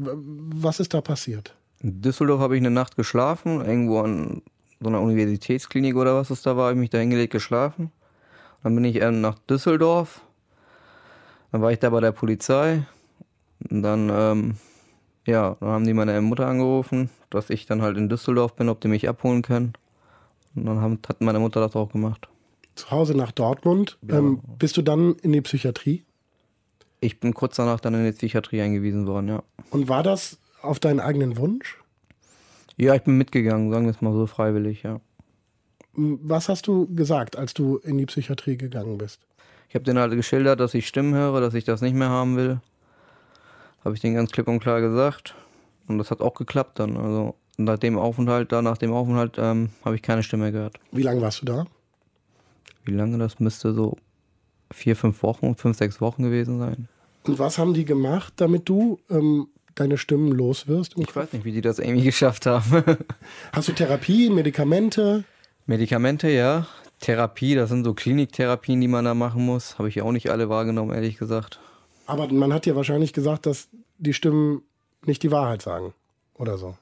Was 0.56 0.80
ist 0.80 0.94
da 0.94 1.02
passiert? 1.02 1.56
In 1.80 2.02
Düsseldorf 2.02 2.40
habe 2.40 2.56
ich 2.56 2.62
eine 2.62 2.72
Nacht 2.72 2.96
geschlafen, 2.96 3.64
irgendwo 3.64 4.00
an 4.00 4.42
so 4.80 4.88
einer 4.88 5.02
Universitätsklinik 5.02 5.96
oder 5.96 6.16
was 6.16 6.32
es 6.32 6.42
da 6.42 6.58
war, 6.58 6.66
habe 6.66 6.74
ich 6.74 6.80
mich 6.80 6.90
da 6.90 6.98
hingelegt 6.98 7.32
geschlafen. 7.32 7.92
Dann 8.64 8.76
bin 8.76 8.84
ich 8.84 9.00
nach 9.00 9.38
Düsseldorf. 9.40 10.22
Dann 11.52 11.62
war 11.62 11.72
ich 11.72 11.80
da 11.80 11.90
bei 11.90 12.00
der 12.00 12.12
Polizei. 12.12 12.84
Und 13.70 13.84
dann 13.84 14.10
ähm, 14.10 14.58
ja, 15.26 15.56
dann 15.60 15.70
haben 15.70 15.86
die 15.86 15.94
meine 15.94 16.20
Mutter 16.22 16.48
angerufen, 16.48 17.10
dass 17.30 17.50
ich 17.50 17.66
dann 17.66 17.82
halt 17.82 17.98
in 17.98 18.10
Düsseldorf 18.10 18.56
bin, 18.56 18.70
ob 18.70 18.82
die 18.82 18.88
mich 18.88 19.08
abholen 19.08 19.42
können. 19.42 19.74
Und 20.56 20.66
dann 20.66 20.82
haben, 20.82 21.00
hat 21.08 21.22
meine 21.22 21.40
Mutter 21.40 21.60
das 21.60 21.76
auch 21.76 21.92
gemacht. 21.92 22.28
Zu 22.76 22.92
Hause 22.92 23.16
nach 23.16 23.32
Dortmund. 23.32 23.98
Ja. 24.08 24.18
Ähm, 24.18 24.42
bist 24.58 24.78
du 24.78 24.82
dann 24.82 25.16
in 25.22 25.32
die 25.32 25.42
Psychiatrie? 25.42 26.04
Ich 27.00 27.20
bin 27.20 27.34
kurz 27.34 27.56
danach 27.56 27.80
dann 27.80 27.94
in 27.94 28.06
die 28.06 28.12
Psychiatrie 28.12 28.62
eingewiesen 28.62 29.08
worden, 29.08 29.28
ja. 29.28 29.44
Und 29.72 29.90
war 29.90 30.04
das 30.04 30.38
auf 30.62 30.80
deinen 30.80 31.00
eigenen 31.00 31.38
Wunsch? 31.38 31.78
Ja, 32.78 32.96
ich 32.96 33.02
bin 33.04 33.18
mitgegangen, 33.18 33.72
sagen 33.72 33.86
wir 33.86 33.92
es 33.92 34.02
mal 34.02 34.14
so 34.14 34.28
freiwillig, 34.28 34.84
ja. 34.84 35.00
Was 35.94 36.48
hast 36.48 36.68
du 36.68 36.88
gesagt, 36.94 37.36
als 37.36 37.54
du 37.54 37.78
in 37.78 37.98
die 37.98 38.06
Psychiatrie 38.06 38.56
gegangen 38.56 38.98
bist? 38.98 39.20
Ich 39.68 39.76
habe 39.76 39.84
denen 39.84 40.00
halt 40.00 40.14
geschildert, 40.14 40.60
dass 40.60 40.74
ich 40.74 40.88
Stimmen 40.88 41.14
höre, 41.14 41.42
dass 41.42 41.54
ich 41.54 41.64
das 41.64 41.82
nicht 41.82 41.96
mehr 41.96 42.10
haben 42.10 42.38
will. 42.38 42.62
Habe 43.84 43.96
ich 43.96 44.02
denen 44.02 44.16
ganz 44.16 44.32
klipp 44.32 44.48
und 44.48 44.60
klar 44.60 44.82
gesagt. 44.82 45.36
Und 45.88 45.98
das 45.98 46.12
hat 46.12 46.22
auch 46.22 46.36
geklappt 46.36 46.80
dann. 46.80 46.98
Also 46.98 47.36
nach 47.58 47.78
dem 47.78 47.98
Aufenthalt, 47.98 48.52
da 48.52 48.62
nach 48.62 48.78
dem 48.78 48.94
Aufenthalt 48.94 49.38
ähm, 49.38 49.70
habe 49.84 49.96
ich 49.96 50.02
keine 50.02 50.24
Stimme 50.24 50.52
gehört. 50.52 50.78
Wie 50.92 51.04
lange 51.04 51.22
warst 51.22 51.42
du 51.42 51.46
da? 51.46 51.66
Wie 52.86 52.94
lange? 52.94 53.18
Das 53.18 53.40
müsste 53.40 53.74
so 53.74 53.98
vier, 54.72 54.96
fünf 54.96 55.24
Wochen, 55.24 55.56
fünf, 55.56 55.78
sechs 55.78 56.02
Wochen 56.02 56.24
gewesen 56.24 56.60
sein. 56.60 56.88
Und 57.24 57.40
was 57.40 57.58
haben 57.58 57.74
die 57.74 57.86
gemacht, 57.86 58.34
damit 58.38 58.68
du 58.68 59.00
ähm, 59.10 59.48
deine 59.76 59.98
Stimmen 59.98 60.32
los 60.32 60.68
wirst? 60.68 60.98
Ich 60.98 61.16
weiß 61.16 61.34
nicht, 61.34 61.46
wie 61.46 61.52
die 61.52 61.62
das 61.62 61.80
irgendwie 61.80 62.06
geschafft 62.06 62.46
haben. 62.46 62.84
Hast 63.54 63.68
du 63.68 63.74
Therapie, 63.74 64.30
Medikamente? 64.30 65.24
Medikamente, 65.66 66.30
ja. 66.30 66.68
Therapie, 67.00 67.56
das 67.56 67.70
sind 67.70 67.84
so 67.84 67.94
Kliniktherapien, 67.94 68.80
die 68.80 68.88
man 68.88 69.06
da 69.06 69.14
machen 69.14 69.46
muss. 69.46 69.78
Habe 69.80 69.90
ich 69.90 70.02
auch 70.02 70.12
nicht 70.12 70.30
alle 70.30 70.50
wahrgenommen, 70.50 70.94
ehrlich 70.94 71.18
gesagt. 71.18 71.60
Aber 72.06 72.28
man 72.28 72.54
hat 72.54 72.66
ja 72.66 72.76
wahrscheinlich 72.76 73.14
gesagt, 73.14 73.46
dass 73.46 73.70
die 73.98 74.14
Stimmen 74.14 74.64
nicht 75.06 75.24
die 75.24 75.32
Wahrheit 75.32 75.62
sagen 75.62 75.94
oder 76.36 76.58
so. 76.58 76.76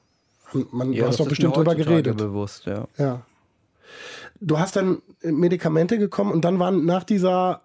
Man, 0.72 0.92
ja, 0.92 1.04
du 1.04 1.08
hast 1.08 1.20
doch 1.20 1.28
bestimmt 1.28 1.56
drüber 1.56 1.74
geredet. 1.74 2.16
bewusst, 2.16 2.66
ja. 2.66 2.88
ja. 2.98 3.22
Du 4.40 4.58
hast 4.58 4.76
dann 4.76 5.02
Medikamente 5.22 5.98
gekommen 5.98 6.32
und 6.32 6.44
dann 6.44 6.58
waren 6.58 6.84
nach 6.84 7.04
dieser 7.04 7.62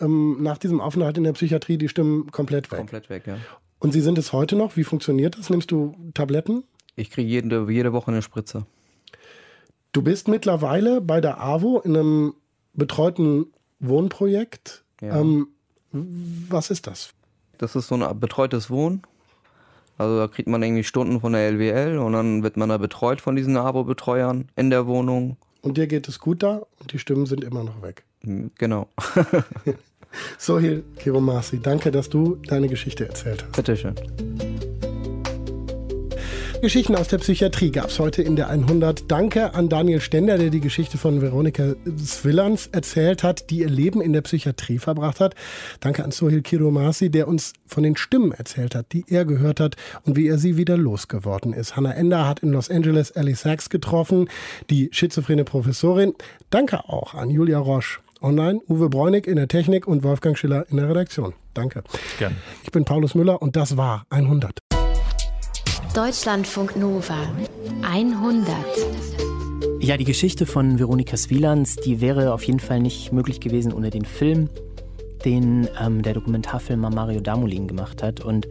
ähm, 0.00 0.42
nach 0.42 0.58
diesem 0.58 0.80
Aufenthalt 0.80 1.18
in 1.18 1.24
der 1.24 1.32
Psychiatrie 1.32 1.78
die 1.78 1.88
Stimmen 1.88 2.30
komplett 2.30 2.70
weg. 2.70 2.78
Komplett 2.78 3.10
weg, 3.10 3.26
ja. 3.26 3.38
Und 3.78 3.92
sie 3.92 4.00
sind 4.00 4.18
es 4.18 4.32
heute 4.32 4.56
noch? 4.56 4.76
Wie 4.76 4.84
funktioniert 4.84 5.38
das? 5.38 5.50
Nimmst 5.50 5.70
du 5.70 5.94
Tabletten? 6.14 6.64
Ich 6.96 7.10
kriege 7.10 7.28
jede, 7.28 7.66
jede 7.70 7.92
Woche 7.92 8.10
eine 8.10 8.22
Spritze. 8.22 8.66
Du 9.92 10.02
bist 10.02 10.28
mittlerweile 10.28 11.00
bei 11.00 11.20
der 11.20 11.40
AWO 11.40 11.80
in 11.80 11.96
einem 11.96 12.34
betreuten 12.74 13.46
Wohnprojekt. 13.80 14.84
Ja. 15.00 15.20
Ähm, 15.20 15.48
was 15.92 16.70
ist 16.70 16.86
das? 16.86 17.10
Das 17.58 17.76
ist 17.76 17.88
so 17.88 17.94
ein 17.94 18.20
betreutes 18.20 18.70
Wohnen. 18.70 19.02
Also 19.98 20.18
da 20.18 20.28
kriegt 20.28 20.48
man 20.48 20.62
irgendwie 20.62 20.84
Stunden 20.84 21.20
von 21.20 21.34
der 21.34 21.50
LWL 21.50 21.98
und 21.98 22.14
dann 22.14 22.42
wird 22.42 22.56
man 22.56 22.70
da 22.70 22.78
betreut 22.78 23.20
von 23.20 23.36
diesen 23.36 23.56
Abo-Betreuern 23.58 24.48
in 24.56 24.70
der 24.70 24.86
Wohnung. 24.86 25.36
Und 25.60 25.76
dir 25.76 25.86
geht 25.86 26.08
es 26.08 26.18
gut 26.18 26.42
da 26.42 26.62
und 26.78 26.92
die 26.92 26.98
Stimmen 26.98 27.26
sind 27.26 27.44
immer 27.44 27.64
noch 27.64 27.82
weg. 27.82 28.04
Hm, 28.22 28.50
genau. 28.56 28.88
so, 30.38 30.58
hier, 30.58 30.82
Kiromasi, 30.96 31.60
danke, 31.60 31.90
dass 31.90 32.08
du 32.08 32.36
deine 32.46 32.68
Geschichte 32.68 33.06
erzählt 33.06 33.44
hast. 33.44 33.56
Bitteschön. 33.56 33.94
Geschichten 36.60 36.94
aus 36.94 37.08
der 37.08 37.16
Psychiatrie 37.16 37.70
gab 37.70 37.86
es 37.86 37.98
heute 37.98 38.20
in 38.20 38.36
der 38.36 38.50
100. 38.50 39.10
Danke 39.10 39.54
an 39.54 39.70
Daniel 39.70 39.98
Stender, 39.98 40.36
der 40.36 40.50
die 40.50 40.60
Geschichte 40.60 40.98
von 40.98 41.22
Veronika 41.22 41.74
Swillans 41.96 42.66
erzählt 42.66 43.22
hat, 43.22 43.48
die 43.48 43.60
ihr 43.60 43.70
Leben 43.70 44.02
in 44.02 44.12
der 44.12 44.20
Psychiatrie 44.20 44.78
verbracht 44.78 45.20
hat. 45.20 45.34
Danke 45.80 46.04
an 46.04 46.10
Sohil 46.10 46.42
Kiromasi, 46.42 47.10
der 47.10 47.28
uns 47.28 47.54
von 47.66 47.82
den 47.82 47.96
Stimmen 47.96 48.32
erzählt 48.32 48.74
hat, 48.74 48.92
die 48.92 49.06
er 49.08 49.24
gehört 49.24 49.58
hat 49.58 49.76
und 50.04 50.16
wie 50.16 50.28
er 50.28 50.36
sie 50.36 50.58
wieder 50.58 50.76
losgeworden 50.76 51.54
ist. 51.54 51.76
Hannah 51.76 51.94
Ender 51.94 52.28
hat 52.28 52.40
in 52.40 52.50
Los 52.50 52.70
Angeles 52.70 53.10
Ellie 53.10 53.36
Sachs 53.36 53.70
getroffen, 53.70 54.28
die 54.68 54.90
schizophrene 54.92 55.44
Professorin. 55.44 56.12
Danke 56.50 56.90
auch 56.90 57.14
an 57.14 57.30
Julia 57.30 57.58
Roche 57.58 58.00
online, 58.20 58.60
Uwe 58.68 58.90
Bräunig 58.90 59.26
in 59.26 59.36
der 59.36 59.48
Technik 59.48 59.88
und 59.88 60.02
Wolfgang 60.02 60.36
Schiller 60.36 60.66
in 60.68 60.76
der 60.76 60.90
Redaktion. 60.90 61.32
Danke. 61.54 61.82
Gerne. 62.18 62.36
Ich 62.64 62.70
bin 62.70 62.84
Paulus 62.84 63.14
Müller 63.14 63.40
und 63.40 63.56
das 63.56 63.78
war 63.78 64.04
100. 64.10 64.69
Deutschlandfunk 65.94 66.76
Nova 66.76 67.18
100. 67.82 68.46
Ja, 69.80 69.96
die 69.96 70.04
Geschichte 70.04 70.46
von 70.46 70.78
Veronika 70.78 71.16
Swielands, 71.16 71.74
die 71.74 72.00
wäre 72.00 72.32
auf 72.32 72.44
jeden 72.44 72.60
Fall 72.60 72.78
nicht 72.78 73.12
möglich 73.12 73.40
gewesen 73.40 73.72
ohne 73.72 73.90
den 73.90 74.04
Film, 74.04 74.48
den 75.24 75.68
ähm, 75.80 76.02
der 76.02 76.14
Dokumentarfilmer 76.14 76.90
Mario 76.90 77.20
Damolin 77.20 77.66
gemacht 77.66 78.04
hat. 78.04 78.20
Und 78.20 78.46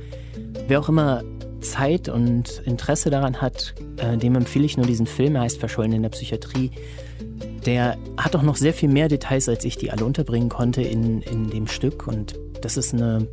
wer 0.67 0.81
auch 0.81 0.89
immer 0.89 1.23
Zeit 1.61 2.09
und 2.09 2.61
Interesse 2.65 3.09
daran 3.09 3.41
hat, 3.41 3.73
äh, 3.95 4.17
dem 4.17 4.35
empfehle 4.35 4.65
ich 4.65 4.75
nur 4.75 4.85
diesen 4.85 5.05
Film. 5.05 5.35
Er 5.35 5.43
heißt 5.43 5.59
Verschollen 5.59 5.93
in 5.93 6.01
der 6.01 6.09
Psychiatrie. 6.09 6.71
Der 7.65 7.97
hat 8.17 8.35
auch 8.35 8.43
noch 8.43 8.57
sehr 8.57 8.73
viel 8.73 8.89
mehr 8.89 9.07
Details, 9.07 9.47
als 9.47 9.63
ich 9.63 9.77
die 9.77 9.91
alle 9.91 10.03
unterbringen 10.03 10.49
konnte 10.49 10.81
in, 10.81 11.21
in 11.21 11.49
dem 11.49 11.67
Stück. 11.67 12.05
Und 12.05 12.37
das 12.59 12.75
ist 12.75 12.93
eine, 12.93 13.29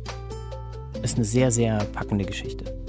ist 1.03 1.17
eine 1.17 1.25
sehr, 1.25 1.51
sehr 1.51 1.79
packende 1.91 2.23
Geschichte. 2.23 2.86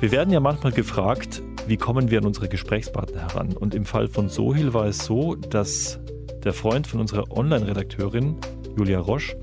Wir 0.00 0.12
werden 0.12 0.32
ja 0.32 0.40
manchmal 0.40 0.72
gefragt, 0.72 1.42
wie 1.66 1.76
kommen 1.76 2.10
wir 2.10 2.20
an 2.20 2.24
unsere 2.24 2.48
Gesprächspartner 2.48 3.20
heran? 3.20 3.52
Und 3.52 3.74
im 3.74 3.84
Fall 3.84 4.08
von 4.08 4.30
Sohil 4.30 4.72
war 4.72 4.86
es 4.86 5.04
so, 5.04 5.34
dass 5.34 6.00
der 6.42 6.54
Freund 6.54 6.86
von 6.86 7.00
unserer 7.00 7.30
Online-Redakteurin, 7.30 8.36
Julia 8.78 8.98
Roche, 8.98 9.36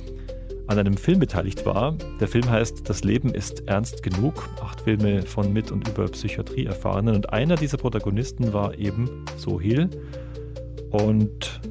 an 0.66 0.80
einem 0.80 0.98
Film 0.98 1.20
beteiligt 1.20 1.64
war. 1.68 1.96
Der 2.20 2.28
Film 2.28 2.50
heißt 2.50 2.90
Das 2.90 3.04
Leben 3.04 3.36
ist 3.36 3.68
ernst 3.68 4.02
genug. 4.02 4.50
Acht 4.60 4.82
Filme 4.82 5.22
von 5.22 5.54
mit 5.54 5.72
und 5.72 5.88
über 5.88 6.08
Psychiatrie 6.08 6.66
erfahrenen. 6.66 7.14
Und 7.14 7.32
einer 7.32 7.56
dieser 7.56 7.78
Protagonisten 7.78 8.52
war 8.52 8.76
eben 8.80 9.26
Sohil. 9.38 9.92
Und 10.90 11.62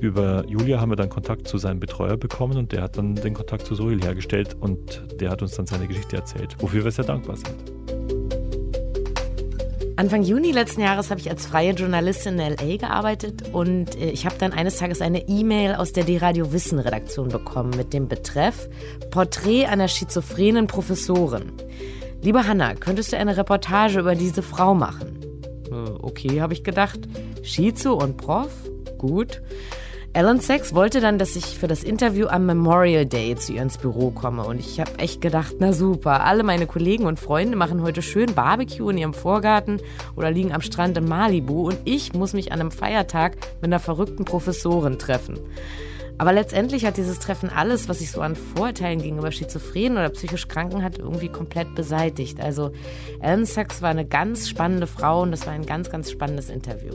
über 0.00 0.44
Julia 0.46 0.80
haben 0.80 0.92
wir 0.92 0.96
dann 0.96 1.08
Kontakt 1.08 1.48
zu 1.48 1.58
seinem 1.58 1.80
Betreuer 1.80 2.16
bekommen 2.16 2.56
und 2.58 2.70
der 2.70 2.82
hat 2.82 2.96
dann 2.96 3.16
den 3.16 3.34
Kontakt 3.34 3.66
zu 3.66 3.74
Sohil 3.74 4.00
hergestellt 4.00 4.54
und 4.60 5.02
der 5.20 5.30
hat 5.30 5.42
uns 5.42 5.56
dann 5.56 5.66
seine 5.66 5.88
Geschichte 5.88 6.14
erzählt, 6.14 6.54
wofür 6.60 6.84
wir 6.84 6.92
sehr 6.92 7.04
dankbar 7.04 7.36
sind. 7.36 7.75
Anfang 9.98 10.22
Juni 10.22 10.52
letzten 10.52 10.82
Jahres 10.82 11.10
habe 11.10 11.20
ich 11.20 11.30
als 11.30 11.46
freie 11.46 11.72
Journalistin 11.72 12.38
in 12.38 12.54
LA 12.54 12.76
gearbeitet 12.76 13.48
und 13.54 13.96
äh, 13.96 14.10
ich 14.10 14.26
habe 14.26 14.36
dann 14.38 14.52
eines 14.52 14.76
Tages 14.76 15.00
eine 15.00 15.26
E-Mail 15.26 15.74
aus 15.74 15.94
der 15.94 16.04
D-Radio 16.04 16.52
Wissen 16.52 16.78
Redaktion 16.78 17.28
bekommen 17.28 17.70
mit 17.78 17.94
dem 17.94 18.06
Betreff 18.06 18.68
Porträt 19.10 19.64
einer 19.64 19.88
schizophrenen 19.88 20.66
Professorin. 20.66 21.50
Liebe 22.20 22.46
Hanna, 22.46 22.74
könntest 22.74 23.14
du 23.14 23.16
eine 23.16 23.38
Reportage 23.38 24.00
über 24.00 24.14
diese 24.14 24.42
Frau 24.42 24.74
machen? 24.74 25.18
Äh, 25.70 25.90
okay, 26.02 26.42
habe 26.42 26.52
ich 26.52 26.62
gedacht. 26.62 27.00
Schizo 27.42 27.94
und 27.94 28.18
Prof? 28.18 28.52
Gut. 28.98 29.40
Alan 30.16 30.40
Sachs 30.40 30.74
wollte 30.74 31.02
dann, 31.02 31.18
dass 31.18 31.36
ich 31.36 31.58
für 31.58 31.66
das 31.66 31.82
Interview 31.82 32.28
am 32.28 32.46
Memorial 32.46 33.04
Day 33.04 33.36
zu 33.36 33.52
ihr 33.52 33.60
ins 33.60 33.76
Büro 33.76 34.10
komme. 34.10 34.44
Und 34.44 34.58
ich 34.58 34.80
habe 34.80 34.98
echt 34.98 35.20
gedacht, 35.20 35.56
na 35.58 35.74
super, 35.74 36.24
alle 36.24 36.42
meine 36.42 36.66
Kollegen 36.66 37.04
und 37.04 37.20
Freunde 37.20 37.54
machen 37.54 37.82
heute 37.82 38.00
schön 38.00 38.34
Barbecue 38.34 38.88
in 38.88 38.96
ihrem 38.96 39.12
Vorgarten 39.12 39.78
oder 40.16 40.30
liegen 40.30 40.54
am 40.54 40.62
Strand 40.62 40.96
in 40.96 41.06
Malibu. 41.06 41.66
Und 41.66 41.76
ich 41.84 42.14
muss 42.14 42.32
mich 42.32 42.50
an 42.50 42.60
einem 42.60 42.70
Feiertag 42.70 43.36
mit 43.60 43.64
einer 43.64 43.78
verrückten 43.78 44.24
Professorin 44.24 44.98
treffen. 44.98 45.38
Aber 46.16 46.32
letztendlich 46.32 46.86
hat 46.86 46.96
dieses 46.96 47.18
Treffen 47.18 47.50
alles, 47.50 47.90
was 47.90 48.00
ich 48.00 48.10
so 48.10 48.22
an 48.22 48.36
Vorurteilen 48.36 49.02
gegenüber 49.02 49.32
Schizophrenen 49.32 49.98
oder 49.98 50.08
psychisch 50.08 50.48
Kranken 50.48 50.82
hat, 50.82 50.98
irgendwie 50.98 51.28
komplett 51.28 51.74
beseitigt. 51.74 52.40
Also 52.40 52.72
Alan 53.20 53.44
Sachs 53.44 53.82
war 53.82 53.90
eine 53.90 54.06
ganz 54.06 54.48
spannende 54.48 54.86
Frau 54.86 55.20
und 55.20 55.30
das 55.30 55.46
war 55.46 55.52
ein 55.52 55.66
ganz, 55.66 55.90
ganz 55.90 56.10
spannendes 56.10 56.48
Interview. 56.48 56.94